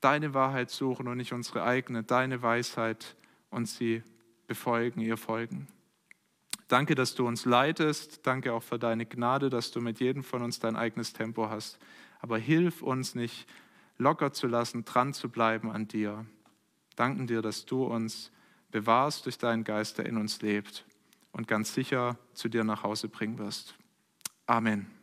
Deine 0.01 0.34
Wahrheit 0.34 0.72
suchen 0.72 1.07
und 1.07 1.18
nicht 1.18 1.32
unsere 1.32 1.64
eigene, 1.64 2.03
deine 2.03 2.41
Weisheit 2.41 3.16
und 3.49 3.68
sie 3.68 4.03
befolgen, 4.47 4.99
ihr 4.99 5.18
folgen. 5.18 5.68
Danke, 6.68 6.95
dass 6.95 7.16
du 7.16 7.28
uns 7.28 7.45
leitest. 7.45 8.26
Danke 8.26 8.53
auch 8.53 8.64
für 8.64 8.80
deine 8.80 9.05
Gnade, 9.05 9.49
dass 9.49 9.72
du 9.72 9.80
mit 9.80 9.99
jedem 9.99 10.24
von 10.24 10.41
uns 10.41 10.59
dein 10.59 10.76
eigenes 10.76 11.14
Tempo 11.14 11.49
hast. 11.49 11.80
Aber 12.20 12.38
hilf 12.38 12.82
uns 12.82 13.14
nicht 13.14 13.47
locker 13.97 14.34
zu 14.34 14.47
lassen, 14.47 14.84
dran 14.86 15.14
zu 15.14 15.30
bleiben 15.30 15.72
an 15.72 15.88
dir 15.88 16.26
danken 16.95 17.27
dir, 17.27 17.41
dass 17.41 17.65
du 17.65 17.83
uns 17.83 18.31
bewahrst 18.71 19.25
durch 19.25 19.37
deinen 19.37 19.63
Geist, 19.63 19.97
der 19.97 20.05
in 20.05 20.17
uns 20.17 20.41
lebt 20.41 20.85
und 21.31 21.47
ganz 21.47 21.73
sicher 21.73 22.17
zu 22.33 22.49
dir 22.49 22.63
nach 22.63 22.83
Hause 22.83 23.07
bringen 23.07 23.37
wirst. 23.37 23.75
Amen. 24.45 25.00